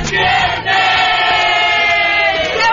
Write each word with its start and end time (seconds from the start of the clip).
¡Qué 0.09 0.17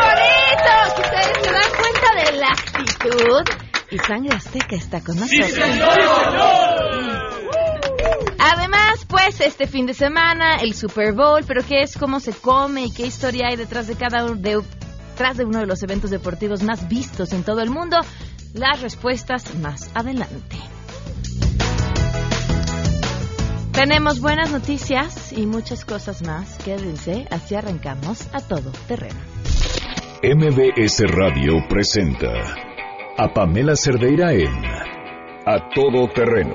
bonito! 0.03 0.73
Ustedes 0.97 1.39
se 1.41 1.53
dan 1.53 1.71
cuenta 1.79 2.11
de 2.17 2.33
la 2.37 2.51
actitud 2.51 3.45
y 3.93 3.99
sangre 3.99 4.35
azteca 4.35 4.75
está 4.75 5.01
con 5.01 5.15
nosotros. 5.15 5.57
Además, 5.57 5.99
pues 9.09 9.41
este 9.41 9.67
fin 9.67 9.87
de 9.87 9.95
semana 9.95 10.57
el 10.57 10.75
Super 10.75 11.13
Bowl, 11.13 11.43
pero 11.47 11.63
qué 11.67 11.83
es, 11.83 11.97
cómo 11.97 12.21
se 12.21 12.33
come 12.33 12.85
y 12.87 12.93
qué 12.93 13.07
historia 13.07 13.49
hay 13.49 13.57
detrás 13.57 13.87
de 13.87 13.97
cada 13.97 14.25
uno 14.25 14.37
de, 14.37 14.63
detrás 15.11 15.37
de 15.37 15.45
uno 15.45 15.61
de 15.61 15.67
los 15.67 15.83
eventos 15.83 16.11
deportivos 16.11 16.63
más 16.63 16.89
vistos 16.89 17.33
en 17.33 17.43
todo 17.43 17.61
el 17.63 17.71
mundo. 17.71 17.97
Las 18.55 18.81
respuestas 18.81 19.55
más 19.57 19.91
adelante. 19.95 20.57
Tenemos 23.73 24.21
buenas 24.21 24.51
noticias 24.51 25.33
y 25.33 25.47
muchas 25.47 25.85
cosas 25.85 26.23
más. 26.23 26.59
Quédense, 26.65 27.27
así 27.31 27.55
arrancamos 27.55 28.29
a 28.33 28.41
todo 28.41 28.73
terreno. 28.89 29.21
MBS 30.21 31.05
Radio 31.07 31.65
presenta 31.69 32.33
a 33.17 33.33
Pamela 33.33 33.77
Cerdeira 33.77 34.33
en 34.33 34.53
A 35.47 35.69
Todo 35.73 36.09
Terreno, 36.13 36.55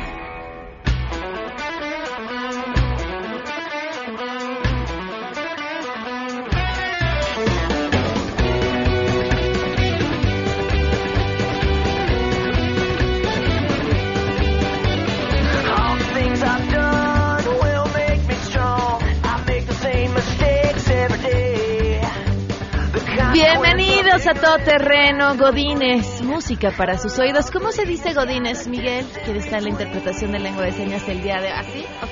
A 24.31 24.33
Todo 24.33 24.57
Terreno, 24.63 25.35
Godines, 25.35 26.21
música 26.21 26.71
para 26.71 26.97
sus 26.97 27.19
oídos. 27.19 27.51
¿Cómo 27.51 27.73
se 27.73 27.85
dice 27.85 28.13
Godines, 28.13 28.65
Miguel? 28.65 29.05
¿Quiere 29.25 29.39
estar 29.39 29.59
en 29.59 29.65
la 29.65 29.71
interpretación 29.71 30.31
de 30.31 30.39
lengua 30.39 30.63
de 30.63 30.71
señas 30.71 31.05
el 31.09 31.21
día 31.21 31.41
de 31.41 31.49
así? 31.49 31.83
Ok. 32.01 32.11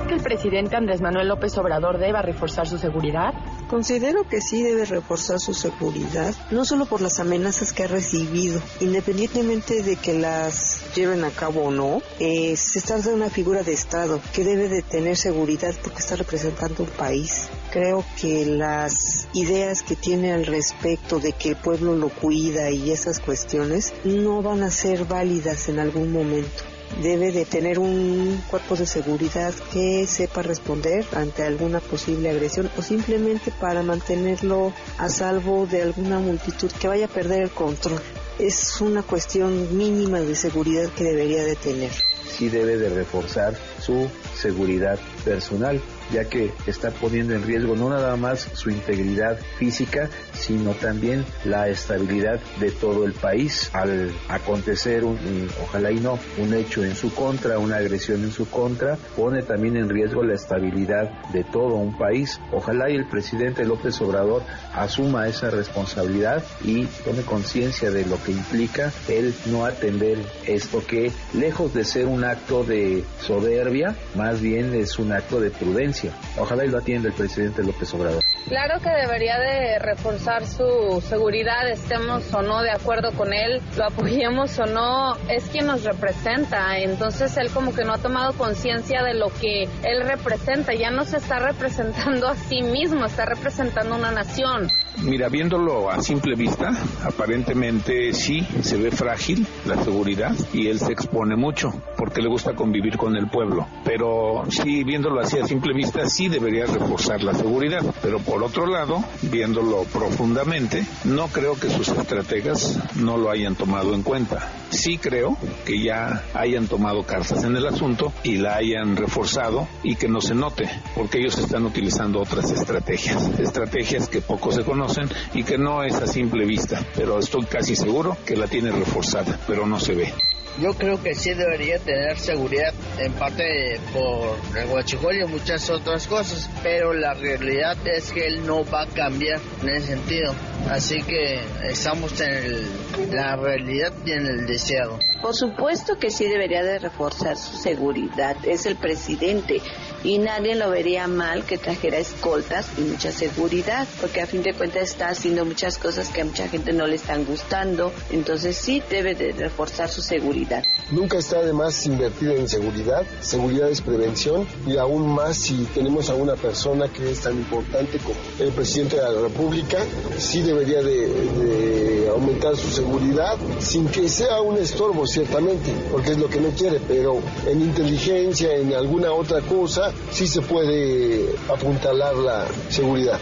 ¿Crees 0.08 0.22
que 0.22 0.28
el 0.30 0.36
presidente 0.38 0.74
Andrés 0.74 1.02
Manuel 1.02 1.28
López 1.28 1.58
Obrador 1.58 1.98
deba 1.98 2.22
reforzar 2.22 2.66
su 2.66 2.78
seguridad? 2.78 3.34
Considero 3.68 4.26
que 4.26 4.40
sí 4.40 4.62
debe 4.62 4.86
reforzar 4.86 5.38
su 5.38 5.52
seguridad, 5.52 6.34
no 6.50 6.64
solo 6.64 6.86
por 6.86 7.02
las 7.02 7.20
amenazas 7.20 7.74
que 7.74 7.82
ha 7.82 7.88
recibido, 7.88 8.58
independientemente 8.80 9.82
de 9.82 9.96
que 9.96 10.14
las 10.14 10.94
lleven 10.94 11.24
a 11.24 11.30
cabo 11.30 11.64
o 11.64 11.70
no, 11.70 12.00
eh, 12.20 12.56
se 12.56 12.80
trata 12.80 13.10
de 13.10 13.16
una 13.16 13.28
figura 13.28 13.62
de 13.62 13.74
Estado 13.74 14.18
que 14.32 14.44
debe 14.44 14.68
de 14.68 14.80
tener 14.80 15.14
seguridad 15.14 15.74
porque 15.82 15.98
está 15.98 16.16
representando 16.16 16.84
un 16.84 16.90
país. 16.90 17.50
Creo 17.70 18.02
que 18.18 18.46
las 18.46 19.28
ideas 19.34 19.82
que 19.82 19.94
tiene 19.94 20.32
al 20.32 20.46
respecto 20.46 21.18
de 21.18 21.32
que 21.32 21.50
el 21.50 21.56
pueblo 21.56 21.94
lo 21.94 22.08
cuida 22.08 22.70
y 22.70 22.92
esas 22.92 23.20
cuestiones 23.20 23.92
no 24.04 24.40
van 24.40 24.62
a 24.62 24.70
ser 24.70 25.04
válidas 25.04 25.68
en 25.68 25.80
algún 25.80 26.12
momento 26.12 26.77
debe 27.02 27.32
de 27.32 27.44
tener 27.44 27.78
un 27.78 28.42
cuerpo 28.48 28.76
de 28.76 28.86
seguridad 28.86 29.52
que 29.72 30.06
sepa 30.06 30.42
responder 30.42 31.06
ante 31.14 31.42
alguna 31.44 31.80
posible 31.80 32.30
agresión 32.30 32.70
o 32.76 32.82
simplemente 32.82 33.50
para 33.50 33.82
mantenerlo 33.82 34.72
a 34.98 35.08
salvo 35.08 35.66
de 35.66 35.82
alguna 35.82 36.18
multitud 36.18 36.70
que 36.72 36.88
vaya 36.88 37.06
a 37.06 37.08
perder 37.08 37.42
el 37.42 37.50
control. 37.50 38.00
Es 38.38 38.80
una 38.80 39.02
cuestión 39.02 39.76
mínima 39.76 40.20
de 40.20 40.36
seguridad 40.36 40.88
que 40.92 41.02
debería 41.02 41.42
de 41.42 41.56
tener. 41.56 41.90
sí 42.30 42.48
debe 42.48 42.76
de 42.76 42.88
reforzar 42.88 43.54
su 43.80 44.08
seguridad 44.36 44.98
personal, 45.24 45.80
ya 46.12 46.24
que 46.24 46.52
está 46.66 46.90
poniendo 46.90 47.34
en 47.34 47.42
riesgo 47.42 47.74
no 47.74 47.90
nada 47.90 48.16
más 48.16 48.48
su 48.54 48.70
integridad 48.70 49.38
física, 49.58 50.08
sino 50.34 50.72
también 50.72 51.24
la 51.44 51.68
estabilidad 51.68 52.40
de 52.60 52.70
todo 52.70 53.04
el 53.04 53.12
país. 53.12 53.70
Al 53.72 54.12
acontecer, 54.28 55.04
un, 55.04 55.48
ojalá 55.62 55.90
y 55.90 55.98
no, 55.98 56.18
un 56.38 56.54
hecho 56.54 56.84
en 56.84 56.94
su 56.94 57.12
contra, 57.12 57.58
una 57.58 57.76
agresión 57.76 58.22
en 58.22 58.30
su 58.30 58.48
contra, 58.48 58.96
pone 59.16 59.42
también 59.42 59.76
en 59.76 59.88
riesgo 59.88 60.22
la 60.22 60.34
estabilidad 60.34 61.10
de 61.32 61.44
todo 61.44 61.74
un 61.74 61.96
país. 61.98 62.40
Ojalá 62.52 62.90
y 62.90 62.94
el 62.94 63.06
presidente 63.06 63.64
López 63.64 64.00
Obrador 64.00 64.42
asuma 64.74 65.26
esa 65.26 65.50
responsabilidad 65.50 66.44
y 66.62 66.86
tome 67.04 67.22
conciencia 67.22 67.90
de 67.90 68.06
lo 68.06 68.22
que 68.22 68.27
implica 68.32 68.92
el 69.08 69.34
no 69.46 69.64
atender 69.64 70.18
esto 70.46 70.84
que, 70.86 71.12
lejos 71.34 71.74
de 71.74 71.84
ser 71.84 72.06
un 72.06 72.24
acto 72.24 72.64
de 72.64 73.04
soberbia, 73.20 73.94
más 74.14 74.40
bien 74.40 74.74
es 74.74 74.98
un 74.98 75.12
acto 75.12 75.40
de 75.40 75.50
prudencia. 75.50 76.12
Ojalá 76.38 76.64
y 76.64 76.68
lo 76.68 76.78
atienda 76.78 77.08
el 77.08 77.14
presidente 77.14 77.62
López 77.62 77.92
Obrador. 77.94 78.22
Claro 78.48 78.80
que 78.80 78.88
debería 78.88 79.38
de 79.38 79.78
reforzar 79.78 80.46
su 80.46 81.02
seguridad, 81.06 81.68
estemos 81.68 82.32
o 82.32 82.40
no 82.40 82.62
de 82.62 82.70
acuerdo 82.70 83.12
con 83.12 83.34
él, 83.34 83.60
lo 83.76 83.84
apoyemos 83.84 84.58
o 84.58 84.64
no, 84.64 85.16
es 85.28 85.44
quien 85.50 85.66
nos 85.66 85.84
representa. 85.84 86.78
Entonces 86.78 87.36
él 87.36 87.50
como 87.50 87.74
que 87.74 87.84
no 87.84 87.92
ha 87.92 87.98
tomado 87.98 88.32
conciencia 88.32 89.02
de 89.02 89.14
lo 89.14 89.28
que 89.28 89.64
él 89.82 90.02
representa, 90.06 90.72
ya 90.72 90.90
no 90.90 91.04
se 91.04 91.18
está 91.18 91.38
representando 91.38 92.28
a 92.28 92.36
sí 92.36 92.62
mismo, 92.62 93.04
está 93.04 93.26
representando 93.26 93.96
una 93.96 94.10
nación. 94.10 94.68
Mira, 95.02 95.28
viéndolo 95.28 95.90
a 95.90 96.00
simple 96.00 96.34
vista, 96.34 96.70
aparentemente 97.04 98.12
sí, 98.18 98.46
se 98.62 98.76
ve 98.76 98.90
frágil 98.90 99.46
la 99.64 99.82
seguridad 99.82 100.34
y 100.52 100.66
él 100.66 100.78
se 100.80 100.92
expone 100.92 101.36
mucho 101.36 101.72
porque 101.96 102.20
le 102.20 102.28
gusta 102.28 102.54
convivir 102.54 102.96
con 102.96 103.16
el 103.16 103.28
pueblo. 103.28 103.66
Pero 103.84 104.44
sí, 104.50 104.84
viéndolo 104.84 105.20
así 105.20 105.38
a 105.38 105.46
simple 105.46 105.72
vista, 105.72 106.06
sí 106.08 106.28
debería 106.28 106.66
reforzar 106.66 107.22
la 107.22 107.34
seguridad. 107.34 107.82
Pero 108.02 108.18
por 108.18 108.42
otro 108.42 108.66
lado, 108.66 109.04
viéndolo 109.22 109.84
profundamente, 109.84 110.84
no 111.04 111.28
creo 111.28 111.58
que 111.58 111.70
sus 111.70 111.88
estrategas 111.88 112.78
no 112.96 113.16
lo 113.16 113.30
hayan 113.30 113.54
tomado 113.54 113.94
en 113.94 114.02
cuenta. 114.02 114.52
Sí 114.70 114.98
creo 114.98 115.36
que 115.64 115.82
ya 115.82 116.24
hayan 116.34 116.66
tomado 116.66 117.04
cartas 117.04 117.44
en 117.44 117.56
el 117.56 117.66
asunto 117.66 118.12
y 118.22 118.36
la 118.36 118.56
hayan 118.56 118.96
reforzado 118.96 119.66
y 119.82 119.96
que 119.96 120.08
no 120.08 120.20
se 120.20 120.34
note, 120.34 120.68
porque 120.94 121.18
ellos 121.18 121.38
están 121.38 121.64
utilizando 121.64 122.20
otras 122.20 122.50
estrategias, 122.50 123.38
estrategias 123.38 124.08
que 124.08 124.20
poco 124.20 124.52
se 124.52 124.64
conocen 124.64 125.08
y 125.34 125.44
que 125.44 125.56
no 125.56 125.84
es 125.84 125.94
a 125.94 126.06
simple 126.06 126.44
vista, 126.44 126.84
pero 126.94 127.18
estoy 127.18 127.44
casi 127.46 127.76
seguro 127.76 128.07
que 128.24 128.36
la 128.36 128.46
tiene 128.46 128.70
reforzada, 128.70 129.38
pero 129.46 129.66
no 129.66 129.78
se 129.78 129.94
ve. 129.94 130.12
Yo 130.60 130.72
creo 130.72 131.00
que 131.00 131.14
sí 131.14 131.34
debería 131.34 131.78
tener 131.78 132.18
seguridad 132.18 132.74
en 132.98 133.12
parte 133.12 133.78
por 133.92 134.36
el 134.56 134.68
huachicoleo 134.68 135.28
y 135.28 135.30
muchas 135.30 135.70
otras 135.70 136.08
cosas, 136.08 136.50
pero 136.64 136.92
la 136.92 137.14
realidad 137.14 137.76
es 137.86 138.10
que 138.10 138.26
él 138.26 138.44
no 138.44 138.64
va 138.64 138.82
a 138.82 138.86
cambiar 138.86 139.40
en 139.62 139.68
ese 139.68 139.94
sentido. 139.94 140.34
Así 140.68 141.00
que 141.02 141.40
estamos 141.62 142.20
en 142.20 143.14
la 143.14 143.36
realidad 143.36 143.92
y 144.04 144.10
en 144.10 144.26
el 144.26 144.46
deseado. 144.46 144.98
Por 145.20 145.34
supuesto 145.34 145.98
que 145.98 146.10
sí 146.10 146.26
debería 146.26 146.62
de 146.62 146.78
reforzar 146.78 147.36
su 147.36 147.56
seguridad. 147.56 148.36
Es 148.44 148.66
el 148.66 148.76
presidente 148.76 149.60
y 150.04 150.18
nadie 150.18 150.54
lo 150.54 150.70
vería 150.70 151.08
mal 151.08 151.44
que 151.44 151.58
trajera 151.58 151.98
escoltas 151.98 152.68
y 152.78 152.82
mucha 152.82 153.10
seguridad, 153.10 153.88
porque 154.00 154.20
a 154.20 154.26
fin 154.26 154.44
de 154.44 154.54
cuentas 154.54 154.90
está 154.90 155.08
haciendo 155.08 155.44
muchas 155.44 155.76
cosas 155.76 156.08
que 156.10 156.20
a 156.20 156.24
mucha 156.24 156.46
gente 156.48 156.72
no 156.72 156.86
le 156.86 156.94
están 156.94 157.24
gustando. 157.24 157.92
Entonces 158.10 158.56
sí 158.56 158.80
debe 158.88 159.16
de 159.16 159.32
reforzar 159.32 159.88
su 159.88 160.02
seguridad. 160.02 160.62
Nunca 160.92 161.18
está 161.18 161.42
de 161.42 161.52
más 161.52 161.84
invertir 161.86 162.30
en 162.30 162.48
seguridad. 162.48 163.04
Seguridad 163.20 163.68
es 163.70 163.80
prevención 163.80 164.46
y 164.68 164.76
aún 164.76 165.08
más 165.08 165.36
si 165.36 165.64
tenemos 165.74 166.10
a 166.10 166.14
una 166.14 166.36
persona 166.36 166.88
que 166.88 167.10
es 167.10 167.20
tan 167.20 167.36
importante 167.36 167.98
como 167.98 168.16
el 168.38 168.52
presidente 168.52 168.96
de 168.96 169.02
la 169.02 169.20
República, 169.20 169.78
sí 170.16 170.42
debería 170.42 170.80
de, 170.80 171.08
de 171.08 172.08
aumentar 172.08 172.56
su 172.56 172.70
seguridad 172.70 173.36
sin 173.58 173.88
que 173.88 174.08
sea 174.08 174.40
un 174.40 174.58
estorbo 174.58 175.07
ciertamente, 175.08 175.72
porque 175.90 176.12
es 176.12 176.18
lo 176.18 176.28
que 176.28 176.40
no 176.40 176.50
quiere, 176.50 176.80
pero 176.86 177.20
en 177.46 177.62
inteligencia, 177.62 178.54
en 178.54 178.74
alguna 178.74 179.12
otra 179.12 179.40
cosa, 179.40 179.92
sí 180.10 180.26
se 180.26 180.42
puede 180.42 181.34
apuntalar 181.48 182.14
la 182.16 182.46
seguridad. 182.68 183.18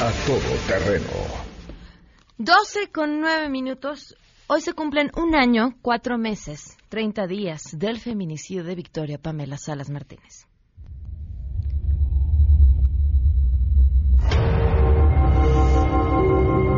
A 0.00 0.10
todo 0.26 0.56
terreno. 0.66 1.06
12 2.38 2.90
con 2.90 3.20
9 3.20 3.48
minutos. 3.48 4.16
Hoy 4.46 4.60
se 4.60 4.72
cumplen 4.72 5.10
un 5.16 5.34
año, 5.34 5.76
cuatro 5.80 6.18
meses, 6.18 6.76
30 6.88 7.26
días 7.26 7.62
del 7.72 8.00
feminicidio 8.00 8.64
de 8.64 8.74
Victoria 8.74 9.18
Pamela 9.18 9.56
Salas 9.56 9.90
Martínez. 9.90 10.46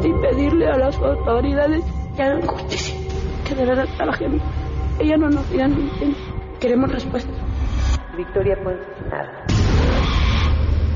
y 0.05 0.13
pedirle 0.21 0.69
a 0.69 0.77
las 0.77 0.97
autoridades 0.99 1.83
que 2.15 2.23
hagan 2.23 2.47
justicia, 2.47 2.94
que 3.45 3.55
de 3.55 3.67
verdad 3.67 3.87
trabajen. 3.97 4.41
Ella 4.99 5.17
no 5.17 5.29
nos 5.29 5.49
digan 5.51 5.77
mentiras. 5.77 6.17
Queremos 6.61 6.91
respuesta. 6.91 7.33
Victoria 8.17 8.55
asesinada. 8.55 9.47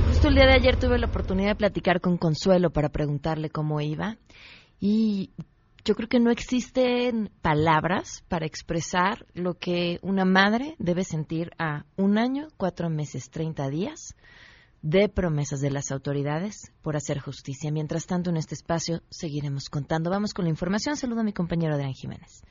Justo 0.09 0.29
el 0.29 0.35
día 0.35 0.47
de 0.47 0.55
ayer 0.55 0.77
tuve 0.77 0.99
la 0.99 1.07
oportunidad 1.07 1.51
de 1.51 1.57
platicar 1.57 2.01
con 2.01 2.17
Consuelo 2.17 2.71
para 2.71 2.89
preguntarle 2.89 3.51
cómo 3.51 3.81
iba 3.81 4.17
y 4.81 5.31
yo 5.85 5.95
creo 5.95 6.09
que 6.09 6.21
no 6.21 6.31
existen 6.31 7.31
palabras 7.41 8.25
para 8.29 8.47
expresar 8.47 9.27
lo 9.35 9.55
que 9.55 9.99
una 10.03 10.25
madre 10.25 10.75
debe 10.79 11.05
sentir 11.05 11.51
a 11.59 11.85
un 11.97 12.19
año, 12.19 12.49
cuatro 12.57 12.91
meses, 12.91 13.31
treinta 13.31 13.69
días 13.69 14.17
de 14.83 15.09
promesas 15.09 15.61
de 15.61 15.71
las 15.71 15.91
autoridades 15.91 16.73
por 16.83 16.97
hacer 16.97 17.19
justicia. 17.19 17.71
Mientras 17.71 18.07
tanto, 18.07 18.31
en 18.31 18.37
este 18.37 18.55
espacio 18.55 19.03
seguiremos 19.11 19.69
contando. 19.71 20.11
Vamos 20.11 20.35
con 20.35 20.45
la 20.45 20.51
información. 20.51 20.97
Saludo 20.97 21.21
a 21.21 21.25
mi 21.25 21.33
compañero 21.33 21.75
Adrián 21.75 21.95
Jiménez. 21.95 22.43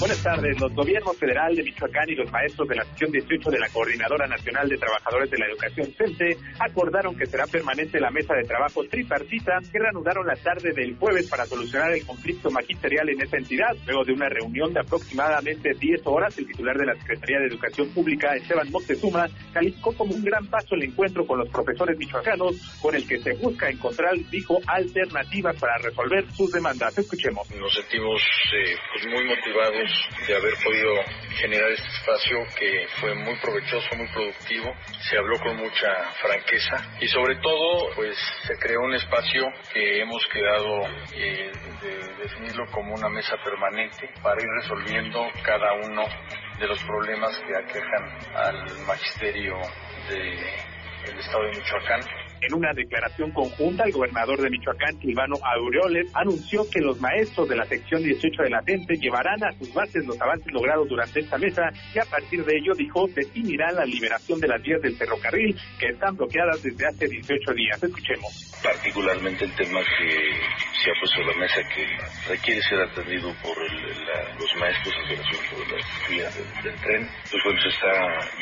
Buenas 0.00 0.22
tardes. 0.22 0.60
Los 0.60 0.74
gobiernos 0.74 1.16
federal 1.16 1.54
de 1.54 1.62
Michoacán 1.62 2.10
y 2.10 2.16
los 2.16 2.30
maestros 2.30 2.68
de 2.68 2.74
la 2.74 2.84
sección 2.84 3.12
18 3.12 3.50
de 3.50 3.60
la 3.60 3.68
Coordinadora 3.68 4.26
Nacional 4.26 4.68
de 4.68 4.76
Trabajadores 4.76 5.30
de 5.30 5.38
la 5.38 5.46
Educación 5.46 5.94
CENTE 5.96 6.36
acordaron 6.58 7.16
que 7.16 7.26
será 7.26 7.46
permanente 7.46 8.00
la 8.00 8.10
mesa 8.10 8.34
de 8.34 8.42
trabajo 8.42 8.82
tripartita 8.90 9.60
que 9.70 9.78
reanudaron 9.78 10.26
la 10.26 10.34
tarde 10.34 10.72
del 10.74 10.96
jueves 10.96 11.28
para 11.30 11.46
solucionar 11.46 11.92
el 11.92 12.04
conflicto 12.04 12.50
magisterial 12.50 13.08
en 13.08 13.22
esa 13.22 13.36
entidad. 13.36 13.70
Luego 13.86 14.04
de 14.04 14.12
una 14.12 14.28
reunión 14.28 14.74
de 14.74 14.80
aproximadamente 14.80 15.70
10 15.78 16.02
horas, 16.06 16.36
el 16.38 16.48
titular 16.48 16.76
de 16.76 16.86
la 16.86 16.94
Secretaría 16.96 17.38
de 17.38 17.46
Educación 17.46 17.88
Pública, 17.90 18.34
Esteban 18.34 18.70
Moctezuma, 18.72 19.28
calificó 19.52 19.94
como 19.94 20.14
un 20.14 20.24
gran 20.24 20.44
paso 20.48 20.74
el 20.74 20.82
encuentro 20.82 21.24
con 21.24 21.38
los 21.38 21.48
profesores 21.50 21.96
michoacanos, 21.96 22.56
con 22.82 22.96
el 22.96 23.06
que 23.06 23.18
se 23.20 23.32
busca 23.34 23.70
encontrar, 23.70 24.14
dijo, 24.28 24.58
alternativas 24.66 25.56
para 25.60 25.78
resolver 25.78 26.26
sus 26.32 26.50
demandas. 26.50 26.98
Escuchemos. 26.98 27.48
Nos 27.52 27.72
sentimos 27.72 28.20
eh, 28.52 28.74
pues 28.92 29.06
muy 29.06 29.24
motivados 29.24 29.83
de 30.26 30.36
haber 30.36 30.54
podido 30.62 30.94
generar 31.36 31.70
este 31.70 31.88
espacio 31.88 32.38
que 32.58 32.86
fue 33.00 33.14
muy 33.14 33.36
provechoso, 33.36 33.96
muy 33.96 34.08
productivo, 34.08 34.72
se 35.08 35.18
habló 35.18 35.38
con 35.40 35.56
mucha 35.56 36.10
franqueza 36.20 36.76
y 37.00 37.08
sobre 37.08 37.36
todo 37.36 37.90
pues 37.94 38.16
se 38.46 38.56
creó 38.58 38.80
un 38.80 38.94
espacio 38.94 39.46
que 39.72 40.00
hemos 40.00 40.24
quedado 40.32 40.82
eh, 41.14 41.52
de 41.82 42.14
definirlo 42.22 42.66
como 42.70 42.94
una 42.94 43.08
mesa 43.08 43.36
permanente 43.44 44.08
para 44.22 44.40
ir 44.40 44.48
resolviendo 44.62 45.26
cada 45.42 45.72
uno 45.74 46.04
de 46.58 46.66
los 46.66 46.82
problemas 46.84 47.38
que 47.40 47.56
aquejan 47.56 48.18
al 48.34 48.78
magisterio 48.86 49.56
del 50.08 51.18
estado 51.18 51.44
de 51.44 51.58
Michoacán. 51.58 52.23
En 52.46 52.54
una 52.54 52.72
declaración 52.74 53.30
conjunta, 53.30 53.84
el 53.84 53.92
gobernador 53.92 54.40
de 54.40 54.50
Michoacán, 54.50 55.00
Silvano 55.00 55.36
Aureoles, 55.42 56.10
anunció 56.14 56.68
que 56.70 56.80
los 56.80 57.00
maestros 57.00 57.48
de 57.48 57.56
la 57.56 57.64
sección 57.64 58.02
18 58.02 58.42
de 58.42 58.50
la 58.50 58.62
CENTE 58.62 58.96
llevarán 58.96 59.42
a 59.44 59.52
sus 59.52 59.72
bases 59.72 60.04
los 60.06 60.20
avances 60.20 60.52
logrados 60.52 60.86
durante 60.88 61.20
esta 61.20 61.38
mesa 61.38 61.62
y 61.94 61.98
a 61.98 62.04
partir 62.04 62.44
de 62.44 62.56
ello, 62.56 62.72
dijo, 62.76 63.06
definirán 63.08 63.74
la 63.76 63.84
liberación 63.86 64.38
de 64.40 64.48
las 64.48 64.60
vías 64.62 64.82
del 64.82 64.96
ferrocarril 64.96 65.56
que 65.78 65.86
están 65.86 66.16
bloqueadas 66.16 66.62
desde 66.62 66.86
hace 66.86 67.06
18 67.08 67.52
días. 67.54 67.82
Escuchemos. 67.82 68.60
Particularmente 68.62 69.44
el 69.44 69.54
tema 69.56 69.80
que 69.80 70.10
se 70.82 70.90
ha 70.90 70.94
puesto 71.00 71.20
en 71.20 71.26
la 71.28 71.36
mesa 71.36 71.60
que 71.74 71.86
requiere 72.32 72.60
ser 72.62 72.80
atendido 72.80 73.32
por 73.42 73.56
el- 73.62 74.04
la- 74.04 74.34
los 74.38 74.54
maestros 74.60 74.94
en 75.02 75.08
relación 75.16 75.42
con 75.50 75.78
las 75.78 76.08
vías 76.10 76.34
del, 76.36 76.62
del 76.64 76.80
tren. 76.82 77.08
Pues 77.30 77.42
bueno, 77.44 77.60
se 77.62 77.68
está 77.68 77.92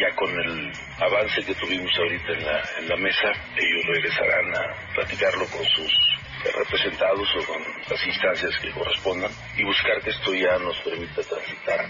ya 0.00 0.14
con 0.16 0.30
el 0.30 0.72
avance 0.98 1.42
que 1.46 1.54
tuvimos 1.54 1.90
ahorita 1.98 2.32
en 2.32 2.44
la, 2.44 2.62
en 2.80 2.88
la 2.88 2.96
mesa. 2.96 3.28
Ellos 3.56 3.84
regresarán 3.92 4.54
a 4.54 4.94
platicarlo 4.94 5.48
con 5.50 5.64
sus 5.64 5.92
representados 6.44 7.28
o 7.36 7.46
con 7.46 7.62
las 7.90 8.06
instancias 8.06 8.58
que 8.60 8.72
correspondan 8.72 9.32
y 9.56 9.64
buscar 9.64 10.02
que 10.02 10.10
esto 10.10 10.34
ya 10.34 10.58
nos 10.58 10.76
permita 10.82 11.22
transitar 11.22 11.80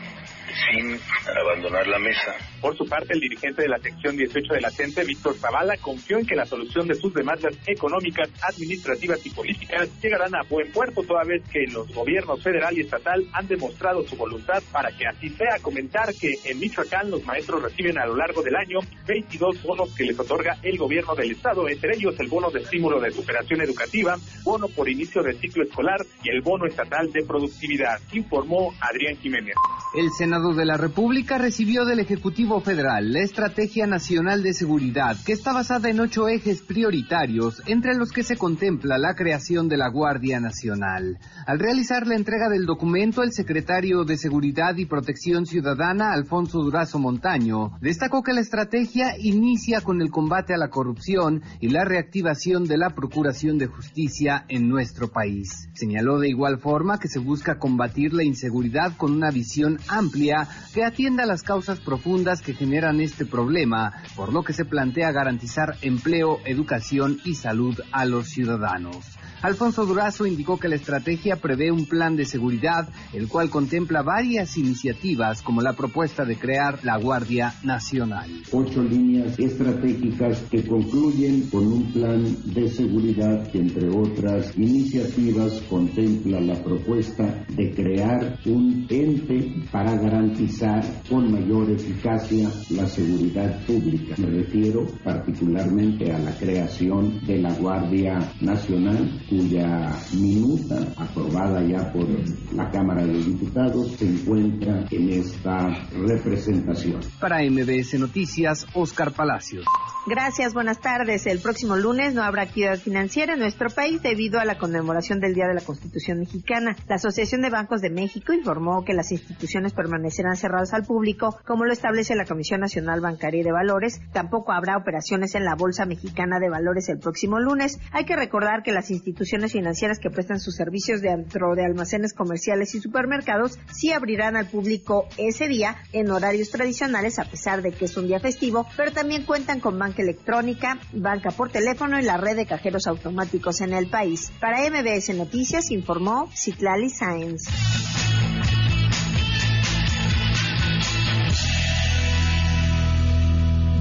sin 0.52 0.98
abandonar 1.40 1.86
la 1.86 1.98
mesa. 1.98 2.34
Por 2.60 2.76
su 2.76 2.84
parte, 2.86 3.14
el 3.14 3.20
dirigente 3.20 3.62
de 3.62 3.68
la 3.68 3.78
sección 3.78 4.16
18 4.16 4.54
de 4.54 4.60
la 4.60 4.70
CENTE, 4.70 5.04
Víctor 5.04 5.34
Zavala, 5.34 5.76
confió 5.78 6.18
en 6.18 6.26
que 6.26 6.36
la 6.36 6.46
solución 6.46 6.86
de 6.86 6.94
sus 6.94 7.12
demandas 7.12 7.54
económicas, 7.66 8.28
administrativas 8.42 9.24
y 9.26 9.30
políticas 9.30 9.88
llegarán 10.00 10.34
a 10.34 10.42
buen 10.48 10.70
puerto, 10.72 11.02
toda 11.02 11.24
vez 11.24 11.42
que 11.50 11.66
los 11.72 11.92
gobiernos 11.92 12.42
federal 12.42 12.76
y 12.76 12.82
estatal 12.82 13.26
han 13.32 13.48
demostrado 13.48 14.06
su 14.06 14.16
voluntad 14.16 14.62
para 14.70 14.90
que 14.90 15.06
así 15.06 15.28
sea. 15.30 15.58
Comentar 15.60 16.14
que 16.14 16.34
en 16.44 16.60
Michoacán 16.60 17.10
los 17.10 17.24
maestros 17.24 17.62
reciben 17.62 17.98
a 17.98 18.06
lo 18.06 18.16
largo 18.16 18.42
del 18.42 18.56
año 18.56 18.78
22 19.06 19.62
bonos 19.62 19.94
que 19.94 20.04
les 20.04 20.18
otorga 20.18 20.56
el 20.62 20.76
gobierno 20.78 21.14
del 21.14 21.32
estado, 21.32 21.68
entre 21.68 21.96
ellos 21.96 22.14
el 22.18 22.28
bono 22.28 22.50
de 22.50 22.60
estímulo 22.60 23.00
de 23.00 23.10
superación 23.10 23.60
educativa, 23.60 24.16
bono 24.44 24.68
por 24.68 24.88
inicio 24.88 25.22
de 25.22 25.34
ciclo 25.34 25.64
escolar 25.64 26.00
y 26.22 26.30
el 26.30 26.42
bono 26.42 26.66
estatal 26.66 27.10
de 27.12 27.24
productividad, 27.24 28.00
informó 28.12 28.72
Adrián 28.80 29.16
Jiménez. 29.16 29.54
El 29.94 30.10
Senado 30.42 30.58
de 30.58 30.66
la 30.66 30.76
República 30.76 31.38
recibió 31.38 31.84
del 31.84 32.00
Ejecutivo 32.00 32.60
Federal 32.60 33.12
la 33.12 33.20
Estrategia 33.20 33.86
Nacional 33.86 34.42
de 34.42 34.54
Seguridad, 34.54 35.16
que 35.24 35.32
está 35.32 35.52
basada 35.52 35.88
en 35.88 36.00
ocho 36.00 36.26
ejes 36.26 36.62
prioritarios, 36.62 37.62
entre 37.66 37.94
los 37.94 38.10
que 38.10 38.24
se 38.24 38.36
contempla 38.36 38.98
la 38.98 39.14
creación 39.14 39.68
de 39.68 39.76
la 39.76 39.88
Guardia 39.88 40.40
Nacional. 40.40 41.18
Al 41.46 41.60
realizar 41.60 42.08
la 42.08 42.16
entrega 42.16 42.48
del 42.48 42.66
documento, 42.66 43.22
el 43.22 43.30
secretario 43.30 44.04
de 44.04 44.16
Seguridad 44.16 44.76
y 44.76 44.86
Protección 44.86 45.46
Ciudadana, 45.46 46.12
Alfonso 46.12 46.58
Durazo 46.58 46.98
Montaño, 46.98 47.78
destacó 47.80 48.24
que 48.24 48.32
la 48.32 48.40
estrategia 48.40 49.16
inicia 49.20 49.80
con 49.80 50.02
el 50.02 50.10
combate 50.10 50.54
a 50.54 50.58
la 50.58 50.70
corrupción 50.70 51.42
y 51.60 51.68
la 51.68 51.84
reactivación 51.84 52.64
de 52.64 52.78
la 52.78 52.90
Procuración 52.90 53.58
de 53.58 53.68
Justicia 53.68 54.44
en 54.48 54.68
nuestro 54.68 55.06
país. 55.06 55.68
Señaló 55.74 56.18
de 56.18 56.30
igual 56.30 56.58
forma 56.58 56.98
que 56.98 57.06
se 57.06 57.20
busca 57.20 57.60
combatir 57.60 58.12
la 58.12 58.24
inseguridad 58.24 58.96
con 58.96 59.12
una 59.12 59.30
visión 59.30 59.78
amplia 59.86 60.31
que 60.72 60.84
atienda 60.84 61.26
las 61.26 61.42
causas 61.42 61.80
profundas 61.80 62.42
que 62.42 62.54
generan 62.54 63.00
este 63.00 63.26
problema, 63.26 64.02
por 64.16 64.32
lo 64.32 64.42
que 64.42 64.52
se 64.52 64.64
plantea 64.64 65.12
garantizar 65.12 65.76
empleo, 65.82 66.40
educación 66.44 67.18
y 67.24 67.34
salud 67.34 67.78
a 67.92 68.04
los 68.04 68.28
ciudadanos. 68.28 69.18
Alfonso 69.42 69.84
Durazo 69.84 70.24
indicó 70.24 70.56
que 70.56 70.68
la 70.68 70.76
estrategia 70.76 71.34
prevé 71.34 71.72
un 71.72 71.86
plan 71.86 72.14
de 72.14 72.24
seguridad, 72.24 72.88
el 73.12 73.26
cual 73.26 73.50
contempla 73.50 74.02
varias 74.02 74.56
iniciativas 74.56 75.42
como 75.42 75.60
la 75.60 75.72
propuesta 75.72 76.24
de 76.24 76.36
crear 76.36 76.78
la 76.84 76.96
Guardia 76.96 77.52
Nacional. 77.64 78.30
ocho 78.52 78.84
líneas 78.84 79.36
estratégicas 79.38 80.42
que 80.50 80.64
concluyen 80.64 81.48
con 81.50 81.66
un 81.66 81.92
plan 81.92 82.24
de 82.54 82.68
seguridad 82.68 83.50
que, 83.50 83.58
entre 83.58 83.88
otras 83.88 84.56
iniciativas, 84.56 85.60
contempla 85.68 86.40
la 86.40 86.62
propuesta 86.62 87.44
de 87.48 87.74
crear 87.74 88.38
un 88.46 88.86
ente 88.88 89.54
para 89.72 89.96
garantizar 89.96 90.84
con 91.08 91.32
mayor 91.32 91.70
eficacia 91.70 92.48
la 92.70 92.86
seguridad 92.86 93.64
pública. 93.66 94.14
Me 94.18 94.26
refiero 94.26 94.86
particularmente 95.02 96.12
a 96.12 96.18
la 96.18 96.32
creación 96.36 97.20
de 97.26 97.38
la 97.38 97.52
Guardia 97.54 98.32
Nacional, 98.40 99.20
cuya 99.32 99.88
minuta, 100.12 100.76
aprobada 100.96 101.62
ya 101.62 101.90
por 101.92 102.06
la 102.54 102.70
Cámara 102.70 103.06
de 103.06 103.14
Diputados, 103.14 103.92
se 103.92 104.04
encuentra 104.04 104.84
en 104.90 105.08
esta 105.08 105.68
representación. 106.06 107.00
Para 107.18 107.42
MBS 107.42 107.98
Noticias, 107.98 108.66
Oscar 108.74 109.12
Palacios. 109.12 109.64
Gracias, 110.04 110.52
buenas 110.52 110.80
tardes. 110.80 111.26
El 111.26 111.38
próximo 111.38 111.76
lunes 111.76 112.12
no 112.12 112.24
habrá 112.24 112.42
actividad 112.42 112.76
financiera 112.76 113.34
en 113.34 113.38
nuestro 113.38 113.70
país 113.70 114.02
debido 114.02 114.40
a 114.40 114.44
la 114.44 114.58
conmemoración 114.58 115.20
del 115.20 115.32
Día 115.32 115.46
de 115.46 115.54
la 115.54 115.60
Constitución 115.60 116.18
Mexicana. 116.18 116.76
La 116.88 116.96
Asociación 116.96 117.40
de 117.40 117.50
Bancos 117.50 117.80
de 117.82 117.90
México 117.90 118.32
informó 118.32 118.84
que 118.84 118.94
las 118.94 119.12
instituciones 119.12 119.74
permanecerán 119.74 120.36
cerradas 120.36 120.74
al 120.74 120.82
público, 120.82 121.38
como 121.46 121.66
lo 121.66 121.72
establece 121.72 122.16
la 122.16 122.24
Comisión 122.24 122.58
Nacional 122.62 123.00
Bancaria 123.00 123.44
de 123.44 123.52
Valores. 123.52 124.00
Tampoco 124.12 124.50
habrá 124.50 124.76
operaciones 124.76 125.36
en 125.36 125.44
la 125.44 125.54
Bolsa 125.54 125.86
Mexicana 125.86 126.40
de 126.40 126.50
Valores 126.50 126.88
el 126.88 126.98
próximo 126.98 127.38
lunes. 127.38 127.78
Hay 127.92 128.04
que 128.04 128.16
recordar 128.16 128.64
que 128.64 128.72
las 128.72 128.90
instituciones 128.90 129.52
financieras 129.52 130.00
que 130.00 130.10
prestan 130.10 130.40
sus 130.40 130.56
servicios 130.56 131.00
dentro 131.00 131.54
de 131.54 131.64
almacenes 131.64 132.12
comerciales 132.12 132.74
y 132.74 132.80
supermercados 132.80 133.56
sí 133.72 133.92
abrirán 133.92 134.34
al 134.34 134.48
público 134.48 135.06
ese 135.16 135.46
día 135.46 135.76
en 135.92 136.10
horarios 136.10 136.50
tradicionales, 136.50 137.20
a 137.20 137.24
pesar 137.24 137.62
de 137.62 137.70
que 137.70 137.84
es 137.84 137.96
un 137.96 138.08
día 138.08 138.18
festivo, 138.18 138.66
pero 138.76 138.90
también 138.90 139.24
cuentan 139.24 139.60
con 139.60 139.78
banca 139.92 140.02
electrónica, 140.02 140.78
banca 140.92 141.30
por 141.30 141.50
teléfono 141.50 142.00
y 142.00 142.02
la 142.02 142.16
red 142.16 142.36
de 142.36 142.46
cajeros 142.46 142.86
automáticos 142.86 143.60
en 143.60 143.74
el 143.74 143.88
país. 143.88 144.32
Para 144.40 144.58
MBS 144.70 145.14
Noticias 145.14 145.70
informó 145.70 146.30
Citlali 146.34 146.88
Sáenz. 146.88 147.42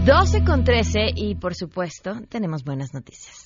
Doce 0.06 0.44
con 0.44 0.66
13 0.66 1.12
y 1.16 1.36
por 1.36 1.56
supuesto 1.56 2.20
tenemos 2.28 2.66
buenas 2.66 2.94
noticias. 2.94 3.46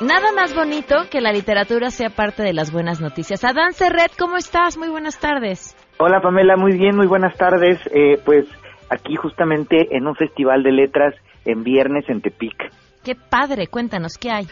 Nada 0.00 0.32
más 0.32 0.54
bonito 0.54 0.96
que 1.10 1.20
la 1.20 1.32
literatura 1.32 1.90
sea 1.90 2.10
parte 2.10 2.42
de 2.42 2.52
las 2.52 2.72
buenas 2.72 3.00
noticias. 3.00 3.42
Adán 3.42 3.72
Serret, 3.72 4.12
¿cómo 4.18 4.36
estás? 4.36 4.76
Muy 4.76 4.88
buenas 4.88 5.18
tardes. 5.18 5.76
Hola 5.98 6.20
Pamela, 6.20 6.56
muy 6.56 6.76
bien, 6.76 6.94
muy 6.94 7.06
buenas 7.06 7.36
tardes. 7.36 7.78
Eh, 7.92 8.20
pues 8.24 8.44
aquí 8.90 9.16
justamente 9.16 9.96
en 9.96 10.06
un 10.06 10.14
festival 10.14 10.62
de 10.62 10.72
letras 10.72 11.14
en 11.44 11.64
viernes 11.64 12.08
en 12.08 12.20
Tepic. 12.20 12.70
Qué 13.04 13.14
padre, 13.14 13.66
cuéntanos, 13.68 14.18
¿qué 14.18 14.30
hay? 14.30 14.46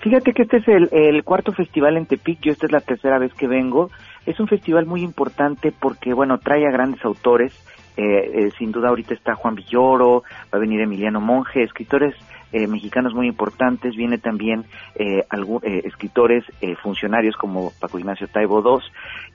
Fíjate 0.00 0.32
que 0.32 0.42
este 0.42 0.58
es 0.58 0.68
el, 0.68 0.88
el 0.92 1.24
cuarto 1.24 1.52
festival 1.52 1.96
en 1.96 2.06
Tepic, 2.06 2.40
yo 2.42 2.52
esta 2.52 2.66
es 2.66 2.72
la 2.72 2.80
tercera 2.80 3.18
vez 3.18 3.32
que 3.34 3.46
vengo. 3.46 3.90
Es 4.26 4.38
un 4.40 4.48
festival 4.48 4.86
muy 4.86 5.02
importante 5.02 5.72
porque, 5.72 6.12
bueno, 6.12 6.38
trae 6.38 6.66
a 6.66 6.70
grandes 6.70 7.04
autores. 7.04 7.52
Eh, 7.96 8.02
eh, 8.02 8.50
sin 8.58 8.72
duda 8.72 8.88
ahorita 8.88 9.14
está 9.14 9.36
Juan 9.36 9.54
Villoro, 9.54 10.24
va 10.52 10.58
a 10.58 10.58
venir 10.58 10.80
Emiliano 10.80 11.20
Monge, 11.20 11.62
escritores 11.62 12.14
eh, 12.54 12.66
mexicanos 12.68 13.12
muy 13.14 13.26
importantes, 13.26 13.94
viene 13.96 14.18
también 14.18 14.64
eh, 14.94 15.24
algún, 15.28 15.60
eh, 15.64 15.82
escritores 15.84 16.44
eh, 16.60 16.76
funcionarios 16.82 17.36
como 17.36 17.72
Paco 17.80 17.98
Ignacio 17.98 18.28
Taibo 18.28 18.60
II. 18.60 18.84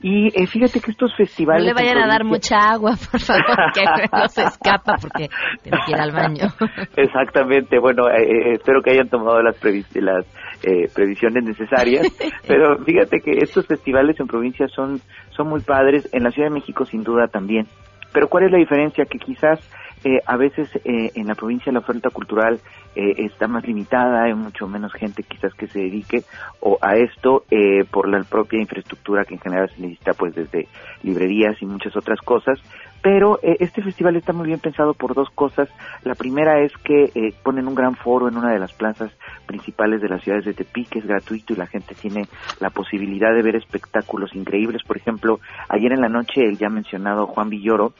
Y 0.01 0.27
eh, 0.41 0.47
fíjate 0.47 0.79
que 0.79 0.91
estos 0.91 1.13
festivales... 1.15 1.63
No 1.63 1.67
le 1.67 1.73
vayan 1.73 1.97
a 2.01 2.07
dar 2.07 2.23
mucha 2.23 2.55
agua, 2.57 2.91
por 3.11 3.19
favor, 3.19 3.71
que 3.73 3.83
no 4.13 4.27
se 4.29 4.43
escapa 4.43 4.95
porque 5.01 5.29
tiene 5.61 5.77
que 5.85 5.91
ir 5.91 5.99
al 5.99 6.11
baño. 6.11 6.47
Exactamente, 6.95 7.77
bueno, 7.79 8.07
eh, 8.07 8.53
espero 8.53 8.81
que 8.81 8.91
hayan 8.91 9.09
tomado 9.09 9.41
las, 9.43 9.61
previs- 9.61 9.99
las 10.01 10.25
eh, 10.63 10.87
previsiones 10.95 11.43
necesarias, 11.43 12.07
pero 12.47 12.77
fíjate 12.85 13.19
que 13.19 13.31
estos 13.41 13.67
festivales 13.67 14.19
en 14.19 14.27
provincia 14.27 14.67
son, 14.69 14.99
son 15.35 15.49
muy 15.49 15.61
padres, 15.61 16.07
en 16.13 16.23
la 16.23 16.31
Ciudad 16.31 16.47
de 16.49 16.55
México 16.55 16.85
sin 16.85 17.03
duda 17.03 17.27
también. 17.27 17.67
Pero 18.11 18.27
¿cuál 18.27 18.45
es 18.45 18.51
la 18.51 18.57
diferencia? 18.57 19.05
Que 19.05 19.19
quizás 19.19 19.59
eh, 20.03 20.21
a 20.25 20.37
veces 20.37 20.69
eh, 20.83 21.11
en 21.15 21.27
la 21.27 21.35
provincia 21.35 21.71
la 21.71 21.79
oferta 21.79 22.09
cultural 22.09 22.59
eh, 22.95 23.13
está 23.17 23.47
más 23.47 23.65
limitada, 23.65 24.23
hay 24.23 24.33
mucho 24.33 24.67
menos 24.67 24.91
gente 24.93 25.23
quizás 25.23 25.53
que 25.53 25.67
se 25.67 25.79
dedique 25.79 26.23
o 26.59 26.77
a 26.81 26.95
esto 26.95 27.43
eh, 27.51 27.85
por 27.89 28.09
la 28.09 28.23
propia 28.23 28.59
infraestructura 28.59 29.25
que 29.25 29.35
en 29.35 29.39
general 29.39 29.69
se 29.69 29.81
necesita 29.81 30.13
pues 30.13 30.33
desde 30.35 30.67
librerías 31.03 31.61
y 31.61 31.65
muchas 31.65 31.95
otras 31.95 32.19
cosas. 32.21 32.59
Pero 33.01 33.39
eh, 33.41 33.55
este 33.59 33.81
festival 33.81 34.15
está 34.17 34.33
muy 34.33 34.47
bien 34.47 34.59
pensado 34.59 34.93
por 34.93 35.13
dos 35.13 35.29
cosas. 35.29 35.69
La 36.03 36.15
primera 36.15 36.59
es 36.61 36.73
que 36.83 37.11
eh, 37.15 37.33
ponen 37.43 37.67
un 37.67 37.75
gran 37.75 37.95
foro 37.95 38.27
en 38.27 38.35
una 38.35 38.51
de 38.51 38.59
las 38.59 38.73
plazas 38.73 39.11
principales 39.45 40.01
de 40.01 40.09
las 40.09 40.21
ciudades 40.21 40.45
de 40.45 40.53
Tepic, 40.53 40.89
que 40.89 40.99
es 40.99 41.07
gratuito 41.07 41.53
y 41.53 41.57
la 41.57 41.67
gente 41.67 41.95
tiene 41.95 42.27
la 42.59 42.69
posibilidad 42.69 43.33
de 43.33 43.41
ver 43.41 43.55
espectáculos 43.55 44.35
increíbles. 44.35 44.83
Por 44.83 44.97
ejemplo, 44.97 45.39
ayer 45.69 45.93
en 45.93 46.01
la 46.01 46.09
noche 46.09 46.43
el 46.43 46.57
ya 46.57 46.69
mencionado 46.69 47.27
Juan 47.27 47.49
Villoro 47.49 47.93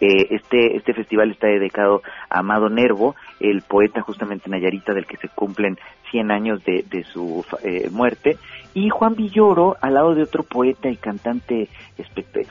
eh, 0.00 0.26
este, 0.30 0.76
este 0.76 0.94
festival 0.94 1.30
está 1.30 1.46
dedicado 1.46 2.02
a 2.28 2.40
Amado 2.40 2.68
Nervo, 2.68 3.14
el 3.40 3.62
poeta 3.62 4.02
justamente 4.02 4.50
Nayarita 4.50 4.92
del 4.92 5.06
que 5.06 5.16
se 5.16 5.28
cumplen 5.28 5.78
100 6.10 6.30
años 6.30 6.64
de, 6.64 6.84
de 6.88 7.04
su 7.04 7.44
eh, 7.62 7.88
muerte, 7.90 8.38
y 8.76 8.90
Juan 8.90 9.14
Villoro, 9.14 9.76
al 9.80 9.94
lado 9.94 10.14
de 10.14 10.22
otro 10.22 10.42
poeta 10.42 10.90
y 10.90 10.96
cantante 10.96 11.70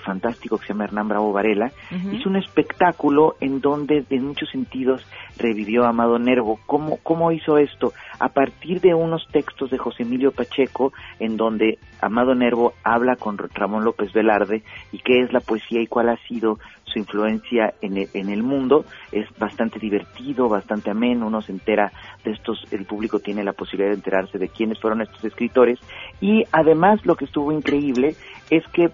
fantástico 0.04 0.58
que 0.58 0.66
se 0.66 0.74
llama 0.74 0.86
Hernán 0.86 1.08
Bravo 1.08 1.32
Varela, 1.32 1.72
hizo 2.12 2.30
un 2.30 2.36
espectáculo 2.36 3.36
en 3.42 3.62
donde 3.62 4.04
en 4.10 4.26
muchos 4.26 4.50
sentidos 4.50 5.06
revivió 5.38 5.84
a 5.84 5.90
Amado 5.90 6.18
Nervo. 6.18 6.60
¿Cómo, 6.66 6.98
¿Cómo 7.04 7.32
hizo 7.32 7.60
esto? 7.60 7.94
A 8.20 8.30
partir 8.30 8.82
de 8.82 8.96
unos 8.96 9.28
textos 9.32 9.70
de 9.70 9.78
José 9.78 10.02
Emilio 10.02 10.32
Pacheco, 10.32 10.94
en 11.20 11.38
donde 11.38 11.78
Amado 12.02 12.34
Nervo 12.34 12.74
habla 12.84 13.18
con 13.18 13.38
Ramón 13.38 13.84
López 13.84 14.12
Velarde 14.12 14.64
y 14.92 14.98
qué 15.00 15.22
es 15.22 15.32
la 15.32 15.42
poesía 15.42 15.80
y 15.82 15.86
cuál 15.86 16.10
ha 16.10 16.18
sido 16.28 16.58
su 16.96 17.00
influencia 17.00 17.74
en 17.82 17.98
el, 17.98 18.08
en 18.14 18.30
el 18.30 18.42
mundo. 18.42 18.86
Es 19.12 19.28
bastante 19.38 19.80
divertido, 19.80 20.48
bastante 20.48 20.90
ameno, 20.92 21.28
uno 21.28 21.42
se 21.42 21.52
entera 21.52 21.92
de 22.24 22.32
estos, 22.32 22.66
el 22.72 22.86
público 22.86 23.20
tiene 23.20 23.44
la 23.44 23.54
posibilidad 23.54 23.90
de 23.90 23.96
enterarse 23.98 24.38
de 24.38 24.48
quiénes 24.48 24.80
fueron 24.80 25.02
estos 25.02 25.24
escritores 25.24 25.80
y 26.22 26.44
además 26.52 27.06
lo 27.06 27.16
que 27.16 27.26
estuvo 27.26 27.52
increíble 27.52 28.16
es 28.50 28.64
que 28.74 28.90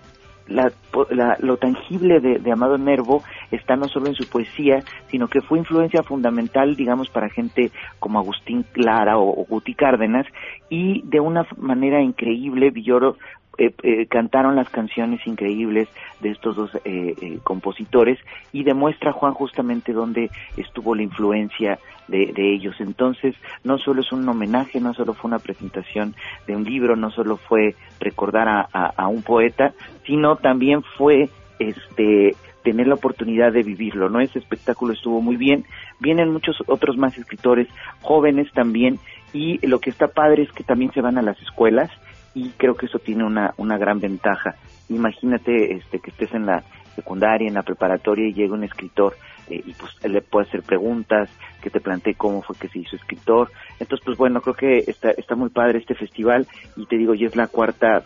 la- 0.48 0.72
la- 1.12 1.38
lo 1.39 1.58
tangible 1.58 2.20
de, 2.20 2.51
Amado 2.51 2.77
Nervo 2.77 3.24
está 3.51 3.75
no 3.75 3.88
solo 3.88 4.08
en 4.08 4.15
su 4.15 4.27
poesía, 4.27 4.79
sino 5.10 5.27
que 5.27 5.39
fue 5.41 5.60
influencia 5.60 6.03
fundamental, 6.03 6.75
digamos, 6.75 7.10
para 7.10 7.29
gente 7.29 7.72
como 8.00 8.20
Agustín 8.20 8.65
Clara 8.74 9.17
o, 9.17 9.29
o 9.29 9.46
Guti 9.46 9.75
Cárdenas, 9.75 10.25
y 10.70 11.03
de 11.03 11.20
una 11.22 11.46
manera 11.58 12.01
increíble, 12.01 12.72
Villoro 12.72 13.15
eh, 13.58 13.74
eh, 13.84 14.05
cantaron 14.08 14.55
las 14.55 14.70
canciones 14.70 15.25
increíbles 15.27 15.88
de 16.22 16.29
estos 16.31 16.55
dos 16.55 16.74
eh, 16.86 17.15
eh, 17.22 17.39
compositores 17.43 18.17
y 18.51 18.63
demuestra 18.63 19.12
Juan 19.12 19.34
justamente 19.34 19.93
dónde 19.93 20.29
estuvo 20.58 20.96
la 20.96 21.03
influencia 21.03 21.79
de, 22.08 22.31
ellos. 22.53 22.75
Entonces, 22.79 23.36
no 23.63 23.77
solo 23.77 24.01
es 24.01 24.12
un 24.12 24.27
homenaje, 24.27 24.81
no 24.81 24.93
solo 24.93 25.13
fue 25.13 25.29
una 25.29 25.39
presentación 25.39 26.13
de 26.46 26.55
un 26.58 26.65
libro, 26.65 26.96
no 26.98 27.10
solo 27.10 27.38
fue 27.38 27.75
recordar 28.01 28.50
a, 28.50 28.67
a- 28.74 28.93
a 28.98 29.08
un 29.08 29.22
poeta, 29.24 29.74
sino 30.05 30.36
también 30.36 30.84
fue 30.98 31.29
este 31.60 32.36
tener 32.63 32.88
la 32.88 32.96
oportunidad 32.96 33.51
de 33.51 33.63
vivirlo, 33.63 34.10
¿no? 34.10 34.20
Ese 34.20 34.39
espectáculo 34.39 34.93
estuvo 34.93 35.22
muy 35.22 35.36
bien. 35.36 35.65
Vienen 36.00 36.31
muchos 36.31 36.58
otros 36.67 36.98
más 36.98 37.17
escritores 37.17 37.67
jóvenes 38.01 38.51
también 38.53 39.00
y 39.34 39.65
lo 39.65 39.79
que 39.79 39.89
está 39.89 40.10
padre 40.10 40.43
es 40.43 40.51
que 40.51 40.63
también 40.63 40.91
se 40.91 41.01
van 41.01 41.17
a 41.17 41.22
las 41.22 41.41
escuelas 41.41 41.89
y 42.34 42.50
creo 42.52 42.76
que 42.76 42.86
eso 42.86 43.00
tiene 43.00 43.26
una, 43.26 43.54
una 43.58 43.78
gran 43.78 44.00
ventaja. 44.00 44.56
Imagínate 44.90 45.74
este, 45.74 46.00
que 46.00 46.12
estés 46.12 46.34
en 46.34 46.46
la 46.46 46.64
secundaria, 46.96 47.48
en 47.48 47.54
la 47.54 47.64
preparatoria 47.64 48.28
y 48.28 48.34
llega 48.34 48.54
un 48.54 48.64
escritor 48.64 49.16
eh, 49.50 49.62
y 49.66 49.74
pues 49.74 49.92
le 50.04 50.22
puede 50.22 50.48
hacer 50.48 50.62
preguntas, 50.64 51.30
que 51.62 51.70
te 51.70 51.80
plantee 51.80 52.16
cómo 52.16 52.42
fue 52.42 52.56
que 52.58 52.68
se 52.68 52.80
hizo 52.80 52.96
escritor. 52.96 53.52
Entonces, 53.80 54.04
pues 54.06 54.18
bueno, 54.18 54.42
creo 54.42 54.56
que 54.56 54.78
está, 54.90 55.12
está 55.12 55.36
muy 55.36 55.50
padre 55.50 55.80
este 55.80 55.96
festival 55.96 56.48
y 56.76 56.86
te 56.86 56.98
digo, 56.98 57.14
ya 57.14 57.28
es 57.28 57.36
la 57.36 57.48
cuarta 57.48 58.04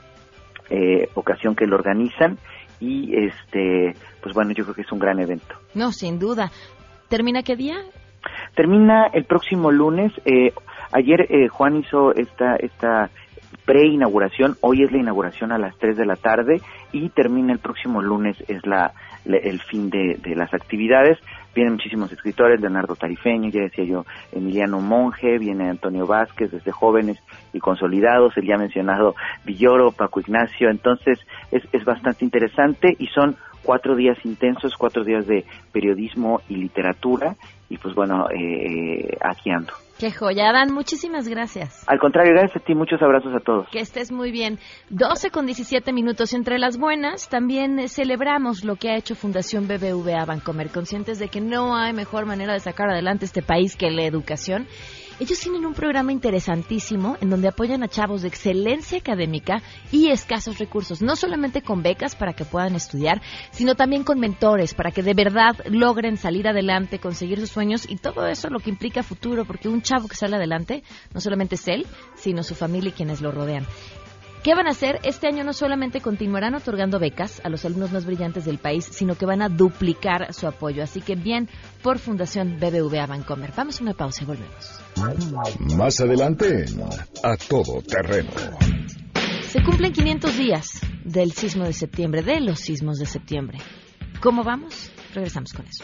eh, 0.70 1.10
ocasión 1.16 1.56
que 1.56 1.68
lo 1.68 1.76
organizan 1.76 2.38
y 2.80 3.16
este, 3.16 3.96
pues 4.22 4.34
bueno, 4.36 4.52
yo 4.52 4.64
creo 4.64 4.76
que 4.76 4.82
es 4.82 4.92
un 4.92 5.00
gran 5.00 5.20
evento. 5.20 5.56
No, 5.74 5.92
sin 5.92 6.20
duda. 6.20 6.52
¿Termina 7.08 7.44
qué 7.44 7.56
día? 7.56 7.78
Termina 8.56 9.08
el 9.14 9.26
próximo 9.26 9.72
lunes. 9.72 10.12
eh, 10.26 10.52
ayer 10.92 11.22
eh, 11.30 11.48
Juan 11.48 11.78
hizo 11.78 12.14
esta, 12.16 12.56
esta 12.56 13.10
pre-inauguración, 13.66 14.58
hoy 14.62 14.84
es 14.84 14.92
la 14.92 15.00
inauguración 15.00 15.52
a 15.52 15.58
las 15.58 15.76
3 15.78 15.98
de 15.98 16.06
la 16.06 16.16
tarde 16.16 16.62
y 16.92 17.10
termina 17.10 17.52
el 17.52 17.60
próximo 17.60 18.02
lunes, 18.02 18.38
es 18.48 18.66
la, 18.66 18.94
la- 19.26 19.38
el 19.38 19.60
fin 19.62 19.90
de, 19.90 20.18
de 20.22 20.36
las 20.36 20.54
actividades. 20.54 21.18
Vienen 21.56 21.74
muchísimos 21.74 22.12
escritores, 22.12 22.60
Leonardo 22.60 22.96
Tarifeño, 22.96 23.50
ya 23.50 23.62
decía 23.62 23.86
yo, 23.86 24.06
Emiliano 24.32 24.80
Monge, 24.82 25.38
viene 25.40 25.70
Antonio 25.70 26.06
Vázquez, 26.06 26.52
desde 26.52 26.72
jóvenes 26.72 27.18
y 27.54 27.60
consolidados, 27.60 28.36
el 28.38 28.46
ya 28.46 28.58
mencionado 28.58 29.16
Villoro, 29.46 29.92
Paco 29.92 30.20
Ignacio, 30.20 30.70
entonces 30.70 31.18
es, 31.52 31.64
es 31.72 31.86
bastante 31.86 32.26
interesante 32.26 32.96
y 33.00 33.08
son 33.08 33.36
cuatro 33.64 33.96
días 33.96 34.18
intensos, 34.26 34.76
cuatro 34.78 35.04
días 35.04 35.26
de 35.28 35.44
periodismo 35.72 36.42
y 36.50 36.58
literatura 36.58 37.36
y 37.70 37.78
pues 37.78 37.96
bueno, 37.96 38.28
eh, 38.30 39.18
aquí 39.22 39.50
ando. 39.50 39.74
Qué 39.98 40.12
joya, 40.12 40.52
Dan, 40.52 40.74
muchísimas 40.74 41.30
gracias. 41.30 41.88
Al 41.88 42.00
contrario, 42.00 42.34
gracias 42.34 42.62
a 42.62 42.66
ti, 42.66 42.76
muchos 42.76 43.02
abrazos 43.02 43.34
a 43.34 43.40
todos. 43.40 43.68
Que 43.72 43.80
estés 43.80 44.12
muy 44.12 44.30
bien. 44.30 44.60
12 44.90 45.32
con 45.32 45.46
17 45.46 45.94
minutos. 45.94 46.34
Entre 46.34 46.60
las 46.60 46.78
buenas, 46.78 47.30
también 47.30 47.80
eh, 47.80 47.88
celebramos 47.88 48.66
lo 48.66 48.76
que 48.76 48.90
ha 48.90 48.98
hecho 48.98 49.16
Fundación 49.16 49.68
BBVA 49.68 50.26
Bancomer, 50.26 50.70
conscientes 50.70 51.18
de 51.18 51.30
que 51.30 51.40
no 51.40 51.78
hay 51.78 51.94
mejor 51.94 52.26
manera 52.26 52.52
de 52.52 52.60
sacar 52.60 52.90
adelante 52.90 53.24
este 53.24 53.42
país 53.42 53.78
que 53.78 53.90
la 53.90 54.04
educación. 54.04 54.68
Ellos 55.18 55.40
tienen 55.40 55.66
un 55.66 55.74
programa 55.74 56.12
interesantísimo 56.12 57.16
en 57.22 57.30
donde 57.30 57.48
apoyan 57.48 57.84
a 57.84 57.88
chavos 57.88 58.22
de 58.22 58.28
excelencia 58.28 58.98
académica 58.98 59.62
y 59.90 60.10
escasos 60.10 60.58
recursos, 60.58 61.02
no 61.02 61.16
solamente 61.16 61.62
con 61.62 61.82
becas 61.82 62.18
para 62.18 62.34
que 62.34 62.44
puedan 62.44 62.76
estudiar, 62.76 63.22
sino 63.52 63.76
también 63.76 64.04
con 64.04 64.20
mentores 64.20 64.74
para 64.74 64.92
que 64.92 65.04
de 65.04 65.14
verdad 65.14 65.56
logren 65.70 66.18
salir 66.18 66.50
adelante, 66.50 67.00
conseguir 67.00 67.40
sus 67.40 67.52
sueños 67.52 67.90
y 67.90 67.96
todo 67.96 68.28
eso 68.28 68.50
lo 68.50 68.60
que 68.60 68.70
implica 68.70 69.04
futuro, 69.04 69.46
porque 69.46 69.70
un 69.70 69.82
chavo 69.82 70.10
que 70.10 70.18
sale 70.18 70.36
adelante 70.36 70.84
no 71.14 71.22
solamente 71.22 71.56
es 71.56 71.66
él, 71.70 71.88
sino 72.16 72.44
su 72.44 72.54
familia 72.54 72.90
y 72.90 72.94
quienes 72.94 73.22
lo 73.22 73.32
rodean. 73.32 73.66
¿Qué 74.46 74.54
van 74.54 74.68
a 74.68 74.70
hacer? 74.70 75.00
Este 75.02 75.26
año 75.26 75.44
no 75.44 75.54
solamente 75.54 76.02
continuarán 76.02 76.54
otorgando 76.54 77.00
becas 77.00 77.42
a 77.44 77.50
los 77.50 77.66
alumnos 77.66 77.92
más 77.92 78.06
brillantes 78.06 78.46
del 78.46 78.60
país, 78.60 78.86
sino 78.86 79.16
que 79.16 79.26
van 79.26 79.42
a 79.42 79.50
duplicar 79.50 80.32
su 80.36 80.46
apoyo. 80.46 80.84
Así 80.84 81.02
que 81.02 81.16
bien 81.16 81.50
por 81.82 81.98
Fundación 81.98 82.60
BBVA 82.60 83.08
Bancomer. 83.08 83.54
Vamos 83.58 83.80
a 83.80 83.84
una 83.84 83.96
pausa 83.96 84.24
y 84.24 84.28
volvemos. 84.28 84.80
Más 85.76 86.00
adelante 86.00 86.66
A 87.24 87.36
Todo 87.38 87.82
Terreno. 87.82 88.30
Se 89.50 89.64
cumplen 89.64 89.92
500 89.92 90.38
días 90.38 90.80
del 91.04 91.32
sismo 91.32 91.64
de 91.64 91.74
septiembre, 91.74 92.22
de 92.22 92.40
los 92.40 92.60
sismos 92.60 93.00
de 93.00 93.08
septiembre. 93.08 93.58
¿Cómo 94.22 94.44
vamos? 94.44 94.92
Regresamos 95.16 95.54
con 95.54 95.66
eso. 95.66 95.84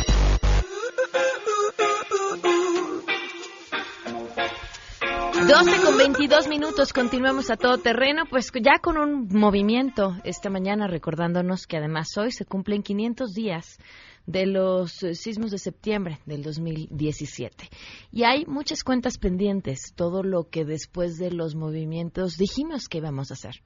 12 5.47 5.81
con 5.83 5.97
22 5.97 6.47
minutos, 6.47 6.93
continuamos 6.93 7.49
a 7.49 7.57
todo 7.57 7.79
terreno, 7.79 8.25
pues 8.29 8.51
ya 8.61 8.77
con 8.79 8.99
un 8.99 9.27
movimiento 9.29 10.15
esta 10.23 10.51
mañana 10.51 10.85
recordándonos 10.85 11.65
que 11.65 11.77
además 11.77 12.15
hoy 12.15 12.31
se 12.31 12.45
cumplen 12.45 12.83
500 12.83 13.33
días 13.33 13.79
de 14.27 14.45
los 14.45 14.91
sismos 14.91 15.49
de 15.49 15.57
septiembre 15.57 16.19
del 16.27 16.43
2017. 16.43 17.69
Y 18.11 18.23
hay 18.23 18.45
muchas 18.45 18.83
cuentas 18.83 19.17
pendientes, 19.17 19.93
todo 19.95 20.21
lo 20.21 20.43
que 20.43 20.63
después 20.63 21.17
de 21.17 21.31
los 21.31 21.55
movimientos 21.55 22.37
dijimos 22.37 22.87
que 22.87 22.99
íbamos 22.99 23.31
a 23.31 23.33
hacer. 23.33 23.63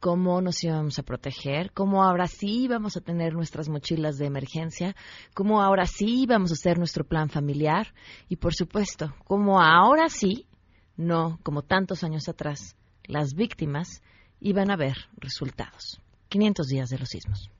Cómo 0.00 0.42
nos 0.42 0.62
íbamos 0.62 0.98
a 0.98 1.02
proteger, 1.02 1.72
cómo 1.72 2.04
ahora 2.04 2.28
sí 2.28 2.64
íbamos 2.64 2.98
a 2.98 3.00
tener 3.00 3.32
nuestras 3.32 3.68
mochilas 3.68 4.18
de 4.18 4.26
emergencia, 4.26 4.94
cómo 5.34 5.62
ahora 5.62 5.86
sí 5.86 6.22
íbamos 6.22 6.50
a 6.50 6.54
hacer 6.54 6.78
nuestro 6.78 7.04
plan 7.04 7.30
familiar 7.30 7.94
y, 8.28 8.36
por 8.36 8.54
supuesto, 8.54 9.14
cómo 9.24 9.60
ahora 9.60 10.08
sí 10.08 10.47
no, 10.98 11.38
como 11.44 11.62
tantos 11.62 12.02
años 12.04 12.28
atrás, 12.28 12.76
las 13.04 13.34
víctimas 13.34 14.02
iban 14.40 14.70
a 14.70 14.76
ver 14.76 14.96
resultados. 15.16 16.00
500 16.28 16.66
días 16.66 16.90
de 16.90 16.98
los 16.98 17.08
sismos. 17.08 17.50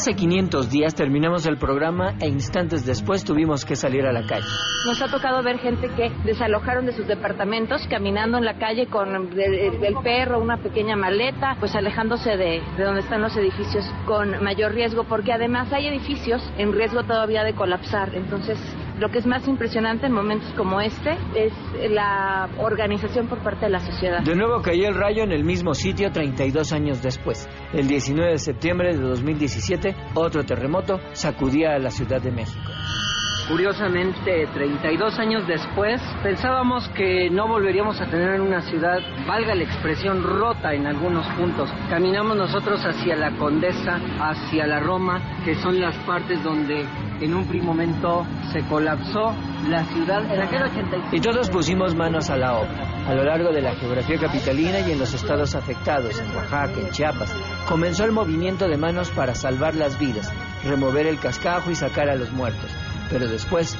Hace 0.00 0.14
500 0.14 0.70
días 0.70 0.94
terminamos 0.94 1.44
el 1.44 1.58
programa 1.58 2.14
e 2.22 2.26
instantes 2.26 2.86
después 2.86 3.22
tuvimos 3.22 3.66
que 3.66 3.76
salir 3.76 4.06
a 4.06 4.12
la 4.12 4.26
calle. 4.26 4.46
Nos 4.86 5.02
ha 5.02 5.08
tocado 5.10 5.42
ver 5.42 5.58
gente 5.58 5.90
que 5.90 6.10
desalojaron 6.24 6.86
de 6.86 6.92
sus 6.92 7.06
departamentos 7.06 7.86
caminando 7.86 8.38
en 8.38 8.46
la 8.46 8.56
calle 8.56 8.86
con 8.86 9.14
el, 9.14 9.38
el 9.38 9.94
perro, 10.02 10.40
una 10.40 10.56
pequeña 10.56 10.96
maleta, 10.96 11.54
pues 11.60 11.74
alejándose 11.74 12.30
de, 12.38 12.62
de 12.78 12.82
donde 12.82 13.00
están 13.00 13.20
los 13.20 13.36
edificios 13.36 13.84
con 14.06 14.42
mayor 14.42 14.72
riesgo, 14.72 15.04
porque 15.04 15.34
además 15.34 15.70
hay 15.70 15.88
edificios 15.88 16.50
en 16.56 16.72
riesgo 16.72 17.02
todavía 17.02 17.44
de 17.44 17.52
colapsar. 17.52 18.14
Entonces, 18.14 18.56
lo 19.00 19.08
que 19.08 19.18
es 19.18 19.26
más 19.26 19.48
impresionante 19.48 20.06
en 20.06 20.12
momentos 20.12 20.52
como 20.56 20.80
este 20.80 21.16
es 21.34 21.52
la 21.90 22.48
organización 22.58 23.28
por 23.28 23.42
parte 23.42 23.64
de 23.64 23.70
la 23.70 23.80
sociedad. 23.80 24.22
De 24.22 24.36
nuevo 24.36 24.60
cayó 24.60 24.88
el 24.88 24.94
rayo 24.94 25.24
en 25.24 25.32
el 25.32 25.42
mismo 25.42 25.72
sitio 25.72 26.12
32 26.12 26.72
años 26.72 27.02
después. 27.02 27.48
El 27.72 27.88
19 27.88 28.32
de 28.32 28.38
septiembre 28.38 28.94
de 28.94 29.00
2017, 29.00 29.96
otro 30.14 30.44
terremoto 30.44 31.00
sacudía 31.12 31.74
a 31.74 31.78
la 31.78 31.90
Ciudad 31.90 32.20
de 32.20 32.30
México. 32.30 32.70
Curiosamente, 33.48 34.46
32 34.54 35.18
años 35.18 35.44
después, 35.48 36.00
pensábamos 36.22 36.88
que 36.90 37.28
no 37.30 37.48
volveríamos 37.48 38.00
a 38.00 38.06
tener 38.08 38.40
una 38.40 38.60
ciudad, 38.60 39.00
valga 39.26 39.56
la 39.56 39.64
expresión, 39.64 40.22
rota 40.22 40.72
en 40.72 40.86
algunos 40.86 41.26
puntos. 41.36 41.68
Caminamos 41.88 42.36
nosotros 42.36 42.80
hacia 42.84 43.16
la 43.16 43.36
Condesa, 43.38 43.98
hacia 44.20 44.68
la 44.68 44.78
Roma, 44.78 45.42
que 45.44 45.56
son 45.56 45.80
las 45.80 45.96
partes 46.06 46.40
donde 46.44 46.86
en 47.20 47.34
un 47.34 47.46
primer 47.46 47.66
momento 47.66 48.26
se 48.52 48.66
colapsó 48.66 49.34
la 49.68 49.84
ciudad 49.84 50.24
en 50.32 50.40
aquel 50.40 50.62
85. 50.62 51.08
Y 51.12 51.20
todos 51.20 51.50
pusimos 51.50 51.94
manos 51.94 52.30
a 52.30 52.36
la 52.36 52.58
obra. 52.58 53.06
A 53.06 53.14
lo 53.14 53.24
largo 53.24 53.52
de 53.52 53.60
la 53.60 53.74
geografía 53.74 54.18
capitalina 54.18 54.80
y 54.80 54.92
en 54.92 54.98
los 54.98 55.12
estados 55.14 55.54
afectados, 55.54 56.18
en 56.18 56.34
Oaxaca, 56.34 56.80
en 56.80 56.90
Chiapas, 56.90 57.34
comenzó 57.68 58.04
el 58.04 58.12
movimiento 58.12 58.68
de 58.68 58.76
manos 58.76 59.10
para 59.10 59.34
salvar 59.34 59.74
las 59.74 59.98
vidas, 59.98 60.32
remover 60.64 61.06
el 61.06 61.18
cascajo 61.18 61.70
y 61.70 61.74
sacar 61.74 62.08
a 62.08 62.16
los 62.16 62.32
muertos. 62.32 62.70
Pero 63.10 63.28
después, 63.28 63.76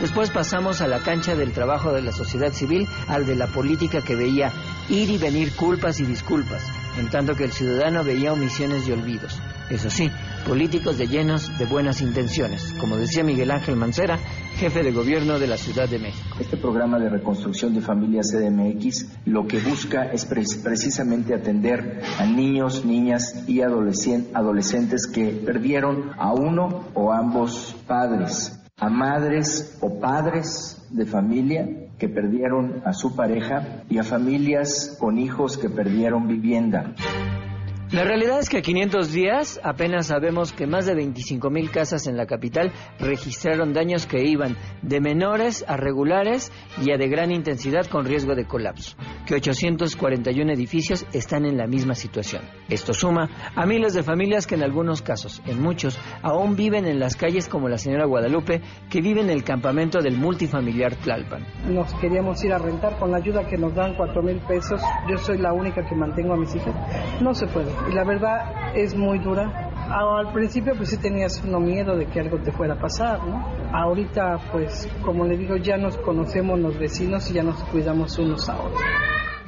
después 0.00 0.30
pasamos 0.30 0.80
a 0.80 0.88
la 0.88 0.98
cancha 1.00 1.36
del 1.36 1.52
trabajo 1.52 1.92
de 1.92 2.02
la 2.02 2.12
sociedad 2.12 2.52
civil 2.52 2.88
al 3.08 3.26
de 3.26 3.36
la 3.36 3.46
política 3.46 4.02
que 4.02 4.16
veía 4.16 4.50
ir 4.88 5.10
y 5.10 5.18
venir 5.18 5.54
culpas 5.54 6.00
y 6.00 6.04
disculpas, 6.04 6.66
en 6.98 7.08
tanto 7.10 7.34
que 7.34 7.44
el 7.44 7.52
ciudadano 7.52 8.04
veía 8.04 8.32
omisiones 8.32 8.86
y 8.88 8.92
olvidos. 8.92 9.40
Eso 9.70 9.88
sí, 9.88 10.10
políticos 10.46 10.98
de 10.98 11.06
llenos 11.08 11.56
de 11.58 11.64
buenas 11.64 12.02
intenciones, 12.02 12.74
como 12.78 12.96
decía 12.96 13.22
Miguel 13.24 13.50
Ángel 13.50 13.76
Mancera, 13.76 14.18
jefe 14.56 14.82
de 14.82 14.92
gobierno 14.92 15.38
de 15.38 15.46
la 15.46 15.56
Ciudad 15.56 15.88
de 15.88 15.98
México. 15.98 16.36
Este 16.38 16.56
programa 16.58 16.98
de 16.98 17.08
reconstrucción 17.08 17.72
de 17.74 17.80
familias 17.80 18.30
CDMX 18.32 19.06
lo 19.24 19.46
que 19.46 19.60
busca 19.60 20.04
es 20.12 20.26
pre- 20.26 20.42
precisamente 20.62 21.34
atender 21.34 22.02
a 22.18 22.26
niños, 22.26 22.84
niñas 22.84 23.44
y 23.48 23.60
adolescen- 23.60 24.26
adolescentes 24.34 25.06
que 25.06 25.28
perdieron 25.28 26.10
a 26.18 26.32
uno 26.32 26.88
o 26.94 27.12
ambos 27.12 27.74
padres, 27.86 28.58
a 28.76 28.90
madres 28.90 29.78
o 29.80 29.98
padres 30.00 30.76
de 30.90 31.06
familia 31.06 31.66
que 32.02 32.08
perdieron 32.08 32.82
a 32.84 32.94
su 32.94 33.14
pareja 33.14 33.84
y 33.88 33.98
a 33.98 34.02
familias 34.02 34.96
con 34.98 35.20
hijos 35.20 35.56
que 35.56 35.70
perdieron 35.70 36.26
vivienda. 36.26 36.96
La 37.92 38.04
realidad 38.04 38.38
es 38.38 38.48
que 38.48 38.56
a 38.56 38.62
500 38.62 39.12
días 39.12 39.60
apenas 39.62 40.06
sabemos 40.06 40.54
que 40.54 40.66
más 40.66 40.86
de 40.86 40.94
25 40.94 41.50
mil 41.50 41.70
casas 41.70 42.06
en 42.06 42.16
la 42.16 42.24
capital 42.24 42.72
registraron 42.98 43.74
daños 43.74 44.06
que 44.06 44.24
iban 44.24 44.56
de 44.80 45.02
menores 45.02 45.62
a 45.68 45.76
regulares 45.76 46.50
y 46.82 46.90
a 46.90 46.96
de 46.96 47.08
gran 47.08 47.30
intensidad 47.30 47.84
con 47.84 48.06
riesgo 48.06 48.34
de 48.34 48.46
colapso, 48.46 48.96
que 49.26 49.34
841 49.34 50.52
edificios 50.54 51.04
están 51.12 51.44
en 51.44 51.58
la 51.58 51.66
misma 51.66 51.94
situación. 51.94 52.40
Esto 52.70 52.94
suma 52.94 53.28
a 53.54 53.66
miles 53.66 53.92
de 53.92 54.02
familias 54.02 54.46
que 54.46 54.54
en 54.54 54.62
algunos 54.62 55.02
casos, 55.02 55.42
en 55.44 55.60
muchos, 55.60 55.98
aún 56.22 56.56
viven 56.56 56.86
en 56.86 56.98
las 56.98 57.14
calles 57.14 57.46
como 57.46 57.68
la 57.68 57.76
señora 57.76 58.06
Guadalupe, 58.06 58.62
que 58.88 59.02
vive 59.02 59.20
en 59.20 59.28
el 59.28 59.44
campamento 59.44 60.00
del 60.00 60.16
multifamiliar 60.16 60.96
Tlalpan. 60.96 61.44
Nos 61.68 61.92
queríamos 61.96 62.42
ir 62.42 62.54
a 62.54 62.58
rentar 62.58 62.98
con 62.98 63.10
la 63.10 63.18
ayuda 63.18 63.46
que 63.46 63.58
nos 63.58 63.74
dan 63.74 63.96
cuatro 63.96 64.22
mil 64.22 64.40
pesos. 64.48 64.80
Yo 65.10 65.18
soy 65.18 65.36
la 65.36 65.52
única 65.52 65.86
que 65.86 65.94
mantengo 65.94 66.32
a 66.32 66.38
mis 66.38 66.54
hijas. 66.54 66.74
No 67.20 67.34
se 67.34 67.46
puede. 67.48 67.81
Y 67.90 67.94
la 67.94 68.04
verdad 68.04 68.74
es 68.74 68.94
muy 68.96 69.18
dura. 69.18 69.70
Al 69.90 70.32
principio 70.32 70.74
pues 70.76 70.90
sí 70.90 70.96
tenías 70.96 71.42
uno 71.44 71.60
miedo 71.60 71.96
de 71.96 72.06
que 72.06 72.20
algo 72.20 72.38
te 72.38 72.52
fuera 72.52 72.74
a 72.74 72.78
pasar, 72.78 73.18
¿no? 73.26 73.44
Ahorita 73.72 74.38
pues 74.52 74.88
como 75.04 75.24
le 75.24 75.36
digo 75.36 75.56
ya 75.56 75.76
nos 75.76 75.96
conocemos 75.98 76.58
los 76.58 76.78
vecinos 76.78 77.30
y 77.30 77.34
ya 77.34 77.42
nos 77.42 77.62
cuidamos 77.64 78.18
unos 78.18 78.48
a 78.48 78.56
otros. 78.56 78.80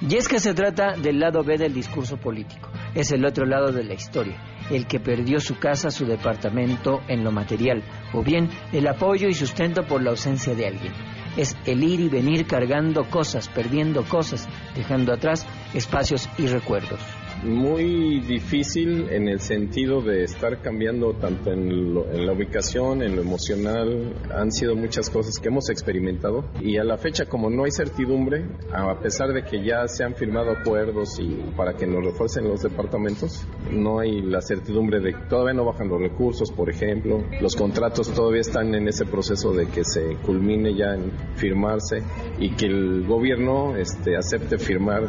Y 0.01 0.17
es 0.17 0.29
que 0.29 0.41
se 0.41 0.53
trata 0.53 0.97
del 0.97 1.19
lado 1.19 1.43
B 1.45 1.57
del 1.57 1.73
discurso 1.73 2.19
político. 2.19 2.69
Es 2.95 3.13
el 3.13 3.25
otro 3.25 3.47
lado 3.47 3.73
de 3.73 3.85
la 3.85 3.95
historia, 3.95 4.37
el 4.71 4.87
que 4.87 5.01
perdió 5.01 5.41
su 5.41 5.59
casa, 5.59 5.91
su 5.91 6.05
departamento 6.05 7.01
en 7.09 7.25
lo 7.25 7.33
material, 7.33 7.83
o 8.13 8.23
bien 8.23 8.51
el 8.73 8.87
apoyo 8.87 9.29
y 9.29 9.35
sustento 9.35 9.87
por 9.87 10.03
la 10.03 10.11
ausencia 10.11 10.55
de 10.55 10.67
alguien. 10.67 10.93
Es 11.37 11.57
el 11.65 11.83
ir 11.83 12.01
y 12.01 12.09
venir 12.09 12.47
cargando 12.47 13.05
cosas, 13.09 13.49
perdiendo 13.49 14.05
cosas, 14.05 14.49
dejando 14.75 15.13
atrás 15.13 15.47
espacios 15.73 16.29
y 16.39 16.49
recuerdos. 16.49 17.01
Muy 17.43 18.21
difícil 18.21 19.09
en 19.11 19.29
el 19.29 19.41
sentido 19.41 20.01
de 20.01 20.25
estar 20.25 20.61
cambiando 20.61 21.15
tanto 21.15 21.53
en, 21.53 21.71
en, 21.71 22.27
la 22.27 22.33
ubicación, 22.33 23.03
en 23.03 23.17
lo 23.17 23.23
emocional. 23.23 24.15
Han 24.35 24.51
sido 24.51 24.77
muchas 24.77 25.11
cosas 25.11 25.39
que 25.39 25.49
hemos 25.49 25.69
experimentado 25.71 26.45
y 26.61 26.79
a 26.79 26.85
la 26.85 26.97
fecha 26.97 27.27
como 27.27 27.51
no 27.51 27.65
hay 27.65 27.71
certidumbre, 27.71 28.45
a 28.73 28.99
pesar 29.01 29.33
de 29.33 29.43
que 29.45 29.65
ya 29.65 29.87
se 29.87 30.05
han 30.05 30.15
firmado 30.15 30.51
acuerdos 30.51 31.19
y 31.19 31.53
para 31.57 31.75
que 31.75 31.87
nos 31.87 32.05
refuercen 32.05 32.49
los 32.49 32.63
departamentos, 32.63 33.47
no 33.71 34.01
hay 34.01 34.23
la 34.23 34.41
certidumbre 34.41 35.01
de 35.01 35.13
que 35.13 35.29
todavía 35.29 35.55
no 35.55 35.65
bajan 35.65 35.89
los 35.89 36.01
recursos, 36.01 36.51
por 36.51 36.71
ejemplo. 36.71 37.25
Los 37.41 37.57
contratos 37.57 38.13
todavía 38.13 38.41
están 38.41 38.75
en 38.75 38.89
ese 38.89 39.05
proceso 39.07 39.53
de 39.53 39.67
que 39.67 39.85
se 39.85 40.17
culmine 40.25 40.75
ya 40.75 40.95
en 40.95 41.13
firmarse 41.37 42.03
y 42.39 42.55
que 42.55 42.67
el 42.67 43.07
gobierno 43.07 43.77
este, 43.77 44.17
acepte 44.17 44.59
firmar 44.59 45.03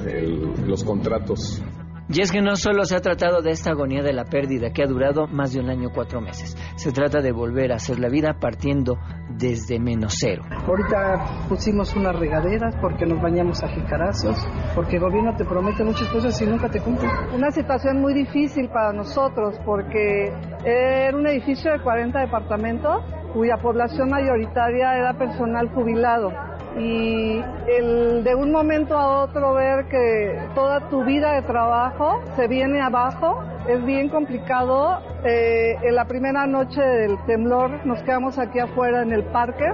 los 0.66 0.84
contratos 0.84 1.62
y 2.08 2.22
es 2.22 2.32
que 2.32 2.42
no 2.42 2.56
solo 2.56 2.86
se 2.86 2.96
ha 2.96 3.02
tratado 3.02 3.42
de 3.42 3.52
esta 3.52 3.72
agonía 3.72 4.04
de 4.04 4.14
la 4.14 4.26
pérdida 4.26 4.72
que 4.72 4.84
ha 4.84 4.88
durado 4.88 5.28
más 5.28 5.54
de 5.54 5.60
un 5.60 5.70
año 5.70 5.90
cuatro 5.94 6.22
meses. 6.22 6.56
Se 6.76 6.92
trata 6.92 7.22
de 7.22 7.32
volver 7.32 7.72
a 7.72 7.76
hacer 7.76 8.00
la 8.00 8.10
vida 8.10 8.36
partiendo 8.40 8.98
desde 9.30 9.80
menos 9.80 10.16
cero. 10.20 10.44
Ahorita 10.68 11.48
pusimos 11.50 11.96
unas 11.96 12.16
regaderas 12.18 12.76
porque 12.80 13.06
nos 13.06 13.22
bañamos 13.22 13.64
a 13.64 13.70
jicarazos, 13.70 14.38
porque 14.76 14.98
el 14.98 15.02
gobierno 15.02 15.36
te 15.36 15.46
promete 15.46 15.84
muchas 15.84 16.08
cosas 16.10 16.40
y 16.42 16.46
nunca 16.46 16.70
te 16.70 16.80
cumple. 16.80 17.10
Una 17.34 17.50
situación 17.50 18.00
muy 18.00 18.14
difícil 18.14 18.70
para 18.70 18.94
nosotros 18.94 19.56
porque 19.66 20.32
era 20.64 21.18
un 21.18 21.26
edificio 21.28 21.72
de 21.72 21.80
40 21.80 22.20
departamentos 22.20 23.04
cuya 23.34 23.58
población 23.58 24.10
mayoritaria 24.10 24.96
era 24.96 25.18
personal 25.18 25.70
jubilado 25.74 26.32
y 26.78 27.42
el 27.68 28.24
de 28.24 28.36
un 28.36 28.52
momento 28.52 28.98
a 28.98 29.24
otro 29.24 29.54
ver 29.54 29.88
que 29.88 30.40
toda 30.54 30.90
tu 30.90 31.04
vida 31.04 31.34
de 31.34 31.42
trabajo 31.44 32.22
se 32.36 32.48
viene 32.48 32.82
abajo 32.82 33.44
es 33.68 33.84
bien 33.86 34.10
complicado. 34.10 35.02
Eh, 35.24 35.78
en 35.82 35.96
la 35.96 36.06
primera 36.06 36.46
noche 36.46 36.82
del 36.82 37.18
temblor 37.26 37.86
nos 37.86 38.02
quedamos 38.04 38.38
aquí 38.38 38.60
afuera 38.60 39.02
en 39.02 39.12
el 39.12 39.24
parque 39.24 39.66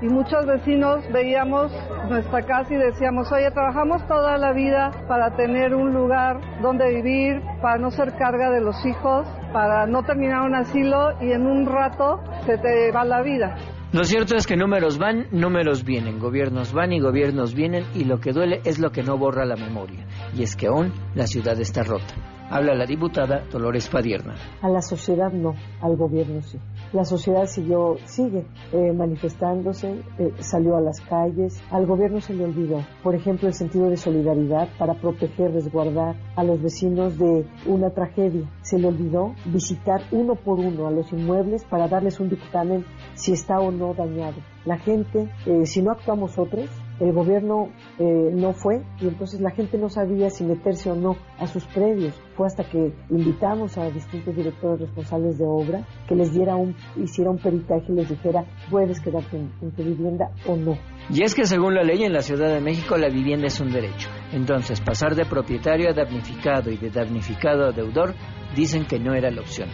y 0.00 0.06
muchos 0.06 0.46
vecinos 0.46 1.04
veíamos 1.12 1.72
nuestra 2.08 2.42
casa 2.42 2.74
y 2.74 2.76
decíamos, 2.76 3.30
oye, 3.32 3.50
trabajamos 3.50 4.06
toda 4.06 4.36
la 4.36 4.52
vida 4.52 4.90
para 5.08 5.34
tener 5.36 5.74
un 5.74 5.92
lugar 5.92 6.40
donde 6.60 6.94
vivir, 6.94 7.42
para 7.60 7.78
no 7.78 7.90
ser 7.90 8.14
carga 8.16 8.50
de 8.50 8.60
los 8.60 8.84
hijos, 8.86 9.26
para 9.52 9.86
no 9.86 10.02
terminar 10.02 10.42
un 10.42 10.54
asilo 10.54 11.20
y 11.20 11.32
en 11.32 11.46
un 11.46 11.66
rato 11.66 12.20
se 12.46 12.58
te 12.58 12.92
va 12.92 13.04
la 13.04 13.22
vida. 13.22 13.56
Lo 13.90 14.04
cierto 14.04 14.36
es 14.36 14.46
que 14.46 14.54
números 14.54 14.98
van, 14.98 15.28
números 15.30 15.82
vienen, 15.82 16.18
gobiernos 16.18 16.74
van 16.74 16.92
y 16.92 17.00
gobiernos 17.00 17.54
vienen 17.54 17.86
y 17.94 18.04
lo 18.04 18.20
que 18.20 18.32
duele 18.32 18.60
es 18.64 18.78
lo 18.78 18.90
que 18.90 19.02
no 19.02 19.16
borra 19.16 19.46
la 19.46 19.56
memoria. 19.56 20.06
Y 20.36 20.42
es 20.42 20.56
que 20.56 20.66
aún 20.66 20.92
la 21.14 21.26
ciudad 21.26 21.58
está 21.58 21.82
rota. 21.84 22.37
Habla 22.50 22.74
la 22.74 22.86
diputada 22.86 23.44
Dolores 23.52 23.88
Padierna. 23.90 24.34
A 24.62 24.70
la 24.70 24.80
sociedad 24.80 25.30
no, 25.30 25.54
al 25.82 25.96
gobierno 25.96 26.40
sí. 26.40 26.58
La 26.94 27.04
sociedad 27.04 27.44
siguió, 27.44 27.96
sigue 28.06 28.46
eh, 28.72 28.92
manifestándose, 28.94 30.02
eh, 30.18 30.32
salió 30.38 30.78
a 30.78 30.80
las 30.80 30.98
calles, 31.02 31.62
al 31.70 31.84
gobierno 31.84 32.22
se 32.22 32.32
le 32.32 32.44
olvidó, 32.44 32.82
por 33.02 33.14
ejemplo, 33.14 33.48
el 33.48 33.54
sentido 33.54 33.90
de 33.90 33.98
solidaridad 33.98 34.68
para 34.78 34.94
proteger, 34.94 35.52
resguardar 35.52 36.16
a 36.36 36.42
los 36.42 36.62
vecinos 36.62 37.18
de 37.18 37.46
una 37.66 37.90
tragedia. 37.90 38.48
Se 38.62 38.78
le 38.78 38.88
olvidó 38.88 39.34
visitar 39.44 40.00
uno 40.10 40.34
por 40.34 40.58
uno 40.58 40.86
a 40.86 40.90
los 40.90 41.12
inmuebles 41.12 41.64
para 41.64 41.86
darles 41.86 42.18
un 42.18 42.30
dictamen 42.30 42.86
si 43.12 43.32
está 43.32 43.60
o 43.60 43.70
no 43.70 43.92
dañado. 43.92 44.36
La 44.64 44.78
gente, 44.78 45.28
eh, 45.44 45.66
si 45.66 45.82
no 45.82 45.90
actuamos 45.90 46.38
otros, 46.38 46.70
el 47.00 47.12
gobierno 47.12 47.68
eh, 47.98 48.30
no 48.32 48.52
fue 48.52 48.82
y 49.00 49.06
entonces 49.06 49.40
la 49.40 49.50
gente 49.50 49.78
no 49.78 49.88
sabía 49.88 50.30
si 50.30 50.44
meterse 50.44 50.90
o 50.90 50.96
no 50.96 51.16
a 51.38 51.46
sus 51.46 51.64
predios. 51.66 52.14
Fue 52.36 52.46
hasta 52.46 52.64
que 52.64 52.92
invitamos 53.10 53.78
a 53.78 53.90
distintos 53.90 54.34
directores 54.34 54.80
responsables 54.80 55.38
de 55.38 55.44
obra 55.44 55.86
que 56.08 56.14
les 56.14 56.32
diera 56.32 56.56
un, 56.56 56.74
hiciera 56.96 57.30
un 57.30 57.38
peritaje 57.38 57.86
y 57.88 57.92
les 57.92 58.08
dijera 58.08 58.44
puedes 58.70 59.00
quedarte 59.00 59.36
en, 59.36 59.70
tu 59.72 59.82
vivienda 59.82 60.30
o 60.46 60.56
no. 60.56 60.76
Y 61.10 61.22
es 61.22 61.34
que 61.34 61.44
según 61.44 61.74
la 61.74 61.82
ley 61.82 62.02
en 62.04 62.12
la 62.12 62.22
Ciudad 62.22 62.52
de 62.52 62.60
México 62.60 62.96
la 62.96 63.08
vivienda 63.08 63.46
es 63.46 63.60
un 63.60 63.70
derecho. 63.70 64.08
Entonces 64.32 64.80
pasar 64.80 65.14
de 65.14 65.24
propietario 65.24 65.90
a 65.90 65.92
damnificado 65.92 66.70
y 66.70 66.76
de 66.76 66.90
damnificado 66.90 67.66
a 67.66 67.72
deudor 67.72 68.14
dicen 68.54 68.86
que 68.86 68.98
no 68.98 69.14
era 69.14 69.30
la 69.30 69.40
opción. 69.40 69.68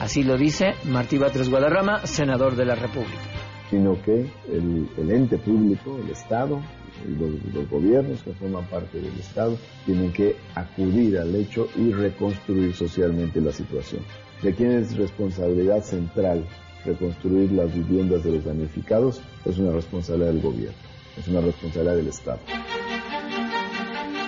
Así 0.00 0.22
lo 0.22 0.36
dice 0.36 0.72
Martí 0.84 1.18
Batres 1.18 1.50
Guadarrama, 1.50 2.06
senador 2.06 2.56
de 2.56 2.64
la 2.64 2.74
República 2.74 3.41
sino 3.72 3.96
que 4.02 4.30
el, 4.52 5.10
ente 5.10 5.38
público, 5.38 5.98
el 6.04 6.10
Estado, 6.10 6.60
los, 7.08 7.54
los, 7.54 7.70
gobiernos 7.70 8.22
que 8.22 8.34
forman 8.34 8.66
parte 8.66 9.00
del 9.00 9.18
Estado, 9.18 9.56
tienen 9.86 10.12
que 10.12 10.36
acudir 10.54 11.16
al 11.18 11.34
hecho 11.34 11.66
y 11.74 11.90
reconstruir 11.90 12.74
socialmente 12.74 13.40
la 13.40 13.50
situación. 13.50 14.02
¿De 14.42 14.54
quién 14.54 14.72
es 14.72 14.94
responsabilidad 14.94 15.82
central 15.82 16.44
reconstruir 16.84 17.50
las 17.52 17.74
viviendas 17.74 18.22
de 18.24 18.32
los 18.32 18.44
damnificados? 18.44 19.22
Es 19.46 19.56
una 19.56 19.72
responsabilidad 19.72 20.32
del 20.32 20.42
gobierno, 20.42 20.76
es 21.16 21.26
una 21.28 21.40
responsabilidad 21.40 21.96
del 21.96 22.08
Estado. 22.08 22.40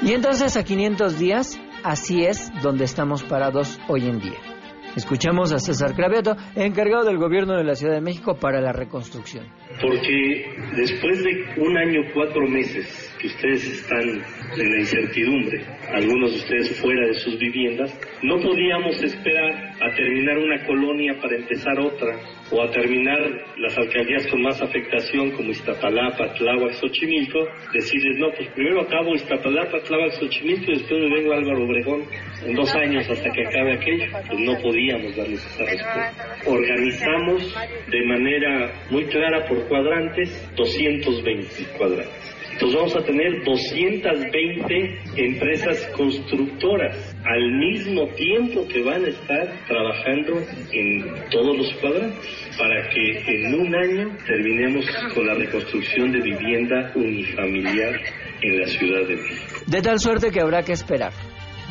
Y 0.02 0.12
entonces 0.12 0.56
a 0.56 0.64
500 0.64 1.18
días, 1.18 1.58
así 1.82 2.24
es 2.24 2.50
donde 2.62 2.84
estamos 2.84 3.22
parados 3.24 3.78
hoy 3.88 4.06
en 4.08 4.20
día. 4.20 4.53
Escuchamos 4.96 5.52
a 5.52 5.58
César 5.58 5.94
Cravioto, 5.94 6.36
encargado 6.54 7.04
del 7.04 7.18
gobierno 7.18 7.56
de 7.56 7.64
la 7.64 7.74
Ciudad 7.74 7.94
de 7.94 8.00
México 8.00 8.36
para 8.40 8.60
la 8.60 8.72
reconstrucción. 8.72 9.44
Porque 9.80 10.46
después 10.76 11.24
de 11.24 11.60
un 11.60 11.76
año, 11.76 12.00
cuatro 12.14 12.46
meses 12.46 13.12
que 13.18 13.26
ustedes 13.26 13.64
están 13.66 14.02
en 14.02 14.70
la 14.70 14.78
incertidumbre, 14.78 15.66
algunos 15.92 16.30
de 16.30 16.36
ustedes 16.36 16.80
fuera 16.80 17.08
de 17.08 17.14
sus 17.14 17.36
viviendas, 17.38 17.92
no 18.22 18.36
podíamos 18.36 19.02
esperar 19.02 19.72
a 19.82 19.94
terminar 19.96 20.38
una 20.38 20.64
colonia 20.64 21.18
para 21.20 21.36
empezar 21.36 21.78
otra, 21.80 22.16
o 22.50 22.62
a 22.62 22.70
terminar 22.70 23.18
las 23.58 23.76
alcaldías 23.76 24.26
con 24.28 24.42
más 24.42 24.60
afectación 24.60 25.30
como 25.32 25.50
Iztapalapa, 25.50 26.34
Tláhuac, 26.34 26.74
Xochimilco, 26.74 27.40
decirles, 27.72 28.18
no, 28.18 28.28
pues 28.36 28.48
primero 28.50 28.82
acabo 28.82 29.14
Iztapalapa, 29.14 29.80
Tláhuac, 29.80 30.12
Xochimilco 30.12 30.70
y 30.70 30.78
después 30.78 31.00
me 31.00 31.16
vengo 31.16 31.32
a 31.32 31.36
Álvaro 31.36 31.64
Obregón 31.64 32.02
en 32.44 32.54
dos 32.54 32.74
años 32.74 33.08
hasta 33.08 33.30
que 33.30 33.46
acabe 33.46 33.74
aquello. 33.74 34.04
Pues 34.26 34.40
no 34.40 34.58
podíamos 34.60 35.16
darles 35.16 35.44
esa 35.46 35.64
respuesta. 35.64 36.36
Organizamos 36.46 37.54
de 37.90 38.06
manera 38.06 38.72
muy 38.90 39.04
clara 39.06 39.46
por 39.46 39.66
cuadrantes 39.68 40.50
220 40.56 41.48
cuadrantes. 41.76 42.34
Entonces 42.54 42.76
vamos 42.76 42.96
a 42.96 43.04
tener 43.04 43.42
220 43.42 44.98
empresas 45.16 45.90
constructoras 45.96 47.16
al 47.24 47.52
mismo 47.58 48.06
tiempo 48.14 48.66
que 48.68 48.80
van 48.80 49.04
a 49.04 49.08
estar 49.08 49.66
trabajando 49.66 50.40
en 50.70 51.04
todos 51.30 51.56
los 51.56 51.72
cuadrantes 51.80 52.54
para 52.56 52.88
que 52.90 53.24
en 53.26 53.60
un 53.60 53.74
año 53.74 54.16
terminemos 54.24 54.86
con 55.12 55.26
la 55.26 55.34
reconstrucción 55.34 56.12
de 56.12 56.20
vivienda 56.20 56.92
unifamiliar 56.94 58.00
en 58.40 58.60
la 58.60 58.66
Ciudad 58.68 59.08
de 59.08 59.16
México. 59.16 59.60
De 59.66 59.82
tal 59.82 59.98
suerte 59.98 60.30
que 60.30 60.40
habrá 60.40 60.62
que 60.62 60.74
esperar 60.74 61.12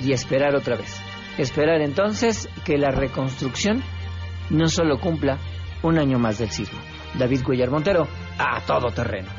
y 0.01 0.11
esperar 0.11 0.55
otra 0.55 0.75
vez. 0.75 0.99
Esperar 1.37 1.81
entonces 1.81 2.49
que 2.63 2.77
la 2.77 2.91
reconstrucción 2.91 3.83
no 4.49 4.67
solo 4.67 4.99
cumpla 4.99 5.39
un 5.81 5.97
año 5.97 6.19
más 6.19 6.39
del 6.39 6.49
sismo. 6.49 6.79
David 7.17 7.43
Cuellar 7.43 7.69
Montero, 7.69 8.07
a 8.37 8.61
todo 8.61 8.91
terreno. 8.91 9.29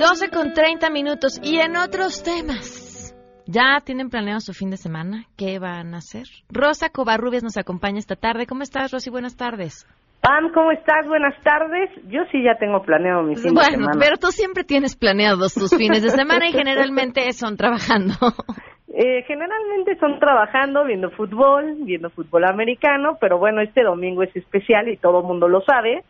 12 0.00 0.30
con 0.30 0.54
30 0.54 0.88
minutos. 0.88 1.38
Y 1.42 1.58
en 1.58 1.76
otros 1.76 2.22
temas, 2.22 3.14
¿ya 3.46 3.82
tienen 3.84 4.08
planeado 4.08 4.40
su 4.40 4.54
fin 4.54 4.70
de 4.70 4.78
semana? 4.78 5.26
¿Qué 5.36 5.58
van 5.58 5.94
a 5.94 5.98
hacer? 5.98 6.26
Rosa 6.48 6.88
Covarrubias 6.88 7.42
nos 7.42 7.58
acompaña 7.58 7.98
esta 7.98 8.16
tarde. 8.16 8.46
¿Cómo 8.46 8.62
estás, 8.62 8.92
Rosy? 8.92 9.10
Buenas 9.10 9.36
tardes. 9.36 9.86
Pam, 10.20 10.52
¿cómo 10.52 10.70
estás? 10.70 11.06
Buenas 11.06 11.34
tardes. 11.42 11.90
Yo 12.08 12.20
sí 12.30 12.42
ya 12.42 12.54
tengo 12.56 12.82
planeado 12.82 13.22
mi 13.22 13.36
fin 13.36 13.54
de 13.54 13.62
semana. 13.62 13.86
Bueno, 13.86 13.98
pero 13.98 14.16
tú 14.18 14.26
siempre 14.28 14.64
tienes 14.64 14.94
planeados 14.94 15.54
tus 15.54 15.74
fines 15.74 16.02
de 16.02 16.10
semana 16.10 16.46
y 16.48 16.52
generalmente 16.52 17.32
son 17.32 17.56
trabajando. 17.56 18.14
Eh, 18.92 19.22
generalmente 19.22 19.96
son 20.00 20.18
trabajando, 20.18 20.84
viendo 20.84 21.10
fútbol, 21.10 21.76
viendo 21.84 22.10
fútbol 22.10 22.44
americano, 22.44 23.16
pero 23.20 23.38
bueno, 23.38 23.62
este 23.62 23.84
domingo 23.84 24.24
es 24.24 24.34
especial 24.34 24.88
y 24.88 24.96
todo 24.96 25.20
el 25.20 25.26
mundo 25.26 25.46
lo 25.46 25.60
sabe 25.60 26.02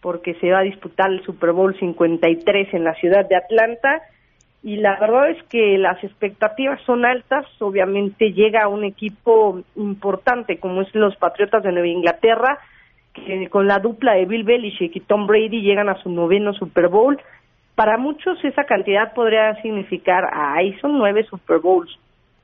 porque 0.00 0.34
se 0.34 0.52
va 0.52 0.60
a 0.60 0.62
disputar 0.62 1.10
el 1.10 1.24
Super 1.24 1.50
Bowl 1.50 1.76
53 1.76 2.74
en 2.74 2.84
la 2.84 2.94
ciudad 2.94 3.28
de 3.28 3.34
Atlanta 3.34 4.02
y 4.62 4.76
la 4.76 5.00
verdad 5.00 5.30
es 5.30 5.42
que 5.48 5.76
las 5.78 6.02
expectativas 6.04 6.80
son 6.86 7.04
altas, 7.04 7.44
obviamente 7.58 8.32
llega 8.32 8.68
un 8.68 8.84
equipo 8.84 9.60
importante 9.74 10.58
como 10.58 10.82
es 10.82 10.94
los 10.94 11.16
Patriotas 11.16 11.64
de 11.64 11.72
Nueva 11.72 11.88
Inglaterra, 11.88 12.58
que 13.12 13.48
con 13.48 13.66
la 13.66 13.78
dupla 13.78 14.14
de 14.14 14.26
Bill 14.26 14.44
Belichick 14.44 14.96
y 14.96 15.00
Tom 15.00 15.26
Brady 15.26 15.62
llegan 15.62 15.88
a 15.88 16.00
su 16.02 16.10
noveno 16.10 16.52
Super 16.54 16.88
Bowl. 16.88 17.20
Para 17.74 17.96
muchos 17.98 18.42
esa 18.44 18.64
cantidad 18.64 19.14
podría 19.14 19.60
significar, 19.62 20.28
ahí 20.32 20.74
son 20.80 20.98
nueve 20.98 21.24
Super 21.24 21.58
Bowls, 21.58 21.90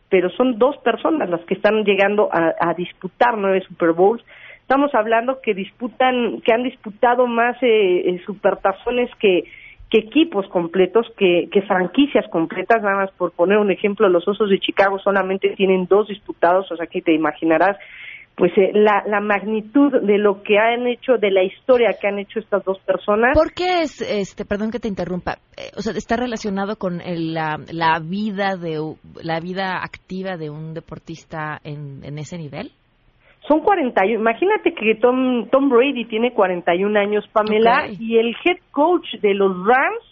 pero 0.08 0.30
son 0.30 0.58
dos 0.58 0.76
personas 0.78 1.28
las 1.28 1.40
que 1.42 1.54
están 1.54 1.84
llegando 1.84 2.28
a, 2.32 2.74
disputar 2.74 3.36
nueve 3.36 3.62
Super 3.68 3.92
Bowls 3.92 4.24
Estamos 4.60 4.94
hablando 4.94 5.40
que 5.40 5.54
disputan, 5.54 6.42
que 6.42 6.52
han 6.52 6.62
disputado 6.62 7.26
más 7.26 7.56
eh, 7.62 8.10
eh, 8.10 8.20
supertazones 8.26 9.10
que 9.18 9.44
que 9.90 9.98
equipos 9.98 10.46
completos, 10.48 11.06
que, 11.16 11.48
que 11.50 11.62
franquicias 11.62 12.28
completas, 12.28 12.82
nada 12.82 12.96
más 12.96 13.10
por 13.12 13.32
poner 13.32 13.58
un 13.58 13.70
ejemplo, 13.70 14.08
los 14.08 14.26
Osos 14.28 14.50
de 14.50 14.60
Chicago 14.60 14.98
solamente 14.98 15.50
tienen 15.56 15.86
dos 15.86 16.08
disputados, 16.08 16.70
o 16.70 16.76
sea 16.76 16.86
que 16.86 17.00
te 17.00 17.14
imaginarás 17.14 17.78
pues 18.38 18.52
eh, 18.56 18.70
la, 18.72 19.02
la 19.06 19.20
magnitud 19.20 19.90
de 20.00 20.16
lo 20.16 20.42
que 20.44 20.58
han 20.58 20.86
hecho, 20.86 21.18
de 21.18 21.32
la 21.32 21.42
historia 21.42 21.96
que 22.00 22.06
han 22.06 22.20
hecho 22.20 22.38
estas 22.38 22.64
dos 22.64 22.78
personas. 22.86 23.34
¿Por 23.34 23.52
qué 23.52 23.80
es, 23.80 24.00
este, 24.00 24.44
perdón 24.44 24.70
que 24.70 24.78
te 24.78 24.86
interrumpa, 24.86 25.38
eh, 25.56 25.72
o 25.76 25.82
sea, 25.82 25.92
está 25.94 26.16
relacionado 26.16 26.76
con 26.76 27.00
el, 27.00 27.34
la, 27.34 27.58
la 27.72 27.98
vida 27.98 28.56
de 28.56 28.78
la 29.22 29.40
vida 29.40 29.82
activa 29.82 30.36
de 30.36 30.50
un 30.50 30.72
deportista 30.72 31.60
en, 31.64 32.04
en 32.04 32.16
ese 32.18 32.38
nivel? 32.38 32.70
Son 33.48 33.60
41, 33.60 34.20
imagínate 34.20 34.72
que 34.72 34.94
Tom, 35.00 35.48
Tom 35.50 35.68
Brady 35.68 36.04
tiene 36.04 36.32
41 36.32 36.96
años, 36.96 37.24
Pamela, 37.32 37.88
y 37.98 38.18
el 38.18 38.36
head 38.44 38.58
coach 38.70 39.06
de 39.20 39.34
los 39.34 39.50
Rams 39.66 40.04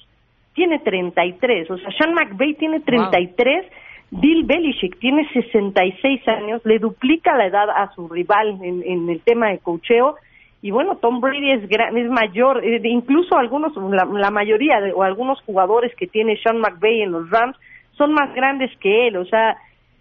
tiene 0.55 0.81
33, 0.81 1.71
o 1.71 1.77
sea, 1.77 1.91
Sean 1.99 2.15
McVay 2.15 2.55
tiene 2.55 2.81
33, 2.81 3.67
Bill 4.11 4.45
Belichick 4.45 4.99
tiene 4.99 5.29
66 5.33 6.29
años, 6.29 6.63
le 6.65 6.79
duplica 6.79 7.37
la 7.37 7.47
edad 7.47 7.69
a 7.71 7.93
su 7.95 8.09
rival 8.09 8.59
en, 8.63 8.83
en 8.85 9.09
el 9.11 9.21
tema 9.21 9.49
de 9.51 9.59
cocheo, 9.59 10.17
y 10.63 10.71
bueno, 10.71 10.97
Tom 10.97 11.21
Brady 11.21 11.51
es, 11.53 11.69
gran, 11.69 11.97
es 11.97 12.09
mayor, 12.11 12.65
eh, 12.65 12.81
incluso 12.85 13.37
algunos, 13.37 13.77
la, 13.77 14.05
la 14.05 14.31
mayoría 14.31 14.81
de, 14.81 14.93
o 14.93 15.03
algunos 15.03 15.41
jugadores 15.43 15.95
que 15.97 16.07
tiene 16.07 16.37
Sean 16.39 16.59
McVay 16.59 17.03
en 17.03 17.13
los 17.13 17.29
Rams 17.31 17.57
son 17.93 18.13
más 18.13 18.35
grandes 18.35 18.71
que 18.79 19.09
él, 19.09 19.17
o 19.17 19.25
sea, 19.27 19.57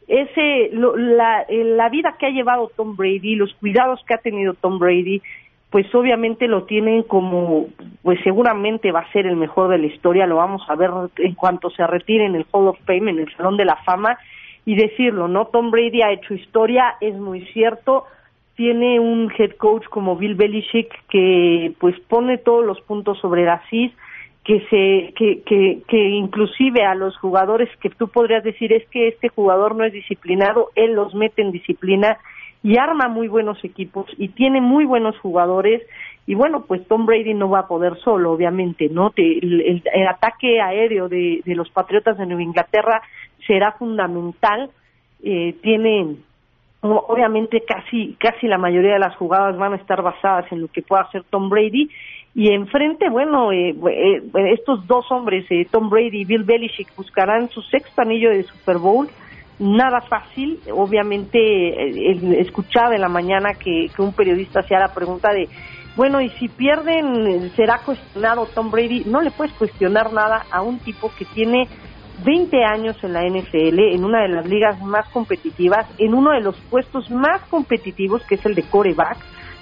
ese 0.07 0.69
lo- 0.71 0.95
la, 0.95 1.41
eh, 1.49 1.63
la 1.63 1.89
vida 1.89 2.15
que 2.19 2.27
ha 2.27 2.29
llevado 2.29 2.71
Tom 2.75 2.95
Brady, 2.95 3.35
los 3.35 3.53
cuidados 3.55 4.03
que 4.07 4.13
ha 4.13 4.17
tenido 4.19 4.53
Tom 4.53 4.77
Brady, 4.79 5.21
pues 5.75 5.93
obviamente 5.93 6.47
lo 6.47 6.63
tienen 6.63 7.03
como, 7.03 7.65
pues 8.01 8.17
seguramente 8.23 8.93
va 8.93 9.01
a 9.01 9.11
ser 9.11 9.25
el 9.25 9.35
mejor 9.35 9.69
de 9.69 9.77
la 9.77 9.87
historia, 9.87 10.25
lo 10.25 10.37
vamos 10.37 10.61
a 10.69 10.75
ver 10.75 10.89
en 11.17 11.33
cuanto 11.33 11.69
se 11.69 11.85
retire 11.85 12.23
en 12.23 12.35
el 12.35 12.45
Hall 12.51 12.69
of 12.69 12.79
Fame, 12.85 13.11
en 13.11 13.19
el 13.19 13.35
Salón 13.35 13.57
de 13.57 13.65
la 13.65 13.75
Fama, 13.83 14.17
y 14.65 14.75
decirlo, 14.75 15.27
¿no? 15.27 15.47
Tom 15.47 15.71
Brady 15.71 16.01
ha 16.01 16.13
hecho 16.13 16.33
historia, 16.33 16.95
es 17.01 17.13
muy 17.15 17.41
cierto, 17.47 18.05
tiene 18.55 19.01
un 19.01 19.29
head 19.37 19.57
coach 19.57 19.83
como 19.89 20.15
Bill 20.15 20.35
Belichick 20.35 20.93
que 21.09 21.73
pues 21.77 21.99
pone 22.07 22.37
todos 22.37 22.65
los 22.65 22.79
puntos 22.79 23.19
sobre 23.19 23.43
las 23.43 23.61
is, 23.73 23.91
que 24.45 24.61
se 24.69 25.13
que, 25.13 25.41
que, 25.41 25.81
que 25.89 25.97
inclusive 25.97 26.85
a 26.85 26.95
los 26.95 27.17
jugadores 27.17 27.67
que 27.81 27.89
tú 27.89 28.07
podrías 28.07 28.45
decir 28.45 28.71
es 28.71 28.87
que 28.91 29.09
este 29.09 29.27
jugador 29.27 29.75
no 29.75 29.83
es 29.83 29.91
disciplinado, 29.91 30.69
él 30.75 30.93
los 30.93 31.13
mete 31.13 31.41
en 31.41 31.51
disciplina 31.51 32.17
y 32.65 32.77
arma 32.79 33.07
muy 33.07 33.27
buenos 33.27 33.63
equipos 33.63 34.07
y 34.17 34.29
tiene 34.29 34.59
muy 34.59 34.85
buenos 34.85 35.15
jugadores. 35.19 35.83
Y 36.25 36.33
bueno 36.33 36.65
pues 36.67 36.81
Tom 36.87 37.05
Brady 37.05 37.35
no 37.35 37.47
va 37.49 37.59
a 37.59 37.67
poder 37.67 37.93
solo 38.03 38.31
obviamente 38.31 38.89
no 38.89 39.11
el, 39.15 39.61
el- 39.61 39.83
el 39.93 40.07
ataque 40.07 40.59
aéreo 40.59 41.07
de, 41.07 41.41
de 41.45 41.55
los 41.55 41.69
Patriotas 41.69 42.17
de 42.17 42.25
Nueva 42.25 42.41
Inglaterra 42.41 43.01
será 43.45 43.73
fundamental. 43.73 44.71
Eh, 45.23 45.53
obviamente 46.81 47.61
casi 47.67 48.15
casi 48.19 48.47
la 48.47 48.57
mayoría 48.57 48.93
de 48.93 48.99
las 48.99 49.15
jugadas 49.15 49.55
van 49.57 49.73
a 49.73 49.77
estar 49.77 50.01
basadas 50.01 50.51
en 50.51 50.61
lo 50.61 50.67
que 50.67 50.81
pueda 50.81 51.03
hacer 51.03 51.23
Tom 51.29 51.49
Brady. 51.49 51.89
Y 52.33 52.51
enfrente 52.51 53.09
bueno 53.09 53.51
eh, 53.51 53.75
eh, 53.91 54.21
estos 54.57 54.85
dos 54.87 55.05
hombres 55.11 55.45
eh, 55.51 55.67
Tom 55.71 55.89
Brady 55.89 56.21
y 56.21 56.25
Bill 56.25 56.43
Belichick 56.43 56.95
buscarán 56.97 57.49
su 57.49 57.61
sexto 57.61 58.01
anillo 58.01 58.29
de 58.31 58.43
Super 58.43 58.77
Bowl 58.79 59.07
nada 59.59 60.01
fácil 60.01 60.59
obviamente 60.71 61.37
eh, 61.39 62.41
escuchaba 62.41 62.95
en 62.95 63.01
la 63.01 63.09
mañana 63.09 63.53
que, 63.53 63.89
que 63.95 64.01
un 64.01 64.13
periodista 64.13 64.59
hacía 64.59 64.79
la 64.79 64.93
pregunta 64.93 65.31
de 65.31 65.47
bueno 65.95 66.19
y 66.21 66.29
si 66.31 66.49
pierden 66.49 67.51
será 67.55 67.79
cuestionado 67.85 68.47
Tom 68.47 68.69
Brady 68.69 69.03
no 69.05 69.21
le 69.21 69.31
puedes 69.31 69.53
cuestionar 69.53 70.11
nada 70.11 70.45
a 70.51 70.61
un 70.61 70.79
tipo 70.79 71.11
que 71.17 71.25
tiene 71.25 71.67
20 72.23 72.63
años 72.63 72.95
en 73.03 73.13
la 73.13 73.23
NFL, 73.23 73.79
en 73.79 74.05
una 74.05 74.21
de 74.21 74.29
las 74.29 74.47
ligas 74.47 74.81
más 74.81 75.07
competitivas, 75.09 75.85
en 75.97 76.13
uno 76.13 76.31
de 76.31 76.41
los 76.41 76.55
puestos 76.69 77.09
más 77.11 77.41
competitivos, 77.49 78.23
que 78.27 78.35
es 78.35 78.45
el 78.45 78.55
de 78.55 78.63
coreback. 78.63 79.17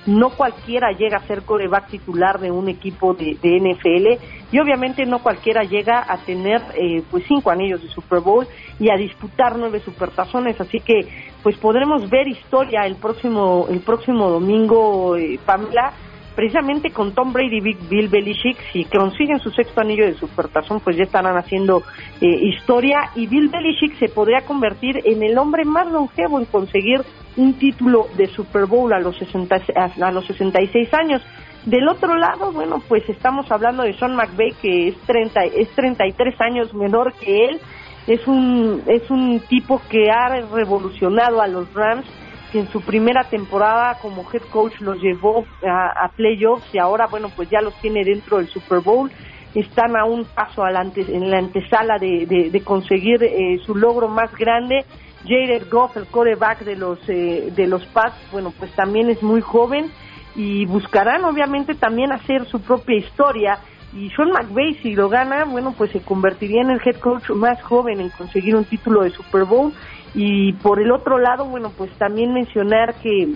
No 0.05 0.31
cualquiera 0.31 0.91
llega 0.91 1.17
a 1.17 1.27
ser 1.27 1.43
coreback 1.43 1.89
titular 1.89 2.39
de 2.39 2.51
un 2.51 2.69
equipo 2.69 3.13
de, 3.13 3.37
de 3.41 3.59
NFL 3.59 4.23
y 4.51 4.59
obviamente 4.59 5.05
no 5.05 5.19
cualquiera 5.19 5.63
llega 5.63 6.05
a 6.07 6.17
tener 6.17 6.61
eh, 6.75 7.01
pues 7.09 7.23
cinco 7.27 7.51
anillos 7.51 7.81
de 7.81 7.89
Super 7.89 8.19
Bowl 8.19 8.47
y 8.79 8.89
a 8.89 8.97
disputar 8.97 9.57
nueve 9.57 9.79
supertazones. 9.79 10.59
Así 10.59 10.79
que 10.79 11.07
pues 11.41 11.57
podremos 11.57 12.09
ver 12.09 12.27
historia 12.27 12.85
el 12.85 12.95
próximo 12.95 13.67
el 13.69 13.79
próximo 13.79 14.29
domingo, 14.29 15.15
eh, 15.15 15.39
Pamela, 15.45 15.93
precisamente 16.35 16.91
con 16.91 17.13
Tom 17.13 17.31
Brady 17.31 17.57
y 17.57 17.73
Bill 17.87 18.09
Belichick, 18.09 18.57
si 18.71 18.85
consiguen 18.85 19.39
su 19.39 19.51
sexto 19.51 19.81
anillo 19.81 20.05
de 20.05 20.15
supertazón, 20.15 20.79
pues 20.79 20.97
ya 20.97 21.03
estarán 21.03 21.37
haciendo 21.37 21.83
eh, 22.21 22.27
historia 22.27 23.11
y 23.15 23.27
Bill 23.27 23.49
Belichick 23.49 23.97
se 23.99 24.09
podría 24.09 24.41
convertir 24.41 25.01
en 25.05 25.23
el 25.23 25.37
hombre 25.37 25.65
más 25.65 25.87
longevo 25.91 26.39
en 26.39 26.45
conseguir 26.45 27.01
un 27.37 27.53
título 27.57 28.07
de 28.15 28.27
Super 28.27 28.65
Bowl 28.65 28.91
a 28.93 28.99
los, 28.99 29.17
60, 29.17 29.55
a 30.01 30.11
los 30.11 30.25
66 30.27 30.93
años. 30.93 31.21
Del 31.65 31.87
otro 31.87 32.17
lado, 32.17 32.51
bueno, 32.51 32.81
pues 32.87 33.07
estamos 33.07 33.49
hablando 33.49 33.83
de 33.83 33.93
Sean 33.93 34.15
McVay, 34.15 34.51
que 34.61 34.89
es, 34.89 34.97
30, 35.07 35.45
es 35.45 35.69
33 35.69 36.35
años 36.41 36.73
menor 36.73 37.13
que 37.13 37.45
él, 37.45 37.61
es 38.05 38.27
un, 38.27 38.83
es 38.87 39.09
un 39.09 39.39
tipo 39.47 39.81
que 39.89 40.11
ha 40.11 40.27
revolucionado 40.51 41.41
a 41.41 41.47
los 41.47 41.73
Rams, 41.73 42.05
que 42.51 42.59
en 42.59 42.67
su 42.67 42.81
primera 42.81 43.23
temporada 43.23 43.97
como 44.01 44.25
head 44.31 44.41
coach 44.51 44.79
los 44.81 45.01
llevó 45.01 45.45
a, 45.65 46.05
a 46.05 46.09
playoffs 46.09 46.67
y 46.73 46.79
ahora, 46.79 47.07
bueno, 47.07 47.29
pues 47.33 47.49
ya 47.49 47.61
los 47.61 47.73
tiene 47.75 48.03
dentro 48.03 48.37
del 48.37 48.47
Super 48.47 48.81
Bowl. 48.81 49.09
Están 49.55 49.95
a 49.95 50.03
un 50.03 50.25
paso 50.25 50.63
adelante, 50.63 51.05
en 51.07 51.29
la 51.31 51.37
antesala 51.37 51.97
de, 51.97 52.25
de, 52.25 52.49
de 52.49 52.63
conseguir 52.63 53.23
eh, 53.23 53.59
su 53.65 53.75
logro 53.75 54.09
más 54.09 54.35
grande. 54.35 54.83
Jared 55.25 55.69
Goff, 55.69 55.95
el 55.97 56.05
quarterback 56.05 56.63
de 56.63 56.75
los, 56.75 56.99
eh, 57.07 57.51
de 57.55 57.67
los 57.67 57.85
Pats, 57.87 58.15
bueno, 58.31 58.53
pues 58.57 58.71
también 58.73 59.09
es 59.09 59.21
muy 59.23 59.41
joven 59.41 59.91
y 60.35 60.65
buscarán 60.65 61.23
obviamente 61.25 61.75
también 61.75 62.11
hacer 62.11 62.45
su 62.45 62.61
propia 62.61 62.97
historia. 62.97 63.59
Y 63.95 64.09
Sean 64.11 64.31
McVay, 64.31 64.73
si 64.81 64.95
lo 64.95 65.07
gana, 65.07 65.45
bueno, 65.45 65.73
pues 65.77 65.91
se 65.91 66.01
convertiría 66.01 66.61
en 66.61 66.71
el 66.71 66.81
head 66.83 66.99
coach 66.99 67.29
más 67.29 67.61
joven 67.61 67.99
en 67.99 68.09
conseguir 68.09 68.55
un 68.55 68.65
título 68.65 69.03
de 69.03 69.11
Super 69.11 69.45
Bowl. 69.45 69.71
Y 70.15 70.53
por 70.53 70.81
el 70.81 70.91
otro 70.91 71.19
lado, 71.19 71.45
bueno, 71.45 71.71
pues 71.77 71.91
también 71.93 72.33
mencionar 72.33 72.95
que, 72.95 73.29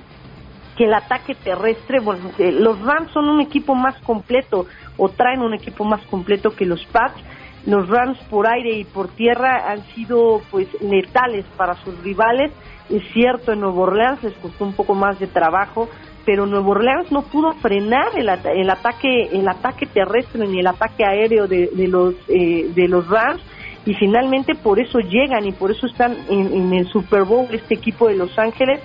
que 0.75 0.85
el 0.85 0.93
ataque 0.93 1.35
terrestre, 1.35 1.99
bueno, 1.99 2.31
los 2.37 2.81
Rams 2.81 3.11
son 3.11 3.29
un 3.29 3.39
equipo 3.39 3.75
más 3.75 3.95
completo 3.99 4.65
o 4.97 5.09
traen 5.09 5.41
un 5.41 5.53
equipo 5.53 5.85
más 5.85 6.01
completo 6.07 6.55
que 6.55 6.65
los 6.65 6.83
Pats. 6.85 7.21
Los 7.67 7.89
Rams 7.89 8.17
por 8.29 8.47
aire 8.47 8.71
y 8.77 8.85
por 8.85 9.09
tierra 9.09 9.69
han 9.69 9.83
sido 9.93 10.41
pues 10.49 10.67
letales 10.81 11.45
para 11.57 11.75
sus 11.83 12.01
rivales. 12.01 12.53
Es 12.89 13.03
cierto, 13.11 13.51
en 13.51 13.59
Nuevo 13.59 13.81
Orleans 13.81 14.23
les 14.23 14.33
costó 14.35 14.63
un 14.63 14.71
poco 14.71 14.95
más 14.95 15.19
de 15.19 15.27
trabajo, 15.27 15.89
pero 16.25 16.45
Nuevo 16.45 16.71
Orleans 16.71 17.11
no 17.11 17.23
pudo 17.23 17.51
frenar 17.55 18.07
el, 18.15 18.29
el 18.29 18.69
ataque 18.69 19.29
el 19.33 19.45
ataque 19.49 19.85
terrestre 19.85 20.47
ni 20.47 20.61
el 20.61 20.67
ataque 20.67 21.03
aéreo 21.03 21.45
de, 21.45 21.69
de 21.73 21.87
los 21.89 22.15
eh, 22.29 22.71
de 22.73 22.87
los 22.87 23.05
Rams 23.09 23.41
y 23.85 23.93
finalmente 23.95 24.55
por 24.55 24.79
eso 24.79 24.99
llegan 24.99 25.45
y 25.45 25.51
por 25.51 25.69
eso 25.69 25.87
están 25.87 26.15
en, 26.29 26.53
en 26.53 26.73
el 26.73 26.87
Super 26.87 27.25
Bowl 27.25 27.47
este 27.51 27.75
equipo 27.75 28.07
de 28.07 28.15
Los 28.15 28.39
Ángeles 28.39 28.79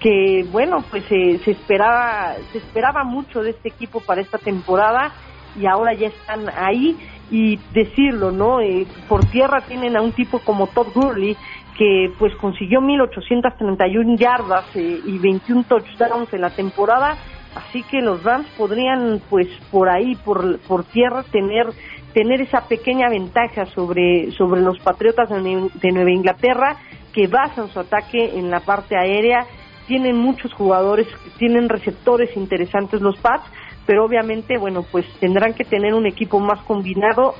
que 0.00 0.44
bueno 0.50 0.84
pues 0.90 1.04
eh, 1.10 1.40
se 1.44 1.52
esperaba 1.52 2.34
se 2.50 2.58
esperaba 2.58 3.04
mucho 3.04 3.42
de 3.42 3.50
este 3.50 3.68
equipo 3.68 4.00
para 4.00 4.20
esta 4.20 4.38
temporada 4.38 5.12
y 5.56 5.66
ahora 5.66 5.94
ya 5.94 6.08
están 6.08 6.48
ahí 6.48 6.96
y 7.30 7.58
decirlo 7.72 8.30
no 8.30 8.60
Eh, 8.60 8.86
por 9.08 9.24
tierra 9.26 9.62
tienen 9.62 9.96
a 9.96 10.02
un 10.02 10.12
tipo 10.12 10.38
como 10.40 10.66
Todd 10.68 10.88
Gurley 10.94 11.36
que 11.76 12.12
pues 12.18 12.34
consiguió 12.36 12.80
1831 12.80 14.16
yardas 14.16 14.64
eh, 14.76 15.00
y 15.04 15.18
21 15.18 15.64
touchdowns 15.64 16.32
en 16.32 16.40
la 16.40 16.50
temporada. 16.50 17.16
Así 17.54 17.82
que 17.84 18.00
los 18.00 18.22
Rams 18.22 18.46
podrían 18.56 19.20
pues 19.30 19.48
por 19.70 19.88
ahí 19.88 20.14
por 20.16 20.58
por 20.60 20.84
tierra 20.84 21.22
tener 21.30 21.66
tener 22.12 22.40
esa 22.40 22.66
pequeña 22.68 23.08
ventaja 23.08 23.66
sobre 23.66 24.30
sobre 24.32 24.60
los 24.60 24.78
Patriotas 24.80 25.28
de, 25.30 25.40
Nue- 25.40 25.72
de 25.72 25.92
Nueva 25.92 26.10
Inglaterra 26.10 26.76
que 27.12 27.26
basan 27.28 27.68
su 27.68 27.78
ataque 27.80 28.38
en 28.38 28.50
la 28.50 28.60
parte 28.60 28.96
aérea. 28.96 29.46
Tienen 29.86 30.16
muchos 30.16 30.52
jugadores 30.54 31.06
tienen 31.38 31.68
receptores 31.68 32.36
interesantes 32.36 33.00
los 33.00 33.18
Pats 33.18 33.44
pero 33.86 34.04
obviamente 34.04 34.58
bueno 34.58 34.84
pues 34.90 35.06
tendrán 35.20 35.54
que 35.54 35.64
tener 35.64 35.94
un 35.94 36.06
equipo 36.06 36.40
más 36.40 36.60
combinado 36.62 37.34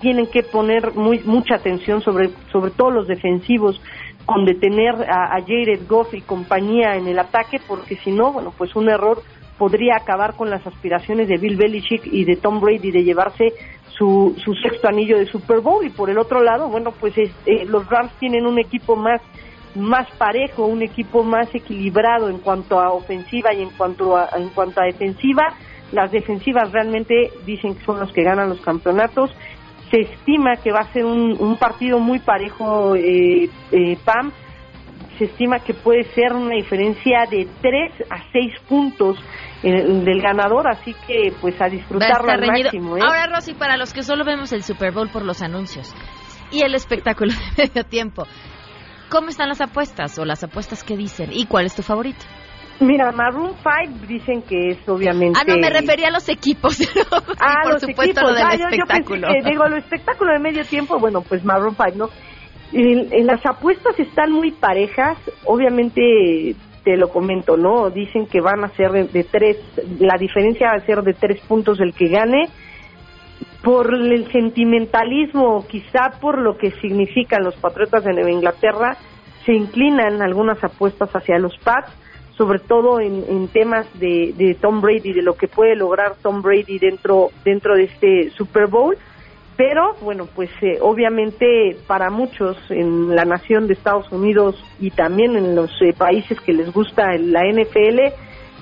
tienen 0.00 0.26
que 0.28 0.42
poner 0.42 0.94
muy 0.94 1.20
mucha 1.24 1.56
atención 1.56 2.00
sobre 2.02 2.30
sobre 2.52 2.70
todo 2.70 2.90
los 2.90 3.06
defensivos 3.08 3.80
con 4.26 4.44
detener 4.44 4.94
a, 5.10 5.36
a 5.36 5.40
Jared 5.40 5.86
Goff 5.88 6.12
y 6.14 6.20
compañía 6.20 6.96
en 6.96 7.08
el 7.08 7.18
ataque 7.18 7.60
porque 7.66 7.96
si 7.96 8.10
no 8.12 8.32
bueno 8.32 8.52
pues 8.56 8.74
un 8.76 8.88
error 8.88 9.22
podría 9.58 9.96
acabar 9.96 10.34
con 10.34 10.50
las 10.50 10.64
aspiraciones 10.66 11.26
de 11.28 11.36
Bill 11.36 11.56
Belichick 11.56 12.06
y 12.06 12.24
de 12.24 12.36
Tom 12.36 12.60
Brady 12.60 12.92
de 12.92 13.02
llevarse 13.02 13.52
su, 13.96 14.36
su 14.44 14.54
sexto 14.54 14.86
anillo 14.86 15.18
de 15.18 15.26
Super 15.26 15.58
Bowl 15.60 15.84
y 15.84 15.90
por 15.90 16.10
el 16.10 16.18
otro 16.18 16.42
lado 16.42 16.68
bueno 16.68 16.92
pues 16.92 17.16
es- 17.18 17.34
eh, 17.46 17.64
los 17.66 17.88
Rams 17.88 18.12
tienen 18.20 18.46
un 18.46 18.58
equipo 18.60 18.94
más 18.94 19.20
más 19.74 20.08
parejo, 20.16 20.64
un 20.66 20.82
equipo 20.82 21.22
más 21.22 21.54
equilibrado 21.54 22.30
en 22.30 22.38
cuanto 22.38 22.80
a 22.80 22.90
ofensiva 22.92 23.52
y 23.54 23.62
en 23.62 23.70
cuanto 23.70 24.16
a, 24.16 24.28
en 24.36 24.48
cuanto 24.48 24.80
a 24.80 24.84
defensiva. 24.84 25.54
Las 25.92 26.10
defensivas 26.12 26.70
realmente 26.72 27.30
dicen 27.46 27.74
que 27.74 27.84
son 27.84 28.00
los 28.00 28.12
que 28.12 28.22
ganan 28.22 28.48
los 28.48 28.60
campeonatos. 28.60 29.30
Se 29.90 30.00
estima 30.00 30.56
que 30.56 30.70
va 30.70 30.80
a 30.80 30.92
ser 30.92 31.04
un, 31.04 31.56
partido 31.58 31.98
muy 31.98 32.18
parejo, 32.18 32.94
eh, 32.94 33.48
eh, 33.72 33.96
Pam. 34.04 34.32
Se 35.16 35.24
estima 35.24 35.60
que 35.60 35.74
puede 35.74 36.04
ser 36.12 36.32
una 36.32 36.54
diferencia 36.54 37.24
de 37.30 37.48
3 37.60 38.10
a 38.10 38.30
6 38.30 38.54
puntos 38.68 39.18
del 39.62 40.22
ganador, 40.22 40.68
así 40.68 40.94
que 41.06 41.32
pues 41.40 41.60
a 41.60 41.68
disfrutarlo 41.68 42.30
al 42.30 42.46
máximo. 42.46 42.96
¿eh? 42.96 43.00
Ahora, 43.02 43.26
Rosy, 43.26 43.54
para 43.54 43.76
los 43.76 43.92
que 43.92 44.04
solo 44.04 44.24
vemos 44.24 44.52
el 44.52 44.62
Super 44.62 44.92
Bowl 44.92 45.08
por 45.08 45.24
los 45.24 45.42
anuncios 45.42 45.92
y 46.52 46.62
el 46.62 46.74
espectáculo 46.74 47.32
de 47.56 47.64
medio 47.64 47.84
tiempo, 47.84 48.24
¿cómo 49.10 49.28
están 49.28 49.48
las 49.48 49.60
apuestas 49.60 50.16
o 50.18 50.24
las 50.24 50.44
apuestas 50.44 50.84
que 50.84 50.96
dicen? 50.96 51.30
¿Y 51.32 51.46
cuál 51.46 51.66
es 51.66 51.74
tu 51.74 51.82
favorito? 51.82 52.24
Mira, 52.80 53.10
Maroon 53.10 53.54
5 53.56 54.06
dicen 54.06 54.42
que 54.42 54.70
es 54.70 54.88
obviamente... 54.88 55.38
Ah, 55.38 55.44
no, 55.46 55.56
me 55.56 55.68
refería 55.68 56.08
a 56.08 56.10
los 56.12 56.28
equipos. 56.28 56.78
ah, 57.40 57.62
por 57.64 57.72
los 57.72 57.82
supuesto, 57.82 58.20
equipos. 58.20 58.22
lo 58.22 58.34
del 58.34 58.44
ah, 58.44 58.54
espectáculo. 58.54 59.28
Yo, 59.28 59.50
digo, 59.50 59.68
lo 59.68 59.76
espectáculo 59.76 60.32
de 60.32 60.38
medio 60.38 60.64
tiempo, 60.64 60.98
bueno, 60.98 61.22
pues 61.22 61.44
Maroon 61.44 61.74
5, 61.74 61.96
¿no? 61.96 62.08
En, 62.72 63.26
las 63.26 63.44
apuestas 63.46 63.98
están 63.98 64.30
muy 64.30 64.52
parejas, 64.52 65.16
obviamente 65.44 66.54
te 66.84 66.96
lo 66.96 67.08
comento, 67.08 67.56
¿no? 67.56 67.90
Dicen 67.90 68.26
que 68.26 68.40
van 68.40 68.62
a 68.62 68.68
ser 68.68 68.92
de, 68.92 69.24
tres, 69.24 69.56
la 69.98 70.16
diferencia 70.18 70.68
va 70.68 70.76
a 70.76 70.86
ser 70.86 71.02
de 71.02 71.14
tres 71.14 71.40
puntos 71.48 71.80
el 71.80 71.94
que 71.94 72.08
gane. 72.08 72.48
Por 73.62 73.92
el 73.92 74.30
sentimentalismo, 74.30 75.66
quizá 75.66 76.10
por 76.20 76.38
lo 76.38 76.56
que 76.56 76.70
significan 76.80 77.42
los 77.42 77.56
Patriotas 77.56 78.04
de 78.04 78.12
Nueva 78.12 78.30
Inglaterra, 78.30 78.96
se 79.44 79.52
inclinan 79.52 80.22
algunas 80.22 80.62
apuestas 80.62 81.10
hacia 81.10 81.38
los 81.38 81.56
Pats 81.58 81.90
sobre 82.38 82.60
todo 82.60 83.00
en, 83.00 83.48
temas 83.48 83.86
de, 83.98 84.56
Tom 84.60 84.80
Brady, 84.80 85.12
de 85.12 85.22
lo 85.22 85.34
que 85.34 85.48
puede 85.48 85.74
lograr 85.74 86.14
Tom 86.22 86.40
Brady 86.40 86.78
dentro, 86.78 87.30
dentro 87.44 87.74
de 87.74 87.84
este 87.84 88.30
Super 88.30 88.68
Bowl. 88.68 88.96
Pero 89.56 89.96
bueno, 90.00 90.28
pues 90.36 90.50
eh, 90.62 90.78
obviamente 90.80 91.76
para 91.88 92.10
muchos 92.10 92.56
en 92.70 93.16
la 93.16 93.24
nación 93.24 93.66
de 93.66 93.72
Estados 93.72 94.10
Unidos 94.12 94.54
y 94.78 94.92
también 94.92 95.36
en 95.36 95.56
los 95.56 95.72
eh, 95.82 95.92
países 95.92 96.40
que 96.40 96.52
les 96.52 96.72
gusta 96.72 97.18
la 97.18 97.42
NFL, 97.42 98.14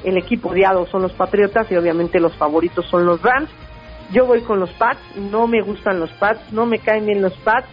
el 0.04 0.16
equipo 0.16 0.48
odiado 0.48 0.86
son 0.86 1.02
los 1.02 1.12
Patriotas 1.12 1.70
y 1.70 1.76
obviamente 1.76 2.18
los 2.18 2.34
favoritos 2.36 2.86
son 2.86 3.04
los 3.04 3.20
Rams. 3.20 3.50
Yo 4.10 4.24
voy 4.24 4.40
con 4.40 4.58
los 4.58 4.70
Pats, 4.70 5.00
no 5.16 5.46
me 5.46 5.60
gustan 5.60 6.00
los 6.00 6.10
Pats, 6.12 6.50
no 6.50 6.64
me 6.64 6.78
caen 6.78 7.04
bien 7.04 7.20
los 7.20 7.36
Pats, 7.38 7.68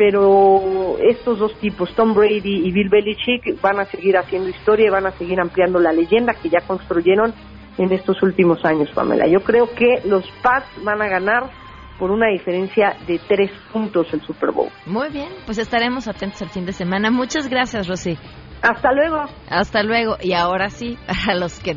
pero 0.00 0.96
estos 0.98 1.38
dos 1.38 1.54
tipos, 1.60 1.94
Tom 1.94 2.14
Brady 2.14 2.66
y 2.66 2.72
Bill 2.72 2.88
Belichick, 2.88 3.60
van 3.60 3.80
a 3.80 3.84
seguir 3.84 4.16
haciendo 4.16 4.48
historia 4.48 4.86
y 4.86 4.88
van 4.88 5.04
a 5.04 5.10
seguir 5.10 5.38
ampliando 5.38 5.78
la 5.78 5.92
leyenda 5.92 6.32
que 6.32 6.48
ya 6.48 6.60
construyeron 6.66 7.34
en 7.76 7.92
estos 7.92 8.22
últimos 8.22 8.64
años, 8.64 8.88
Pamela. 8.94 9.26
Yo 9.26 9.40
creo 9.40 9.68
que 9.74 10.00
los 10.06 10.24
Pats 10.42 10.64
van 10.82 11.02
a 11.02 11.08
ganar 11.08 11.50
por 11.98 12.10
una 12.10 12.28
diferencia 12.28 12.96
de 13.06 13.20
tres 13.28 13.50
puntos 13.74 14.06
el 14.14 14.22
Super 14.22 14.52
Bowl. 14.52 14.70
Muy 14.86 15.10
bien, 15.10 15.28
pues 15.44 15.58
estaremos 15.58 16.08
atentos 16.08 16.40
al 16.40 16.48
fin 16.48 16.64
de 16.64 16.72
semana. 16.72 17.10
Muchas 17.10 17.50
gracias, 17.50 17.86
Rosy. 17.86 18.16
Hasta 18.62 18.92
luego. 18.94 19.26
Hasta 19.50 19.82
luego. 19.82 20.16
Y 20.22 20.32
ahora 20.32 20.70
sí, 20.70 20.96
a 21.28 21.34
los 21.34 21.60
que 21.60 21.76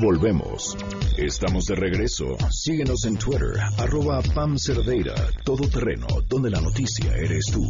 Volvemos. 0.00 0.76
Estamos 1.16 1.64
de 1.64 1.74
regreso. 1.74 2.36
Síguenos 2.50 3.04
en 3.04 3.16
Twitter, 3.16 3.58
arroba 3.78 4.22
Pam 4.34 4.56
Cerdeira, 4.56 5.14
todo 5.44 5.68
terreno, 5.68 6.06
donde 6.28 6.50
la 6.50 6.60
noticia 6.60 7.12
eres 7.16 7.46
tú. 7.46 7.68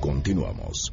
Continuamos. 0.00 0.92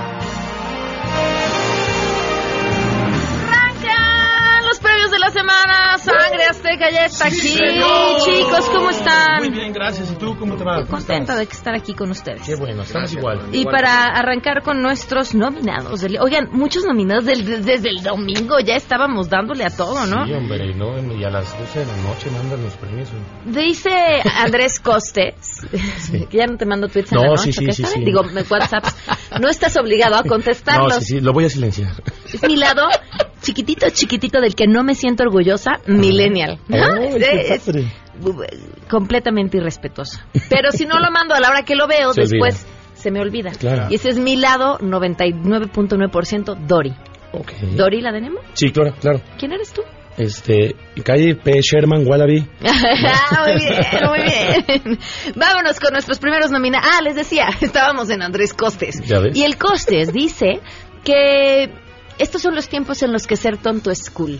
Semana, 5.31 5.97
Sangre 5.97 6.43
Azteca 6.49 6.89
ya 6.91 7.05
está 7.05 7.27
aquí. 7.27 7.37
Chicos, 7.37 8.69
¿cómo 8.69 8.89
están? 8.89 9.39
Muy 9.39 9.49
bien, 9.49 9.73
gracias. 9.73 10.11
¿Y 10.11 10.15
tú 10.15 10.35
cómo 10.37 10.55
te 10.55 10.63
va? 10.63 10.85
Contenta 10.85 11.35
de 11.35 11.43
estar 11.43 11.73
aquí 11.73 11.93
con 11.93 12.11
ustedes. 12.11 12.41
Qué 12.43 12.55
bueno, 12.55 12.83
estamos 12.83 13.13
igual. 13.13 13.49
Y 13.51 13.65
para 13.65 14.07
arrancar 14.07 14.61
con 14.63 14.81
nuestros 14.81 15.33
nominados. 15.33 16.03
Oigan, 16.19 16.49
muchos 16.51 16.85
nominados 16.85 17.25
desde 17.25 17.89
el 17.89 18.03
domingo. 18.03 18.59
Ya 18.59 18.75
estábamos 18.75 19.29
dándole 19.29 19.65
a 19.65 19.69
todo, 19.69 20.05
¿no? 20.05 20.25
Sí, 20.25 20.33
hombre, 20.33 20.65
y, 20.67 20.73
no, 20.73 20.97
y 21.13 21.23
a 21.23 21.29
las 21.29 21.57
12 21.57 21.79
de 21.79 21.85
la 21.85 21.97
noche 21.97 22.31
mandan 22.31 22.63
los 22.63 22.73
premios. 22.75 23.09
Dice 23.45 24.21
Andrés 24.37 24.79
Costes, 24.79 25.61
que 26.29 26.37
ya 26.37 26.47
no 26.47 26.57
te 26.57 26.65
mando 26.65 26.87
tweets 26.87 27.11
en 27.11 27.17
no, 27.17 27.23
la 27.23 27.29
noche. 27.31 27.51
Sí, 27.51 27.71
sí, 27.71 27.83
sí, 27.83 28.03
Digo, 28.03 28.21
WhatsApp. 28.49 28.85
No 29.39 29.49
estás 29.49 29.77
obligado 29.77 30.15
a 30.15 30.23
contestarlos. 30.23 30.95
No, 30.95 30.99
sí, 30.99 31.05
sí, 31.05 31.21
lo 31.21 31.33
voy 31.33 31.45
a 31.45 31.49
silenciar. 31.49 31.93
Es 32.25 32.41
mi 32.43 32.57
lado 32.57 32.87
chiquitito, 33.41 33.89
chiquitito 33.89 34.39
del 34.39 34.55
que 34.55 34.67
no 34.67 34.83
me 34.83 34.95
siento 34.95 35.23
orgullosa, 35.23 35.79
millennial. 35.87 36.59
completamente 38.89 39.57
irrespetuosa. 39.57 40.25
Pero 40.49 40.71
si 40.71 40.85
no 40.85 40.99
lo 40.99 41.11
mando 41.11 41.33
a 41.33 41.39
la 41.39 41.49
hora 41.49 41.63
que 41.63 41.75
lo 41.75 41.87
veo, 41.87 42.13
después 42.15 42.65
se 42.93 43.11
me 43.11 43.19
olvida. 43.19 43.51
Y 43.89 43.95
ese 43.95 44.09
es 44.09 44.19
mi 44.19 44.35
lado 44.35 44.77
99.9% 44.79 46.67
Dori. 46.67 46.93
Okay. 47.33 47.75
¿Dori 47.75 48.01
la 48.01 48.11
tenemos? 48.11 48.41
Sí, 48.53 48.71
claro, 48.71 48.93
claro. 48.99 49.21
¿Quién 49.37 49.53
eres 49.53 49.71
tú? 49.71 49.81
Este, 50.17 50.75
calle 51.03 51.35
P. 51.35 51.61
Sherman 51.61 52.05
Wallaby. 52.05 52.45
Ah, 52.63 53.45
muy 53.45 53.55
bien, 53.55 53.83
muy 54.07 54.19
bien. 54.23 54.99
Vámonos 55.35 55.79
con 55.79 55.93
nuestros 55.93 56.19
primeros 56.19 56.51
nominados. 56.51 56.87
Ah, 56.91 57.01
les 57.01 57.15
decía, 57.15 57.47
estábamos 57.61 58.09
en 58.09 58.21
Andrés 58.21 58.53
Costes. 58.53 59.01
Y 59.33 59.43
el 59.43 59.57
Costes 59.57 60.11
dice 60.11 60.59
que 61.03 61.73
estos 62.21 62.43
son 62.43 62.53
los 62.53 62.69
tiempos 62.69 63.01
en 63.01 63.11
los 63.11 63.25
que 63.25 63.35
ser 63.35 63.57
tonto 63.57 63.89
es 63.89 64.09
cool. 64.11 64.39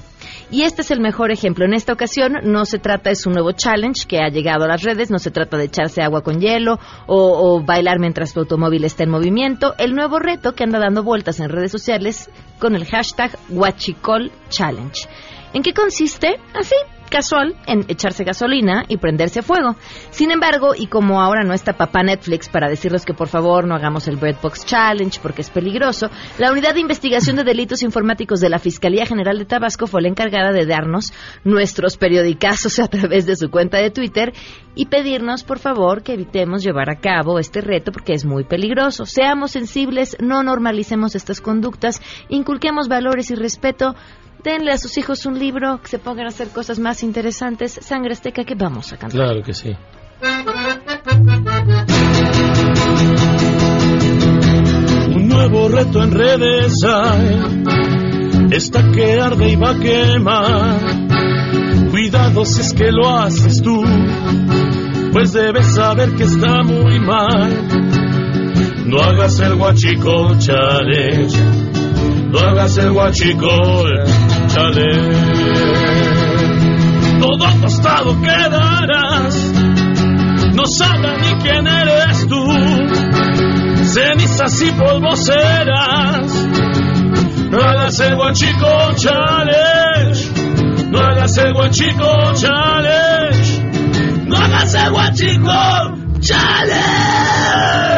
Y 0.51 0.63
este 0.63 0.81
es 0.81 0.91
el 0.91 0.99
mejor 0.99 1.31
ejemplo. 1.31 1.65
En 1.65 1.73
esta 1.73 1.93
ocasión 1.93 2.33
no 2.43 2.65
se 2.65 2.77
trata, 2.77 3.09
es 3.09 3.25
un 3.25 3.33
nuevo 3.33 3.53
challenge 3.53 4.05
que 4.07 4.19
ha 4.19 4.29
llegado 4.29 4.65
a 4.65 4.67
las 4.67 4.83
redes, 4.83 5.09
no 5.09 5.17
se 5.17 5.31
trata 5.31 5.57
de 5.57 5.65
echarse 5.65 6.01
agua 6.03 6.21
con 6.21 6.39
hielo 6.39 6.79
o, 7.07 7.63
bailar 7.63 7.99
mientras 7.99 8.33
tu 8.33 8.41
automóvil 8.41 8.83
está 8.83 9.03
en 9.03 9.09
movimiento. 9.09 9.73
El 9.79 9.95
nuevo 9.95 10.19
reto 10.19 10.53
que 10.53 10.63
anda 10.63 10.77
dando 10.77 11.03
vueltas 11.03 11.39
en 11.39 11.49
redes 11.49 11.71
sociales 11.71 12.29
con 12.59 12.75
el 12.75 12.85
hashtag 12.85 13.37
Huachicol 13.49 14.31
Challenge. 14.49 15.07
¿En 15.53 15.63
qué 15.63 15.73
consiste? 15.73 16.39
Así, 16.53 16.75
casual 17.11 17.55
en 17.67 17.85
echarse 17.89 18.23
gasolina 18.23 18.85
y 18.87 18.97
prenderse 18.97 19.43
fuego. 19.43 19.75
Sin 20.09 20.31
embargo, 20.31 20.73
y 20.75 20.87
como 20.87 21.21
ahora 21.21 21.43
no 21.43 21.53
está 21.53 21.73
papá 21.73 22.01
Netflix 22.01 22.49
para 22.49 22.69
decirles 22.69 23.05
que 23.05 23.13
por 23.13 23.27
favor 23.27 23.67
no 23.67 23.75
hagamos 23.75 24.07
el 24.07 24.15
Breadbox 24.15 24.65
Challenge 24.65 25.19
porque 25.21 25.41
es 25.41 25.51
peligroso, 25.51 26.09
la 26.39 26.51
Unidad 26.51 26.73
de 26.73 26.79
Investigación 26.79 27.35
de 27.35 27.43
Delitos 27.43 27.83
Informáticos 27.83 28.39
de 28.39 28.49
la 28.49 28.57
Fiscalía 28.57 29.05
General 29.05 29.37
de 29.37 29.45
Tabasco 29.45 29.85
fue 29.85 30.01
la 30.01 30.07
encargada 30.07 30.51
de 30.51 30.65
darnos 30.65 31.13
nuestros 31.43 31.97
periodicazos 31.97 32.79
a 32.79 32.87
través 32.87 33.25
de 33.27 33.35
su 33.35 33.51
cuenta 33.51 33.77
de 33.77 33.91
Twitter 33.91 34.33
y 34.73 34.85
pedirnos 34.85 35.43
por 35.43 35.59
favor 35.59 36.01
que 36.01 36.13
evitemos 36.13 36.63
llevar 36.63 36.89
a 36.89 36.99
cabo 36.99 37.37
este 37.37 37.61
reto 37.61 37.91
porque 37.91 38.13
es 38.13 38.25
muy 38.25 38.45
peligroso. 38.45 39.05
Seamos 39.05 39.51
sensibles, 39.51 40.15
no 40.21 40.43
normalicemos 40.43 41.15
estas 41.15 41.41
conductas, 41.41 42.01
inculquemos 42.29 42.87
valores 42.87 43.29
y 43.31 43.35
respeto 43.35 43.95
denle 44.43 44.71
a 44.71 44.77
sus 44.77 44.97
hijos 44.97 45.25
un 45.25 45.37
libro, 45.37 45.79
que 45.81 45.87
se 45.87 45.99
pongan 45.99 46.25
a 46.25 46.29
hacer 46.29 46.49
cosas 46.49 46.79
más 46.79 47.03
interesantes. 47.03 47.79
Sangre 47.81 48.13
Azteca, 48.13 48.43
que 48.43 48.55
vamos 48.55 48.91
a 48.93 48.97
cantar. 48.97 49.19
Claro 49.19 49.43
que 49.43 49.53
sí. 49.53 49.75
Un 55.15 55.27
nuevo 55.27 55.69
reto 55.69 56.03
en 56.03 56.11
redes 56.11 56.73
hay, 56.83 57.63
esta 58.51 58.91
que 58.91 59.19
arde 59.19 59.49
y 59.49 59.55
va 59.55 59.71
a 59.71 59.79
quemar. 59.79 60.79
Cuidado 61.89 62.45
si 62.45 62.61
es 62.61 62.73
que 62.73 62.91
lo 62.91 63.09
haces 63.09 63.61
tú, 63.61 63.83
pues 65.11 65.33
debes 65.33 65.75
saber 65.75 66.15
que 66.15 66.23
está 66.23 66.63
muy 66.63 66.99
mal 67.01 67.81
No 68.85 69.01
hagas 69.01 69.39
el 69.39 69.55
guachico 69.55 70.37
challenge. 70.37 71.37
No 72.29 72.39
hagas 72.39 72.77
el 72.77 72.91
guachico 72.91 73.47
challenge. 74.53 75.17
Todo 77.19 77.45
acostado 77.45 78.21
quedarás. 78.21 79.35
No 80.53 80.65
sabrá 80.65 81.17
ni 81.17 81.33
quién 81.43 81.67
eres 81.67 82.27
tú. 82.27 82.43
Cenizas 83.85 84.61
y 84.61 84.71
polvo 84.71 85.15
serás. 85.15 86.47
No 87.51 87.61
hagas 87.61 87.99
el 87.99 88.15
guachico 88.15 88.93
challenge. 88.95 90.31
No 90.89 90.99
hagas 90.99 91.37
el 91.37 91.53
guachico 91.53 92.33
challenge. 92.33 93.63
No 94.25 94.37
hagas 94.37 94.73
el 94.75 94.91
guachico 94.91 95.51
challenge. 96.19 97.90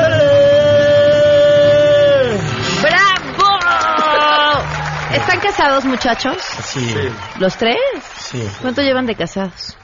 Casados, 5.63 5.85
muchachos? 5.85 6.37
Sí. 6.65 6.93
¿Los 7.39 7.55
tres? 7.55 7.77
Sí. 8.17 8.43
¿Cuánto 8.61 8.81
llevan 8.81 9.05
de 9.05 9.15
casados? 9.15 9.77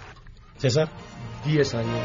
César, 0.58 0.90
10 1.46 1.74
años. 1.76 2.02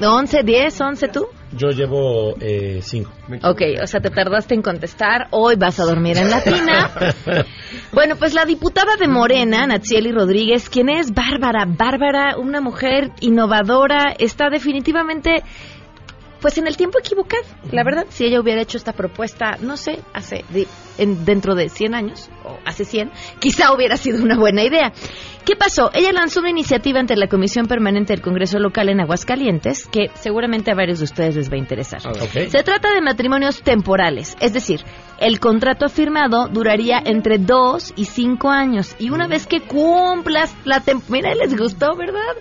¿11, 0.00 0.44
10, 0.44 0.80
11 0.82 1.08
tú? 1.08 1.28
yo 1.52 1.70
llevo 1.70 2.34
eh, 2.40 2.80
cinco. 2.82 3.10
Ok, 3.42 3.62
o 3.82 3.86
sea, 3.86 4.00
te 4.00 4.10
tardaste 4.10 4.54
en 4.54 4.62
contestar. 4.62 5.28
Hoy 5.30 5.56
vas 5.56 5.78
a 5.80 5.84
dormir 5.84 6.18
en 6.18 6.30
la 6.30 6.42
tina. 6.42 6.90
Bueno, 7.92 8.16
pues 8.16 8.34
la 8.34 8.44
diputada 8.44 8.96
de 8.96 9.08
Morena, 9.08 9.66
Natsieli 9.66 10.12
Rodríguez, 10.12 10.68
quien 10.68 10.88
es 10.88 11.12
Bárbara, 11.12 11.64
Bárbara, 11.66 12.36
una 12.36 12.60
mujer 12.60 13.10
innovadora, 13.20 14.14
está 14.18 14.50
definitivamente 14.50 15.42
pues 16.40 16.58
en 16.58 16.66
el 16.66 16.76
tiempo 16.76 16.98
equivocado. 16.98 17.42
La 17.72 17.82
verdad, 17.84 18.06
si 18.10 18.24
ella 18.24 18.40
hubiera 18.40 18.60
hecho 18.62 18.76
esta 18.78 18.92
propuesta, 18.92 19.56
no 19.60 19.76
sé, 19.76 20.00
hace 20.12 20.44
de- 20.50 20.66
en- 20.98 21.24
dentro 21.24 21.54
de 21.54 21.68
100 21.68 21.94
años 21.94 22.28
o 22.44 22.58
hace 22.64 22.84
100, 22.84 23.10
quizá 23.38 23.72
hubiera 23.72 23.96
sido 23.96 24.22
una 24.22 24.36
buena 24.38 24.62
idea. 24.64 24.92
¿Qué 25.46 25.54
pasó? 25.54 25.92
Ella 25.94 26.10
lanzó 26.10 26.40
una 26.40 26.50
iniciativa 26.50 26.98
ante 26.98 27.14
la 27.14 27.28
Comisión 27.28 27.66
Permanente 27.66 28.12
del 28.12 28.20
Congreso 28.20 28.58
Local 28.58 28.88
en 28.88 29.00
Aguascalientes 29.00 29.86
que 29.86 30.10
seguramente 30.14 30.72
a 30.72 30.74
varios 30.74 30.98
de 30.98 31.04
ustedes 31.04 31.36
les 31.36 31.48
va 31.48 31.54
a 31.54 31.58
interesar. 31.58 32.00
Se 32.00 32.64
trata 32.64 32.92
de 32.92 33.00
matrimonios 33.00 33.62
temporales, 33.62 34.36
es 34.40 34.52
decir, 34.52 34.80
el 35.20 35.38
contrato 35.38 35.88
firmado 35.88 36.48
duraría 36.48 36.98
entre 36.98 37.38
dos 37.38 37.92
y 37.94 38.06
cinco 38.06 38.50
años 38.50 38.96
y 38.98 39.10
una 39.10 39.28
vez 39.28 39.46
que 39.46 39.60
cumplas 39.60 40.52
la 40.64 40.80
temporada, 40.80 41.12
mira, 41.12 41.34
les 41.36 41.56
gustó, 41.56 41.94
¿verdad? 41.94 42.34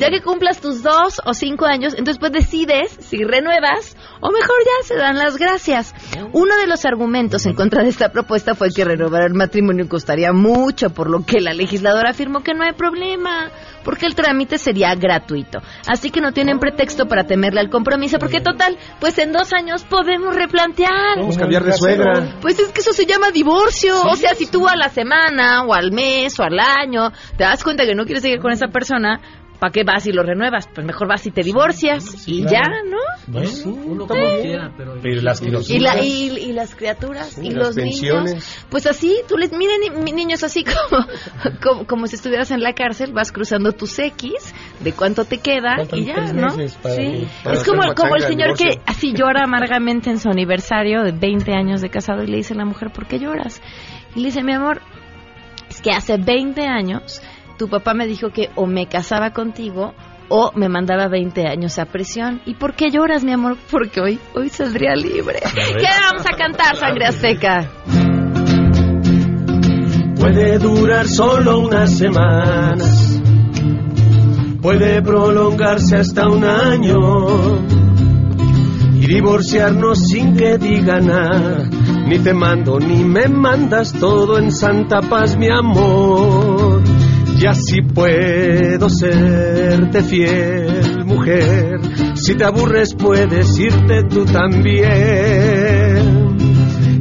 Ya 0.00 0.10
que 0.10 0.20
cumplas 0.20 0.60
tus 0.60 0.82
dos 0.82 1.22
o 1.24 1.34
cinco 1.34 1.64
años, 1.64 1.94
entonces 1.96 2.18
pues 2.18 2.32
decides 2.32 2.90
si 2.98 3.22
renuevas 3.22 3.96
o 4.20 4.30
mejor 4.30 4.56
ya 4.64 4.86
se 4.86 4.96
dan 4.96 5.16
las 5.16 5.36
gracias. 5.36 5.94
Uno 6.32 6.56
de 6.56 6.66
los 6.66 6.84
argumentos 6.84 7.46
en 7.46 7.54
contra 7.54 7.82
de 7.82 7.88
esta 7.88 8.10
propuesta 8.10 8.54
fue 8.54 8.70
que 8.70 8.84
renovar 8.84 9.22
el 9.22 9.34
matrimonio 9.34 9.88
costaría 9.88 10.32
mucho, 10.32 10.90
por 10.90 11.10
lo 11.10 11.24
que 11.24 11.40
la 11.40 11.52
legisladora 11.52 12.10
afirmó 12.10 12.40
que 12.40 12.54
no 12.54 12.64
hay 12.64 12.72
problema, 12.72 13.50
porque 13.84 14.06
el 14.06 14.14
trámite 14.14 14.58
sería 14.58 14.94
gratuito. 14.94 15.60
Así 15.86 16.10
que 16.10 16.20
no 16.20 16.32
tienen 16.32 16.58
pretexto 16.58 17.06
para 17.06 17.24
temerle 17.24 17.60
al 17.60 17.70
compromiso, 17.70 18.18
porque 18.18 18.40
total, 18.40 18.76
pues 19.00 19.18
en 19.18 19.32
dos 19.32 19.52
años 19.52 19.84
podemos 19.84 20.34
replantear. 20.34 21.14
Podemos 21.14 21.38
cambiar 21.38 21.64
de 21.64 21.72
suegra. 21.72 22.36
Pues 22.40 22.58
es 22.58 22.72
que 22.72 22.80
eso 22.80 22.92
se 22.92 23.06
llama 23.06 23.30
divorcio. 23.30 23.94
o 24.02 24.16
sea, 24.16 24.34
si 24.34 24.46
tú 24.46 24.68
a 24.68 24.76
la 24.76 24.88
semana 24.88 25.62
o 25.64 25.74
al 25.74 25.92
mes 25.92 26.38
o 26.38 26.42
al 26.42 26.58
año 26.58 27.12
te 27.36 27.44
das 27.44 27.62
cuenta 27.64 27.84
que 27.84 27.94
no 27.94 28.04
quieres 28.04 28.22
seguir 28.22 28.40
con 28.40 28.52
esa 28.52 28.68
persona, 28.68 29.20
¿para 29.58 29.72
qué 29.72 29.82
vas 29.84 30.06
y 30.06 30.12
lo 30.12 30.22
renuevas? 30.22 30.68
Pues 30.74 30.86
mejor 30.86 31.08
vas 31.08 31.26
y 31.26 31.30
te 31.30 31.42
divorcias 31.42 32.26
y 32.28 32.42
claro. 32.44 32.52
ya, 32.84 32.90
¿no? 32.90 32.98
Bueno, 33.26 33.48
Uno 33.84 34.06
como 34.06 34.24
quiera, 34.40 34.72
pero... 34.76 34.94
Pero 35.02 35.20
las 35.22 35.42
Y, 35.42 35.78
la- 35.80 36.02
y, 36.02 36.28
y 36.48 36.52
las 36.52 36.74
criaturas 36.74 37.36
y 37.38 37.50
las 37.50 37.66
los 37.68 37.74
pensiones. 37.76 38.30
niños, 38.34 38.66
pues 38.70 38.86
así, 38.86 39.16
tú 39.28 39.36
les 39.36 39.52
miren 39.52 39.80
ni- 39.80 39.90
mi- 40.02 40.12
niños 40.12 40.42
así 40.44 40.64
como, 40.64 41.04
como 41.62 41.86
como 41.86 42.06
si 42.06 42.16
estuvieras 42.16 42.50
en 42.50 42.62
la 42.62 42.72
cárcel, 42.72 43.12
vas 43.12 43.32
cruzando 43.32 43.72
tus 43.72 43.98
X 43.98 44.32
de 44.80 44.92
cuánto 44.92 45.24
te 45.24 45.38
queda 45.38 45.76
y 45.92 46.04
ya, 46.04 46.14
tres 46.14 46.34
¿no? 46.34 46.46
meses 46.56 46.76
para- 46.82 46.94
Sí. 46.94 47.26
para 47.44 47.56
Es 47.56 47.64
como, 47.64 47.94
como 47.94 48.14
el 48.16 48.22
señor 48.22 48.56
que 48.56 48.80
así 48.86 49.12
llora 49.12 49.44
amargamente 49.44 50.10
en 50.10 50.18
su 50.18 50.28
aniversario 50.30 51.02
de 51.02 51.12
20 51.12 51.52
años 51.52 51.80
de 51.80 51.90
casado 51.90 52.22
y 52.22 52.26
le 52.28 52.38
dice 52.38 52.54
a 52.54 52.56
la 52.56 52.64
mujer, 52.64 52.90
¿por 52.92 53.06
qué 53.06 53.18
lloras? 53.18 53.60
Y 54.14 54.20
le 54.20 54.26
dice, 54.26 54.42
mi 54.42 54.54
amor, 54.54 54.80
es 55.68 55.82
que 55.82 55.90
hace 55.90 56.16
20 56.16 56.62
años 56.66 57.20
tu 57.58 57.68
papá 57.68 57.92
me 57.92 58.06
dijo 58.06 58.30
que 58.30 58.48
o 58.54 58.66
me 58.66 58.86
casaba 58.86 59.32
contigo 59.32 59.92
o 60.30 60.52
me 60.54 60.68
mandaba 60.68 61.08
20 61.08 61.46
años 61.46 61.78
a 61.78 61.86
prisión. 61.86 62.40
¿Y 62.46 62.54
por 62.54 62.74
qué 62.74 62.90
lloras, 62.90 63.24
mi 63.24 63.32
amor? 63.32 63.56
Porque 63.70 64.00
hoy, 64.00 64.18
hoy 64.34 64.48
saldría 64.48 64.94
libre. 64.94 65.40
¿Qué 65.42 65.88
vamos 66.02 66.24
a 66.26 66.36
cantar, 66.36 66.76
Sangre 66.76 67.06
Azteca? 67.06 67.68
Puede 70.16 70.58
durar 70.58 71.06
solo 71.06 71.60
unas 71.60 71.96
semanas, 71.96 73.20
puede 74.60 75.00
prolongarse 75.00 75.96
hasta 75.96 76.28
un 76.28 76.44
año 76.44 76.98
y 78.94 79.06
divorciarnos 79.06 80.06
sin 80.08 80.36
que 80.36 80.58
diga 80.58 81.00
nada. 81.00 81.70
Ni 82.06 82.18
te 82.18 82.34
mando 82.34 82.78
ni 82.80 83.04
me 83.04 83.28
mandas 83.28 83.92
todo 83.92 84.38
en 84.38 84.50
santa 84.50 85.00
paz, 85.02 85.36
mi 85.36 85.48
amor. 85.48 86.47
Y 87.40 87.46
así 87.46 87.82
puedo 87.82 88.88
serte 88.90 90.02
fiel, 90.02 91.04
mujer. 91.04 91.78
Si 92.14 92.34
te 92.34 92.44
aburres 92.44 92.94
puedes 92.94 93.56
irte 93.58 94.02
tú 94.10 94.24
también. 94.24 95.48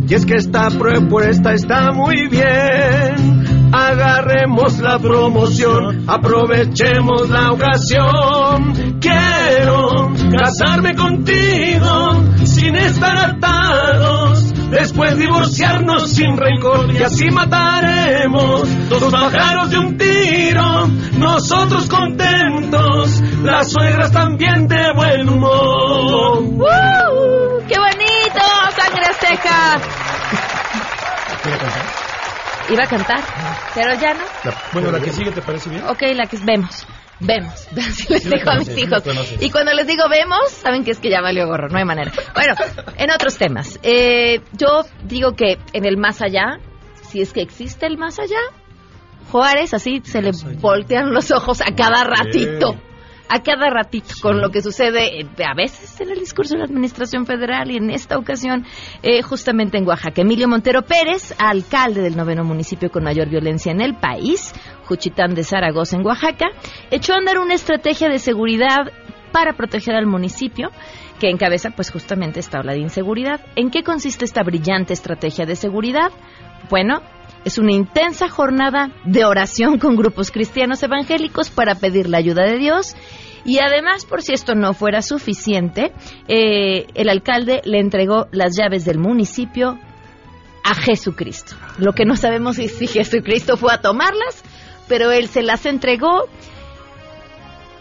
Y 0.08 0.14
es 0.14 0.26
que 0.26 0.36
esta 0.36 0.70
propuesta 0.70 1.54
está 1.54 1.92
muy 1.92 2.28
bien. 2.28 3.48
Agarremos 3.74 4.78
la 4.80 5.00
promoción, 5.00 6.04
aprovechemos 6.08 7.30
la 7.30 7.52
ocasión. 7.52 9.00
Quiero 9.02 10.12
casarme 10.38 10.96
contigo 10.96 12.24
sin 12.46 12.76
estar 12.76 13.18
atados. 13.18 14.37
Después 14.70 15.18
divorciarnos 15.18 16.12
sin 16.12 16.36
rencor 16.36 16.92
y 16.94 17.02
así 17.02 17.32
mataremos 17.32 18.90
dos 18.90 19.12
pájaros 19.12 19.72
de 19.72 19.78
un 19.80 19.98
tiro. 19.98 20.88
Nosotros 21.18 21.88
contentos, 21.88 23.22
las 23.44 23.72
suegras 23.72 24.12
también 24.12 24.68
de 24.68 24.92
buen 24.94 25.30
humor. 25.30 26.42
¡Woo! 26.44 27.64
¡Qué 27.68 27.80
bonito! 27.80 28.44
¡Sangre 28.76 29.06
Azteca! 29.06 29.80
Iba 32.70 32.84
a 32.84 32.88
cantar, 32.88 33.24
pero 33.74 33.94
ya 33.94 34.14
no. 34.14 34.52
Bueno, 34.74 34.92
la 34.92 35.00
que 35.00 35.12
sigue, 35.12 35.32
¿te 35.32 35.42
parece 35.42 35.70
bien? 35.70 35.84
Ok, 35.88 36.02
la 36.14 36.26
que 36.26 36.38
vemos. 36.44 36.86
Vemos. 37.20 37.68
Así 37.78 38.06
les 38.14 38.24
Sí 38.24 38.32
a 38.46 38.56
mis 38.58 38.68
sí 38.68 38.82
hijos. 38.82 39.04
Y 39.40 39.50
cuando 39.50 39.74
les 39.74 39.88
digo 39.88 40.04
vemos, 40.10 40.52
saben 40.52 40.84
que 40.84 40.92
es 40.92 41.00
que 41.00 41.10
ya 41.10 41.22
valió 41.22 41.48
gorro, 41.48 41.70
no 41.70 41.78
hay 41.78 41.86
manera. 41.86 42.12
Bueno, 42.34 42.54
en 42.98 43.12
otros 43.12 43.38
temas. 43.38 43.80
Eh, 43.84 44.42
yo 44.54 44.84
digo 45.04 45.34
que 45.34 45.58
en 45.74 45.86
el 45.86 45.98
más 45.98 46.22
allá, 46.22 46.60
si 47.04 47.22
es 47.22 47.34
que 47.34 47.42
existe 47.42 47.88
el 47.88 47.98
más 47.98 48.20
allá, 48.20 48.40
Juárez 49.32 49.74
así 49.74 50.02
se 50.04 50.22
le 50.22 50.32
voltean 50.62 51.12
los 51.14 51.32
ojos 51.32 51.62
a 51.62 51.76
cada 51.76 52.04
ratito. 52.04 52.76
A 53.30 53.42
cada 53.44 53.70
ratito, 53.70 54.16
con 54.22 54.40
lo 54.40 54.50
que 54.50 54.62
sucede 54.62 55.20
eh, 55.20 55.28
a 55.46 55.54
veces 55.54 56.00
en 56.00 56.12
el 56.12 56.20
discurso 56.20 56.54
de 56.54 56.60
la 56.60 56.66
Administración 56.66 57.26
Federal 57.26 57.70
y 57.70 57.78
en 57.78 57.90
esta 57.90 58.18
ocasión 58.18 58.66
eh, 59.04 59.22
justamente 59.22 59.78
en 59.78 59.88
Oaxaca. 59.88 60.22
Emilio 60.22 60.48
Montero 60.48 60.84
Pérez, 60.84 61.34
alcalde 61.38 62.02
del 62.02 62.16
noveno 62.16 62.44
municipio 62.44 62.90
con 62.90 63.04
mayor 63.04 63.30
violencia 63.30 63.72
en 63.72 63.82
el 63.82 63.96
país, 63.96 64.54
Juchitán 64.86 65.36
de 65.36 65.44
Zaragoza 65.44 65.98
en 65.98 66.06
Oaxaca, 66.06 66.48
echó 66.90 67.14
a 67.14 67.18
andar 67.18 67.40
una 67.40 67.54
estrategia 67.54 68.08
de 68.08 68.20
seguridad 68.20 68.92
para 69.34 69.54
proteger 69.54 69.96
al 69.96 70.08
municipio 70.08 70.70
que 71.20 71.30
encabeza 71.30 71.72
pues 71.72 71.92
justamente 71.92 72.40
esta 72.40 72.60
ola 72.60 72.74
de 72.74 72.80
inseguridad. 72.80 73.42
¿En 73.56 73.72
qué 73.72 73.84
consiste 73.84 74.26
esta 74.26 74.44
brillante 74.44 74.94
estrategia 74.94 75.46
de 75.46 75.56
seguridad? 75.56 76.12
Bueno, 76.70 77.02
es 77.46 77.58
una 77.58 77.72
intensa 77.72 78.30
jornada 78.30 78.92
de 79.06 79.26
oración 79.26 79.80
con 79.80 79.96
grupos 79.96 80.32
cristianos 80.32 80.84
evangélicos 80.84 81.50
para 81.50 81.76
pedir 81.76 82.10
la 82.10 82.18
ayuda 82.18 82.44
de 82.44 82.58
Dios. 82.58 82.96
Y 83.46 83.60
además, 83.60 84.06
por 84.06 84.22
si 84.22 84.34
esto 84.34 84.56
no 84.56 84.74
fuera 84.74 85.02
suficiente, 85.02 85.94
eh, 86.28 86.88
el 86.96 87.08
alcalde 87.10 87.62
le 87.64 87.80
entregó 87.80 88.28
las 88.32 88.58
llaves 88.58 88.84
del 88.84 88.98
municipio 89.00 89.80
a 90.66 90.76
Jesucristo. 90.76 91.56
Lo 91.78 91.94
que 91.94 92.04
no 92.04 92.18
sabemos 92.18 92.60
es 92.60 92.74
si 92.78 92.88
Jesucristo 92.88 93.56
fue 93.56 93.74
a 93.74 93.80
tomarlas, 93.80 94.44
pero 94.90 95.12
él 95.12 95.30
se 95.30 95.44
las 95.44 95.66
entregó 95.66 96.28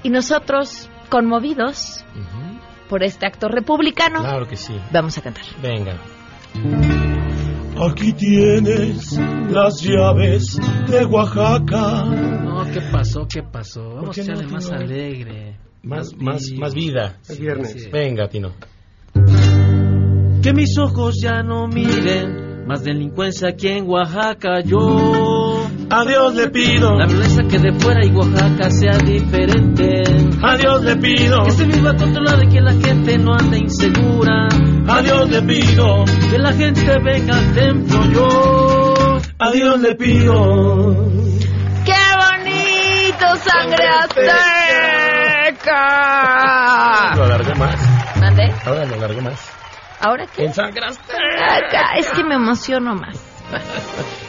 y 0.05 0.11
nosotros, 0.11 0.89
conmovidos 1.09 2.05
por 2.89 3.03
este 3.03 3.27
acto 3.27 3.49
republicano, 3.49 4.21
Claro 4.21 4.47
que 4.47 4.57
sí. 4.57 4.79
vamos 4.93 5.19
a 5.19 5.23
cantar. 5.23 5.45
Venga. 5.61 5.97
Aquí 7.79 8.13
tienes 8.15 9.19
las 9.51 9.83
llaves 9.83 10.59
de 10.89 11.05
Oaxaca. 11.05 12.05
No, 12.05 12.65
¿qué 12.73 12.81
pasó? 12.91 13.27
¿Qué 13.29 13.43
pasó? 13.43 13.97
Vamos 13.97 14.15
qué 14.15 14.23
a 14.23 14.25
no, 14.25 14.33
echarle 14.33 14.53
más 14.53 14.71
alegre. 14.71 15.57
Más, 15.83 16.17
más, 16.17 16.43
más 16.59 16.75
vida. 16.75 17.19
Es 17.29 17.39
viernes. 17.39 17.91
Venga, 17.93 18.29
Tino. 18.29 18.53
Que 20.43 20.53
mis 20.55 20.79
ojos 20.79 21.21
ya 21.21 21.43
no 21.43 21.69
miren 21.69 22.67
más 22.67 22.83
delincuencia 22.83 23.49
aquí 23.49 23.69
en 23.69 23.87
Oaxaca. 23.89 24.63
Yo 24.63 25.36
a 25.89 26.05
Dios 26.05 26.35
le 26.35 26.49
pido 26.49 26.97
la 26.99 27.07
violencia 27.07 27.45
que 27.49 27.59
de 27.59 27.73
fuera 27.79 28.05
y 28.05 28.11
Oaxaca 28.11 28.71
sea 28.71 28.99
diferente. 28.99 30.03
A 30.43 30.57
Dios 30.57 30.83
le 30.83 30.97
pido 30.97 31.45
que 31.45 31.53
se 31.53 31.65
viva 31.65 31.95
controlado 31.95 32.43
y 32.43 32.49
que 32.49 32.61
la 32.61 32.73
gente 32.73 33.19
no 33.19 33.35
ande 33.35 33.59
insegura. 33.59 34.49
A 34.89 35.01
Dios 35.03 35.31
le 35.31 35.43
pido 35.43 36.05
que 36.31 36.39
la 36.39 36.53
gente 36.53 36.99
venga 37.05 37.37
al 37.37 37.55
templo. 37.55 38.05
Yo 38.13 39.19
a 39.39 39.51
Dios 39.53 39.81
le 39.81 39.95
pido. 39.95 41.09
¡Qué 41.85 41.95
bonito, 42.19 43.37
sangre 43.37 43.87
azteca! 43.87 45.73
Lo 47.17 47.25
alargué 47.25 47.55
más. 47.55 48.17
¿Mande? 48.21 48.53
Ahora 48.65 48.85
lo 48.87 48.95
alargué 48.95 49.21
más. 49.21 49.53
¿Ahora 50.01 50.27
qué? 50.27 50.47
En 50.47 50.55
sangre 50.55 50.85
azteca. 50.87 51.95
Es 51.97 52.11
que 52.11 52.25
me 52.25 52.35
emociono 52.35 52.95
más. 52.95 53.17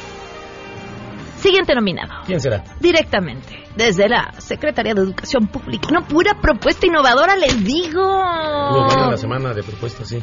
Siguiente 1.37 1.73
nominado. 1.75 2.23
¿Quién 2.25 2.39
será? 2.39 2.63
Directamente, 2.79 3.63
desde 3.75 4.09
la 4.09 4.33
Secretaría 4.37 4.93
de 4.93 5.01
Educación 5.01 5.47
Pública. 5.47 5.89
No, 5.91 6.05
pura 6.05 6.39
propuesta 6.41 6.85
innovadora, 6.87 7.35
les 7.35 7.63
digo. 7.63 8.01
Hubo 8.01 9.11
la 9.11 9.17
semana 9.17 9.53
de 9.53 9.63
propuestas, 9.63 10.07
sí. 10.07 10.21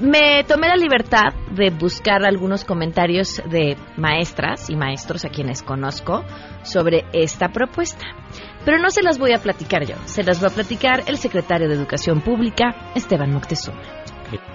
Me 0.00 0.44
tomé 0.44 0.68
la 0.68 0.76
libertad 0.76 1.32
de 1.52 1.70
buscar 1.70 2.24
algunos 2.24 2.64
comentarios 2.64 3.40
de 3.48 3.76
maestras 3.96 4.68
y 4.68 4.76
maestros 4.76 5.24
a 5.24 5.28
quienes 5.28 5.62
conozco 5.62 6.24
sobre 6.62 7.04
esta 7.12 7.48
propuesta. 7.48 8.04
Pero 8.64 8.78
no 8.78 8.90
se 8.90 9.02
las 9.02 9.18
voy 9.18 9.32
a 9.32 9.38
platicar 9.38 9.84
yo, 9.86 9.96
se 10.04 10.22
las 10.22 10.42
va 10.42 10.48
a 10.48 10.50
platicar 10.50 11.04
el 11.06 11.16
secretario 11.16 11.68
de 11.68 11.74
Educación 11.74 12.20
Pública, 12.20 12.92
Esteban 12.94 13.32
Moctezuma. 13.32 13.80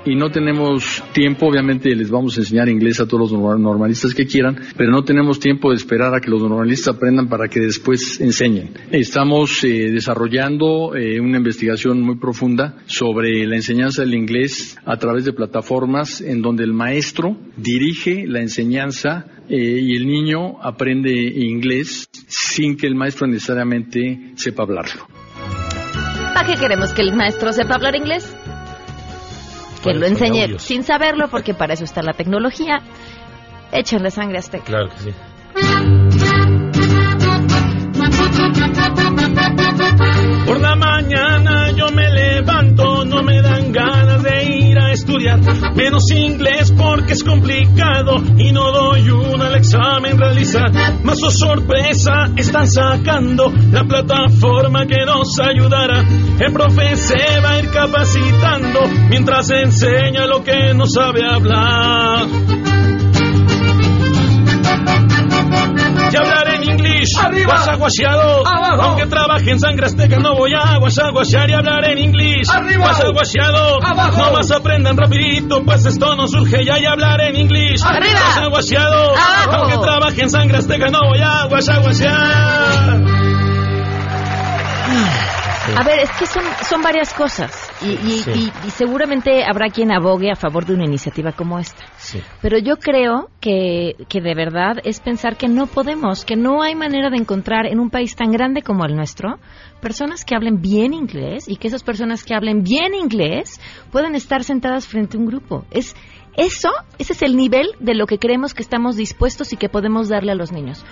Y 0.05 0.15
no 0.15 0.29
tenemos 0.29 1.03
tiempo, 1.13 1.47
obviamente 1.47 1.93
les 1.95 2.09
vamos 2.09 2.37
a 2.37 2.41
enseñar 2.41 2.69
inglés 2.69 2.99
a 2.99 3.07
todos 3.07 3.31
los 3.31 3.59
normalistas 3.59 4.13
que 4.13 4.25
quieran, 4.25 4.57
pero 4.77 4.91
no 4.91 5.03
tenemos 5.03 5.39
tiempo 5.39 5.69
de 5.69 5.75
esperar 5.75 6.15
a 6.15 6.19
que 6.19 6.29
los 6.29 6.41
normalistas 6.41 6.95
aprendan 6.95 7.27
para 7.27 7.47
que 7.47 7.59
después 7.59 8.19
enseñen. 8.21 8.71
Estamos 8.91 9.63
eh, 9.63 9.91
desarrollando 9.91 10.95
eh, 10.95 11.19
una 11.19 11.37
investigación 11.37 12.01
muy 12.01 12.17
profunda 12.17 12.77
sobre 12.85 13.45
la 13.45 13.55
enseñanza 13.55 14.01
del 14.03 14.13
inglés 14.13 14.77
a 14.85 14.97
través 14.97 15.25
de 15.25 15.33
plataformas 15.33 16.21
en 16.21 16.41
donde 16.41 16.63
el 16.63 16.73
maestro 16.73 17.37
dirige 17.57 18.25
la 18.27 18.39
enseñanza 18.39 19.25
eh, 19.49 19.79
y 19.81 19.95
el 19.95 20.07
niño 20.07 20.61
aprende 20.61 21.11
inglés 21.11 22.09
sin 22.27 22.77
que 22.77 22.87
el 22.87 22.95
maestro 22.95 23.27
necesariamente 23.27 24.33
sepa 24.35 24.63
hablarlo. 24.63 25.07
¿Para 26.33 26.45
qué 26.45 26.55
queremos 26.59 26.93
que 26.93 27.01
el 27.01 27.13
maestro 27.15 27.51
sepa 27.51 27.75
hablar 27.75 27.95
inglés? 27.95 28.35
Que 29.87 29.93
lo 29.93 30.05
enseñe 30.05 30.59
sin 30.59 30.83
saberlo, 30.83 31.27
porque 31.29 31.53
para 31.53 31.73
eso 31.73 31.83
está 31.83 32.01
la 32.01 32.13
tecnología. 32.13 32.79
Échenle 33.71 34.11
sangre 34.11 34.37
a 34.37 34.39
azteca. 34.39 34.65
Claro 34.65 34.89
que 34.89 34.97
sí. 34.97 35.13
Por 40.45 40.59
la 40.61 40.75
mañana 40.75 41.71
yo 41.71 41.89
me 41.91 42.09
levanto, 42.09 43.03
no 43.05 43.21
me 43.21 43.41
dan 43.41 43.71
ganas 43.71 44.16
estudiar, 44.97 45.39
menos 45.75 46.11
inglés 46.11 46.73
porque 46.75 47.13
es 47.13 47.23
complicado 47.23 48.17
y 48.37 48.51
no 48.51 48.71
doy 48.71 49.09
una 49.09 49.47
al 49.47 49.55
examen 49.55 50.17
realizar. 50.17 50.71
Más 51.03 51.21
o 51.23 51.31
sorpresa, 51.31 52.31
están 52.35 52.67
sacando 52.67 53.51
la 53.71 53.83
plataforma 53.83 54.85
que 54.85 55.05
nos 55.05 55.39
ayudará. 55.39 56.03
El 56.39 56.51
profe 56.53 56.95
se 56.95 57.39
va 57.41 57.51
a 57.51 57.59
ir 57.59 57.69
capacitando 57.69 58.79
mientras 59.09 59.49
enseña 59.51 60.25
lo 60.25 60.43
que 60.43 60.73
no 60.73 60.85
sabe 60.85 61.21
hablar. 61.25 62.27
Ya 66.11 66.19
hablaré 66.19 66.55
en 66.55 66.63
inglés, 66.71 67.09
guasaguaseado. 67.45 68.43
Aunque 68.47 69.05
trabaje 69.07 69.51
en 69.51 69.59
sangre 69.59 69.87
azteca, 69.87 70.19
no 70.19 70.35
voy 70.35 70.51
a 70.53 70.77
guasaguasear 70.77 71.49
y 71.49 71.53
hablar 71.53 71.83
en 71.85 71.97
inglés. 71.97 72.36
Guasaguaseado. 72.77 73.79
No 73.79 74.31
más 74.31 74.51
aprendan 74.51 74.97
rapidito, 74.97 75.63
pues 75.63 75.85
esto 75.85 76.15
no 76.15 76.27
surge 76.27 76.65
ya 76.65 76.79
y 76.79 76.85
hablar 76.85 77.21
en 77.21 77.35
inglés. 77.35 77.81
Guasaguaseado. 77.83 79.13
Aunque 79.51 79.77
trabaje 79.77 80.21
en 80.21 80.29
sangre 80.29 80.57
azteca, 80.57 80.87
no 80.87 80.99
voy 81.09 81.19
a 81.21 81.47
A 85.75 85.83
ver, 85.83 85.99
es 85.99 86.11
que 86.11 86.25
son, 86.25 86.43
son 86.69 86.81
varias 86.81 87.13
cosas 87.13 87.69
y, 87.81 87.89
y, 87.89 88.19
Sí. 88.19 88.31
y- 88.63 88.67
y 88.67 88.69
seguramente 88.71 89.43
habrá 89.43 89.69
quien 89.69 89.91
abogue 89.91 90.31
a 90.31 90.35
favor 90.35 90.65
de 90.65 90.73
una 90.73 90.85
iniciativa 90.85 91.31
como 91.31 91.59
esta. 91.59 91.83
Sí. 91.97 92.21
Pero 92.41 92.57
yo 92.57 92.77
creo 92.77 93.29
que, 93.41 93.95
que 94.07 94.21
de 94.21 94.35
verdad 94.35 94.77
es 94.83 94.99
pensar 94.99 95.35
que 95.37 95.47
no 95.47 95.67
podemos, 95.67 96.23
que 96.25 96.35
no 96.35 96.61
hay 96.61 96.75
manera 96.75 97.09
de 97.09 97.17
encontrar 97.17 97.65
en 97.65 97.79
un 97.79 97.89
país 97.89 98.15
tan 98.15 98.31
grande 98.31 98.61
como 98.61 98.85
el 98.85 98.95
nuestro 98.95 99.39
personas 99.81 100.25
que 100.25 100.35
hablen 100.35 100.61
bien 100.61 100.93
inglés 100.93 101.47
y 101.47 101.57
que 101.57 101.67
esas 101.67 101.83
personas 101.83 102.23
que 102.23 102.33
hablen 102.33 102.63
bien 102.63 102.93
inglés 102.95 103.59
puedan 103.91 104.15
estar 104.15 104.43
sentadas 104.43 104.87
frente 104.87 105.17
a 105.17 105.19
un 105.19 105.27
grupo. 105.27 105.65
Es 105.71 105.95
eso, 106.35 106.69
ese 106.99 107.13
es 107.13 107.21
el 107.23 107.35
nivel 107.35 107.67
de 107.79 107.95
lo 107.95 108.05
que 108.05 108.19
creemos 108.19 108.53
que 108.53 108.61
estamos 108.61 108.95
dispuestos 108.95 109.53
y 109.53 109.57
que 109.57 109.69
podemos 109.69 110.07
darle 110.07 110.31
a 110.31 110.35
los 110.35 110.51
niños. 110.51 110.83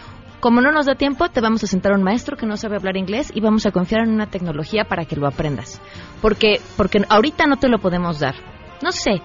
Como 0.45 0.61
no 0.61 0.71
nos 0.71 0.85
da 0.85 0.93
tiempo, 0.93 1.27
te 1.27 1.41
vamos 1.41 1.63
a 1.63 1.65
sentar 1.65 1.93
a 1.93 1.95
un 1.95 2.03
maestro 2.03 2.37
que 2.37 2.45
no 2.45 2.55
sabe 2.55 2.75
hablar 2.75 2.97
inglés 2.97 3.31
y 3.33 3.41
vamos 3.41 3.65
a 3.65 3.71
confiar 3.71 4.03
en 4.03 4.13
una 4.13 4.27
tecnología 4.27 4.83
para 4.83 5.05
que 5.05 5.15
lo 5.15 5.25
aprendas. 5.25 5.81
Porque, 6.21 6.61
porque 6.77 7.01
ahorita 7.09 7.47
no 7.47 7.57
te 7.57 7.67
lo 7.67 7.79
podemos 7.79 8.19
dar. 8.19 8.35
No 8.83 8.91
sé, 8.91 9.23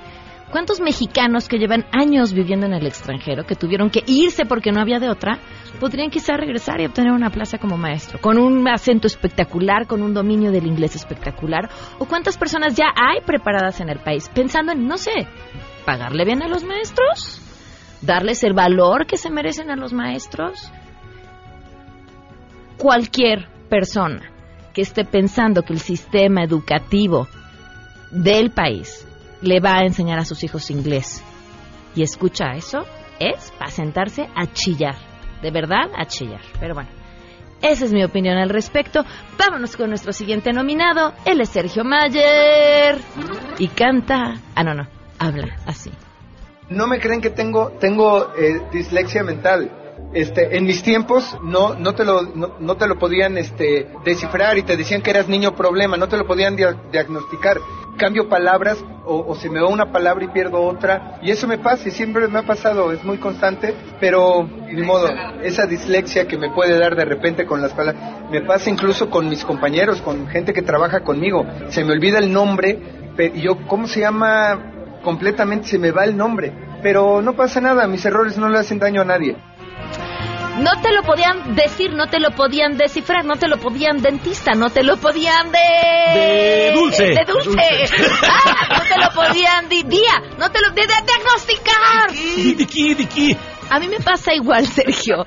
¿cuántos 0.50 0.80
mexicanos 0.80 1.46
que 1.46 1.58
llevan 1.58 1.84
años 1.92 2.32
viviendo 2.32 2.64
en 2.64 2.72
el 2.72 2.86
extranjero, 2.86 3.44
que 3.44 3.54
tuvieron 3.54 3.90
que 3.90 4.02
irse 4.06 4.46
porque 4.46 4.72
no 4.72 4.80
había 4.80 4.98
de 4.98 5.10
otra, 5.10 5.38
podrían 5.78 6.08
quizá 6.08 6.38
regresar 6.38 6.80
y 6.80 6.86
obtener 6.86 7.12
una 7.12 7.28
plaza 7.28 7.58
como 7.58 7.76
maestro? 7.76 8.18
Con 8.18 8.38
un 8.38 8.66
acento 8.66 9.06
espectacular, 9.06 9.86
con 9.86 10.00
un 10.00 10.14
dominio 10.14 10.50
del 10.50 10.66
inglés 10.66 10.96
espectacular. 10.96 11.68
¿O 11.98 12.06
cuántas 12.06 12.38
personas 12.38 12.74
ya 12.74 12.86
hay 12.96 13.20
preparadas 13.26 13.78
en 13.82 13.90
el 13.90 13.98
país 13.98 14.30
pensando 14.34 14.72
en, 14.72 14.86
no 14.86 14.96
sé, 14.96 15.28
pagarle 15.84 16.24
bien 16.24 16.42
a 16.42 16.48
los 16.48 16.64
maestros? 16.64 17.42
¿Darles 18.00 18.42
el 18.42 18.54
valor 18.54 19.04
que 19.04 19.18
se 19.18 19.28
merecen 19.28 19.70
a 19.70 19.76
los 19.76 19.92
maestros? 19.92 20.72
Cualquier 22.80 23.46
persona 23.68 24.22
que 24.72 24.80
esté 24.80 25.04
pensando 25.04 25.62
que 25.62 25.74
el 25.74 25.80
sistema 25.80 26.42
educativo 26.42 27.28
del 28.10 28.50
país 28.50 29.06
le 29.42 29.60
va 29.60 29.76
a 29.76 29.84
enseñar 29.84 30.18
a 30.18 30.24
sus 30.24 30.42
hijos 30.44 30.70
inglés 30.70 31.22
y 31.94 32.02
escucha 32.02 32.52
eso, 32.54 32.86
es 33.18 33.52
para 33.58 33.70
sentarse 33.70 34.28
a 34.34 34.46
chillar. 34.46 34.94
De 35.42 35.50
verdad, 35.50 35.90
a 35.94 36.06
chillar. 36.06 36.40
Pero 36.58 36.74
bueno, 36.74 36.88
esa 37.60 37.84
es 37.84 37.92
mi 37.92 38.02
opinión 38.02 38.38
al 38.38 38.48
respecto. 38.48 39.04
Vámonos 39.38 39.76
con 39.76 39.90
nuestro 39.90 40.12
siguiente 40.12 40.52
nominado. 40.52 41.12
Él 41.24 41.40
es 41.40 41.50
Sergio 41.50 41.84
Mayer. 41.84 42.98
Y 43.58 43.68
canta... 43.68 44.34
Ah, 44.54 44.64
no, 44.64 44.74
no. 44.74 44.86
Habla 45.18 45.56
así. 45.66 45.90
No 46.70 46.86
me 46.86 47.00
creen 47.00 47.20
que 47.20 47.30
tengo 47.30 47.72
tengo 47.80 48.32
eh, 48.36 48.62
dislexia 48.72 49.22
mental. 49.22 49.70
Este, 50.12 50.56
en 50.56 50.64
mis 50.64 50.82
tiempos 50.82 51.38
no 51.42 51.74
no 51.74 51.94
te 51.94 52.04
lo 52.04 52.22
no, 52.22 52.74
te 52.76 52.88
lo 52.88 52.98
podían 52.98 53.38
este 53.38 53.86
descifrar 54.04 54.58
y 54.58 54.62
te 54.64 54.76
decían 54.76 55.02
que 55.02 55.10
eras 55.10 55.28
niño 55.28 55.54
problema, 55.54 55.96
no 55.96 56.08
te 56.08 56.16
lo 56.16 56.26
podían 56.26 56.56
dia- 56.56 56.76
diagnosticar. 56.90 57.58
Cambio 57.96 58.28
palabras 58.28 58.82
o, 59.04 59.34
se 59.36 59.50
me 59.50 59.60
va 59.60 59.68
una 59.68 59.92
palabra 59.92 60.24
y 60.24 60.28
pierdo 60.28 60.62
otra 60.62 61.18
y 61.22 61.30
eso 61.30 61.46
me 61.46 61.58
pasa 61.58 61.88
y 61.88 61.90
siempre 61.92 62.26
me 62.28 62.38
ha 62.38 62.42
pasado, 62.46 62.92
es 62.92 63.04
muy 63.04 63.18
constante, 63.18 63.74
pero 64.00 64.48
ni 64.70 64.82
modo, 64.82 65.08
esa 65.42 65.66
dislexia 65.66 66.26
que 66.26 66.38
me 66.38 66.50
puede 66.50 66.78
dar 66.78 66.96
de 66.96 67.04
repente 67.04 67.44
con 67.46 67.60
las 67.60 67.72
palabras, 67.72 68.30
me 68.30 68.40
pasa 68.40 68.70
incluso 68.70 69.10
con 69.10 69.28
mis 69.28 69.44
compañeros, 69.44 70.00
con 70.00 70.26
gente 70.28 70.52
que 70.52 70.62
trabaja 70.62 71.00
conmigo, 71.00 71.44
se 71.68 71.84
me 71.84 71.92
olvida 71.92 72.18
el 72.18 72.32
nombre 72.32 72.78
pe- 73.16 73.32
y 73.34 73.42
yo 73.42 73.58
cómo 73.66 73.86
se 73.86 74.00
llama 74.00 74.98
completamente 75.04 75.68
se 75.68 75.78
me 75.78 75.90
va 75.92 76.04
el 76.04 76.16
nombre. 76.16 76.52
Pero 76.82 77.20
no 77.20 77.34
pasa 77.34 77.60
nada, 77.60 77.86
mis 77.86 78.04
errores 78.06 78.38
no 78.38 78.48
le 78.48 78.58
hacen 78.58 78.78
daño 78.78 79.02
a 79.02 79.04
nadie. 79.04 79.36
No 80.58 80.80
te 80.82 80.92
lo 80.92 81.02
podían 81.02 81.54
decir, 81.54 81.92
no 81.94 82.08
te 82.08 82.18
lo 82.20 82.32
podían 82.32 82.76
descifrar, 82.76 83.24
no 83.24 83.36
te 83.36 83.48
lo 83.48 83.58
podían 83.58 84.02
dentista, 84.02 84.52
no 84.52 84.68
te 84.68 84.82
lo 84.82 84.96
podían 84.98 85.50
de... 85.52 85.58
De 86.20 86.72
dulce. 86.74 87.04
De 87.06 87.24
dulce. 87.24 87.50
Dulce. 87.50 88.12
Ah, 88.22 88.78
no 88.78 88.82
te 88.84 88.98
lo 89.00 89.10
podían 89.14 89.68
di- 89.68 89.84
día, 89.84 90.20
no 90.38 90.50
te 90.50 90.60
lo 90.60 90.70
de, 90.70 90.82
de 90.82 90.94
diagnosticar. 91.06 92.12
Diki, 92.56 92.94
diki. 92.94 93.36
A 93.70 93.78
mí 93.78 93.88
me 93.88 94.00
pasa 94.00 94.34
igual, 94.34 94.66
Sergio. 94.68 95.24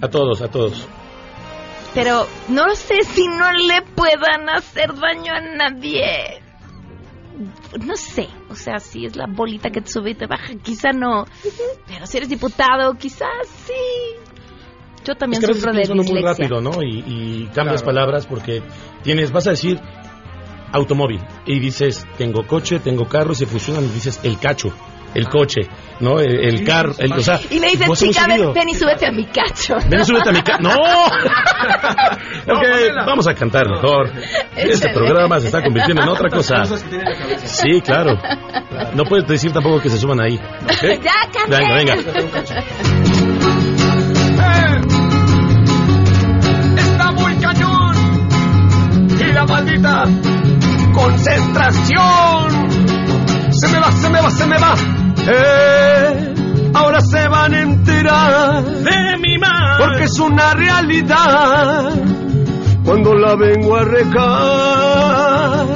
A 0.00 0.08
todos, 0.08 0.42
a 0.42 0.48
todos. 0.48 0.86
Pero 1.94 2.26
no 2.48 2.74
sé 2.74 3.02
si 3.04 3.26
no 3.28 3.50
le 3.52 3.82
puedan 3.82 4.48
hacer 4.48 4.94
daño 4.94 5.32
a 5.34 5.40
nadie. 5.40 6.42
No 7.84 7.96
sé, 7.96 8.28
o 8.50 8.54
sea, 8.54 8.78
si 8.78 9.06
es 9.06 9.16
la 9.16 9.26
bolita 9.26 9.70
que 9.70 9.80
te 9.80 9.90
sube 9.90 10.10
y 10.10 10.14
te 10.14 10.26
baja, 10.26 10.52
quizá 10.62 10.92
no. 10.92 11.26
Pero 11.86 12.06
si 12.06 12.18
eres 12.18 12.28
diputado, 12.28 12.94
quizás 12.94 13.28
sí. 13.66 13.72
Yo 15.04 15.14
también 15.16 15.34
es 15.34 15.40
que 15.40 15.46
a 15.46 15.48
veces 15.48 15.62
sufro 15.62 15.72
de 15.72 15.92
uno 15.92 16.02
muy 16.02 16.22
dislexia. 16.22 16.48
rápido, 16.48 16.60
¿no? 16.60 16.82
Y, 16.82 17.04
y 17.06 17.46
cambias 17.54 17.82
palabras 17.82 18.26
porque 18.26 18.62
tienes, 19.02 19.32
vas 19.32 19.46
a 19.46 19.50
decir 19.50 19.80
automóvil. 20.72 21.20
Y 21.46 21.58
dices, 21.60 22.06
tengo 22.18 22.46
coche, 22.46 22.78
tengo 22.80 23.06
carro, 23.06 23.32
y 23.32 23.36
se 23.36 23.46
fusionan 23.46 23.84
y 23.84 23.88
dices, 23.88 24.20
el 24.22 24.38
cacho, 24.38 24.72
el 25.14 25.28
coche, 25.28 25.62
¿no? 26.00 26.18
El, 26.20 26.42
el 26.44 26.64
carro, 26.64 26.94
el, 26.98 27.12
o 27.12 27.20
sea, 27.20 27.38
Y 27.50 27.58
le 27.58 27.68
dices, 27.70 27.90
chica, 27.98 28.26
ven, 28.26 28.52
ven 28.54 28.68
y 28.70 28.74
súbete 28.74 29.06
a 29.06 29.12
mi 29.12 29.26
cacho. 29.26 29.76
Ven 29.88 30.00
y 30.00 30.04
súbete 30.04 30.30
a 30.30 30.32
mi 30.32 30.42
cacho. 30.42 30.62
¡No! 30.62 30.74
Ok, 32.44 33.06
vamos 33.06 33.28
a 33.28 33.34
cantar 33.34 33.68
mejor. 33.68 34.10
Este 34.56 34.88
programa 34.92 35.38
se 35.38 35.46
está 35.46 35.62
convirtiendo 35.62 36.02
en 36.02 36.08
otra 36.08 36.28
cosa. 36.28 36.64
Sí, 37.44 37.80
claro. 37.82 38.18
No 38.94 39.04
puedes 39.04 39.26
decir 39.28 39.52
tampoco 39.52 39.80
que 39.80 39.88
se 39.90 39.98
suban 39.98 40.20
ahí. 40.20 40.34
¿ok? 40.36 41.02
ya, 41.02 41.12
canté. 41.32 41.56
Venga, 41.56 41.74
venga. 41.74 43.01
Y 49.20 49.32
la 49.32 49.44
maldita 49.44 50.04
concentración. 50.92 52.70
Se 53.50 53.68
me 53.68 53.78
va, 53.80 53.92
se 53.92 54.10
me 54.10 54.20
va, 54.20 54.30
se 54.30 54.46
me 54.46 54.58
va. 54.58 54.74
Eh, 55.26 56.34
ahora 56.74 57.00
se 57.00 57.28
van 57.28 57.54
a 57.54 57.60
enterar 57.60 58.64
de 58.64 59.18
mi 59.18 59.38
mal. 59.38 59.78
Porque 59.78 60.04
es 60.04 60.18
una 60.18 60.54
realidad. 60.54 61.92
Cuando 62.84 63.14
la 63.14 63.36
vengo 63.36 63.76
a 63.76 63.84
recar 63.84 65.66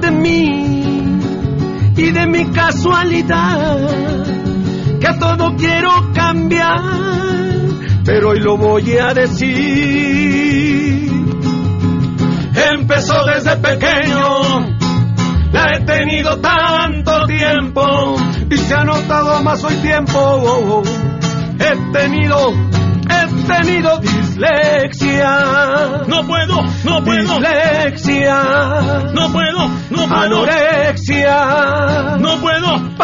de 0.00 0.10
mí 0.10 1.18
y 1.96 2.10
de 2.10 2.26
mi 2.26 2.46
casualidad, 2.46 3.78
que 5.00 5.06
a 5.06 5.18
todo 5.18 5.54
quiero 5.56 5.90
cambiar, 6.14 6.80
pero 8.04 8.30
hoy 8.30 8.40
lo 8.40 8.56
voy 8.56 8.96
a 8.96 9.12
decir. 9.12 10.83
Empezó 12.54 13.24
desde 13.24 13.56
pequeño, 13.56 14.76
la 15.52 15.74
he 15.74 15.80
tenido 15.80 16.38
tanto 16.38 17.26
tiempo 17.26 18.16
y 18.50 18.56
se 18.56 18.74
ha 18.74 18.84
notado 18.84 19.42
más 19.42 19.62
hoy 19.64 19.74
tiempo. 19.76 20.82
He 21.58 21.76
tenido, 21.92 22.52
he 23.10 23.26
tenido 23.46 23.98
dislexia. 23.98 25.38
No 26.06 26.26
puedo, 26.26 26.62
no 26.84 27.02
puedo. 27.04 27.38
Dislexia. 27.38 28.42
No 29.12 29.32
puedo, 29.32 29.68
no 29.90 30.08
puedo. 30.08 30.14
Anorexia. 30.14 32.16
No 32.18 32.38
puedo. 32.40 32.94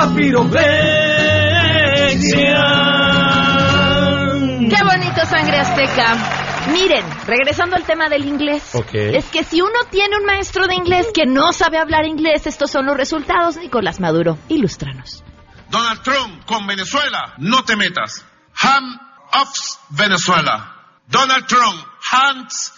Qué 4.69 4.85
bonito 4.85 5.25
sangre 5.27 5.59
azteca. 5.59 6.40
Miren, 6.69 7.05
regresando 7.27 7.77
al 7.77 7.85
tema 7.85 8.09
del 8.09 8.25
inglés. 8.27 8.75
Ok. 8.75 8.95
Es 8.95 9.27
que 9.27 9.45
si 9.45 9.61
uno 9.61 9.79
tiene 9.91 10.17
un 10.17 10.25
maestro 10.25 10.67
de 10.67 10.75
inglés 10.75 11.09
que 11.13 11.27
no 11.27 11.53
sabe 11.53 11.79
hablar 11.79 12.05
inglés, 12.07 12.47
estos 12.47 12.71
son 12.71 12.87
los 12.87 12.97
resultados. 12.97 13.57
Nicolás 13.57 14.01
Maduro, 14.01 14.39
ilústranos. 14.49 15.25
Donald 15.71 16.03
Trump 16.03 16.45
con 16.47 16.67
Venezuela, 16.67 17.35
no 17.39 17.65
te 17.65 17.77
metas. 17.77 18.25
Hand 18.61 19.01
off 19.33 19.51
Venezuela. 19.91 20.77
Donald 21.09 21.47
Trump, 21.47 21.85
hands 22.11 22.73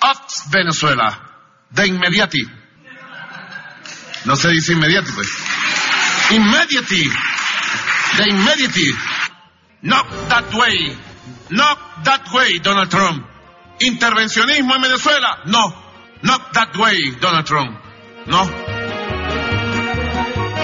off 0.00 0.50
Venezuela. 0.50 1.26
De 1.70 1.86
inmediati. 1.86 2.42
No 4.24 4.36
se 4.36 4.48
dice 4.48 4.72
inmediati, 4.72 5.12
pues. 5.12 5.28
Immediately. 6.30 7.04
De 8.16 8.28
inmediati. 8.28 8.94
Not 9.82 10.06
that 10.28 10.52
way. 10.54 10.96
Not 11.50 11.78
that 12.04 12.32
way, 12.32 12.58
Donald 12.60 12.90
Trump. 12.90 13.26
Intervencionismo 13.80 14.74
en 14.76 14.82
Venezuela. 14.82 15.40
No. 15.46 15.74
Not 16.22 16.52
that 16.52 16.76
way, 16.76 16.98
Donald 17.20 17.46
Trump. 17.46 17.78
No. 18.26 18.48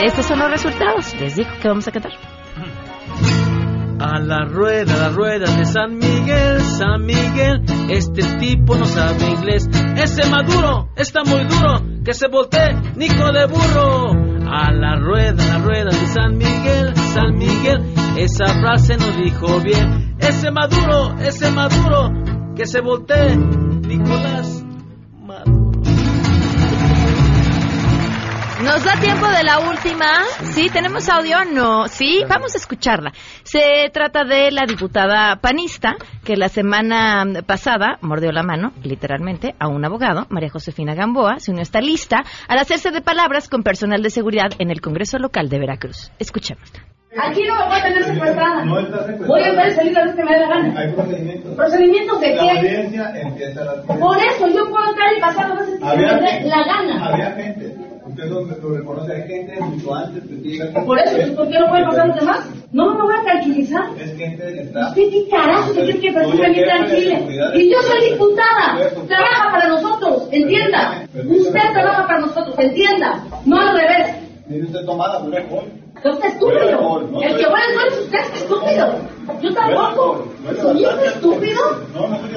Estos 0.02 0.26
son 0.26 0.38
los 0.38 0.50
resultados. 0.50 1.14
Les 1.14 1.36
digo 1.36 1.50
que 1.60 1.68
vamos 1.68 1.88
a 1.88 1.92
cantar. 1.92 2.12
A 3.98 4.18
la 4.20 4.44
rueda, 4.44 4.94
a 4.94 4.96
la 4.98 5.08
rueda 5.08 5.50
de 5.56 5.64
San 5.64 5.96
Miguel, 5.96 6.60
San 6.60 7.06
Miguel, 7.06 7.62
este 7.88 8.22
tipo 8.38 8.76
no 8.76 8.84
sabe 8.84 9.24
inglés. 9.24 9.66
Ese 9.96 10.28
Maduro 10.28 10.90
está 10.96 11.24
muy 11.24 11.44
duro, 11.44 11.82
que 12.04 12.12
se 12.12 12.28
voltee 12.28 12.74
Nico 12.94 13.32
de 13.32 13.46
burro. 13.46 14.10
A 14.52 14.70
la 14.70 14.96
rueda, 14.96 15.42
a 15.42 15.58
la 15.58 15.64
rueda 15.64 15.90
de 15.90 16.06
San 16.08 16.36
Miguel, 16.36 16.94
San 17.14 17.34
Miguel, 17.36 17.82
esa 18.16 18.46
frase 18.60 18.96
no 18.96 19.10
dijo 19.12 19.60
bien. 19.60 20.16
Ese 20.18 20.50
Maduro, 20.50 21.14
ese 21.20 21.50
Maduro, 21.50 22.10
que 22.54 22.66
se 22.66 22.80
voltee 22.80 23.36
Nicolás. 23.36 24.62
Nos 28.64 28.82
da 28.82 28.98
tiempo 28.98 29.28
de 29.28 29.44
la 29.44 29.60
última. 29.60 30.24
¿Sí? 30.42 30.68
¿Tenemos 30.72 31.08
audio? 31.10 31.44
No. 31.44 31.86
¿Sí? 31.88 32.24
Vamos 32.26 32.54
a 32.54 32.58
escucharla. 32.58 33.12
Se 33.44 33.90
trata 33.92 34.24
de 34.24 34.50
la 34.50 34.64
diputada 34.66 35.36
panista 35.36 35.94
que 36.24 36.36
la 36.36 36.48
semana 36.48 37.42
pasada 37.46 37.98
mordió 38.00 38.32
la 38.32 38.42
mano, 38.42 38.72
literalmente, 38.82 39.54
a 39.60 39.68
un 39.68 39.84
abogado, 39.84 40.26
María 40.30 40.50
Josefina 40.50 40.94
Gamboa, 40.94 41.38
se 41.38 41.50
unió 41.50 41.60
a 41.60 41.62
esta 41.62 41.80
lista 41.80 42.24
al 42.48 42.58
hacerse 42.58 42.90
de 42.90 43.02
palabras 43.02 43.48
con 43.48 43.62
personal 43.62 44.02
de 44.02 44.10
seguridad 44.10 44.50
en 44.58 44.70
el 44.70 44.80
Congreso 44.80 45.18
local 45.18 45.48
de 45.48 45.58
Veracruz. 45.58 46.10
Escuchémosla. 46.18 46.82
Aquí 47.22 47.42
no 47.46 47.56
me 47.56 47.64
voy 47.66 47.78
a 47.78 47.82
tener 47.82 48.04
secuestrada. 48.04 48.64
Voy 49.26 49.42
a 49.42 49.50
poder 49.50 49.74
salir 49.74 49.96
a 49.96 50.00
la 50.00 50.06
vez 50.06 50.14
que 50.16 50.24
me 50.24 50.32
dé 50.32 50.40
la 50.40 50.48
gana. 50.48 50.80
Hay 50.80 50.92
procedimientos. 50.92 51.54
¿Procedimientos 51.54 52.20
de 52.20 52.34
La 52.34 52.42
qué? 52.42 52.50
audiencia 52.58 53.12
empieza 53.20 53.60
a 53.62 53.64
las 53.64 53.76
Por 53.98 54.16
eso 54.18 54.48
yo 54.48 54.68
puedo 54.70 54.88
entrar 54.90 55.08
y 55.16 55.20
pasar 55.20 55.48
las 55.50 55.58
veces 55.60 55.78
que 55.80 55.84
Había 55.86 56.12
me 56.14 56.20
dé 56.40 56.48
la 56.48 56.64
gana. 56.64 57.06
Había 57.06 57.30
gente. 57.32 57.76
Usted 58.06 58.30
lo, 58.30 58.40
lo 58.44 58.76
reconoce, 58.78 59.12
hay 59.12 59.22
gente 59.28 59.60
mucho 59.60 59.94
antes 59.94 60.22
que 60.22 60.34
llega. 60.36 60.84
Por 60.84 60.98
eso, 60.98 61.16
¿pues 61.16 61.30
¿por 61.30 61.48
qué 61.50 61.58
no 61.58 61.68
pueden 61.68 61.84
pasar 61.86 62.06
los 62.08 62.16
demás? 62.20 62.50
No 62.72 62.94
me 62.94 63.02
voy 63.02 63.14
a 63.14 63.22
tranquilizar. 63.24 63.84
Es 64.00 64.16
gente 64.16 64.60
está. 64.62 64.88
¿Usted 64.88 65.02
qué 65.10 65.28
carajo 65.28 65.74
se 65.74 65.80
cree 65.82 65.98
que 66.00 66.12
presume 66.12 66.48
mi 66.50 66.62
tranquila? 66.62 67.18
Y 67.54 67.70
yo 67.70 67.82
soy 67.82 68.10
diputada. 68.12 68.78
Trabaja 69.08 69.50
para 69.50 69.68
nosotros, 69.68 70.28
entienda. 70.30 71.02
Usted 71.14 71.60
trabaja 71.72 72.06
para 72.06 72.20
nosotros, 72.20 72.54
entienda. 72.58 73.22
No 73.44 73.58
al 73.60 73.76
revés. 73.76 74.25
Mire 74.48 74.64
usted 74.64 74.84
tomada, 74.84 75.20
no 75.20 75.36
es 75.36 75.48
gol. 75.50 75.64
Usted 75.96 76.10
es 76.10 76.34
estúpido. 76.34 77.20
El 77.20 77.36
que 77.36 77.46
huele 77.46 77.72
el 77.72 77.88
es 77.88 77.98
usted 77.98 78.18
es 78.18 78.42
estúpido. 78.42 79.00
Yo 79.42 79.54
tampoco. 79.54 80.28
¿Soy 80.60 80.84
un 80.84 81.00
estúpido? 81.00 81.60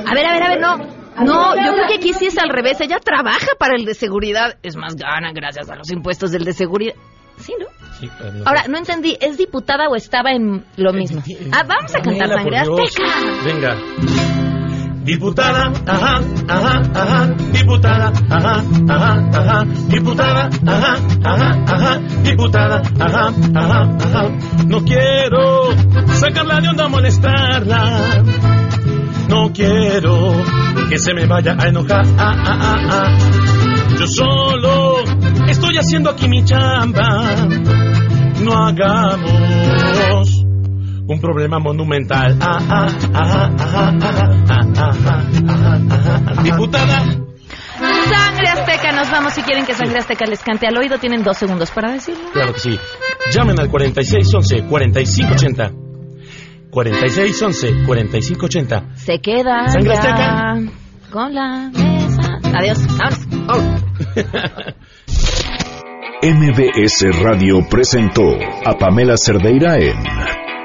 A 0.06 0.14
ver, 0.14 0.26
a 0.26 0.34
ver, 0.34 0.44
a 0.44 0.50
ver, 0.50 0.60
no. 0.60 0.78
No, 1.24 1.56
yo 1.56 1.74
creo 1.74 1.88
que 1.88 1.96
aquí 1.96 2.14
sí 2.14 2.28
es 2.28 2.38
al 2.38 2.50
revés. 2.50 2.80
Ella 2.82 3.00
trabaja 3.00 3.50
para 3.60 3.76
el 3.76 3.86
de 3.86 3.94
seguridad. 3.94 4.58
Es 4.64 4.76
más, 4.76 4.96
gana 4.96 5.32
gracias 5.34 5.70
a 5.70 5.76
los 5.76 5.92
impuestos 5.92 6.32
del 6.32 6.46
de 6.46 6.54
seguridad. 6.54 6.96
Sí, 7.38 7.54
¿no? 7.60 7.68
Sí, 8.00 8.06
eh, 8.08 8.32
no. 8.34 8.44
Ahora, 8.46 8.64
no 8.68 8.78
entendí, 8.78 9.18
¿es 9.20 9.38
diputada 9.38 9.88
o 9.90 9.96
estaba 9.96 10.32
en 10.32 10.66
lo 10.78 10.94
mismo? 10.94 11.22
Ah, 11.52 11.64
vamos 11.68 11.96
a 11.96 12.02
cantar 12.02 12.30
Sangre. 12.30 12.58
Azteca. 12.58 13.04
Venga. 13.46 14.29
Diputada, 15.04 15.72
ajá, 15.88 16.22
ajá, 16.48 16.82
ajá, 16.94 17.28
diputada, 17.52 18.12
ajá, 18.30 18.64
ajá, 18.90 19.30
ajá, 19.34 19.66
diputada, 19.88 20.50
ajá, 20.68 20.98
ajá, 21.24 21.66
ajá, 21.68 22.00
diputada, 22.24 22.82
ajá, 23.00 23.34
ajá, 23.56 23.98
ajá. 24.04 24.30
No 24.68 24.84
quiero 24.84 25.70
sacarla 26.14 26.62
de 26.62 26.68
onda, 26.70 26.88
molestarla. 26.90 28.24
No 29.30 29.52
quiero 29.54 30.34
que 30.90 30.98
se 31.00 31.14
me 31.14 31.26
vaya 31.26 31.56
a 31.58 31.68
enojar. 31.68 32.06
Ah, 32.18 32.36
ah, 32.46 32.58
ah, 32.62 32.78
ah. 32.92 33.18
Yo 34.00 34.08
solo 34.08 35.04
estoy 35.48 35.78
haciendo 35.78 36.10
aquí 36.10 36.28
mi 36.28 36.44
chamba. 36.44 37.26
No 38.44 38.54
hagamos 38.54 39.89
un 41.10 41.20
problema 41.20 41.60
monumental. 41.60 42.38
Diputada. 46.44 47.04
Sangre 47.80 48.50
Azteca, 48.50 48.92
nos 48.92 49.10
vamos. 49.10 49.34
Si 49.34 49.42
quieren 49.42 49.66
que 49.66 49.74
Sangre 49.74 49.98
Azteca 50.00 50.26
les 50.26 50.44
cante 50.44 50.68
al 50.68 50.78
oído, 50.78 51.00
tienen 51.00 51.24
dos 51.24 51.38
segundos 51.38 51.72
para 51.72 51.94
decirlo. 51.94 52.30
Claro 52.32 52.54
que 52.54 52.60
sí. 52.60 52.78
Llamen 53.34 53.60
al 53.60 53.72
4611-4580. 53.72 55.74
4611-4580. 56.70 58.96
Se 58.96 59.20
queda. 59.20 59.68
Sangre 59.70 59.94
Azteca. 59.94 60.58
Con 61.10 61.34
la 61.34 61.72
mesa. 61.74 62.38
Adiós. 62.54 62.86
Vámonos. 62.98 63.48
Vámonos. 63.48 63.84
MBS 66.22 67.06
Radio 67.24 67.66
presentó 67.70 68.26
a 68.66 68.78
Pamela 68.78 69.16
Cerdeira 69.16 69.78
en 69.78 69.96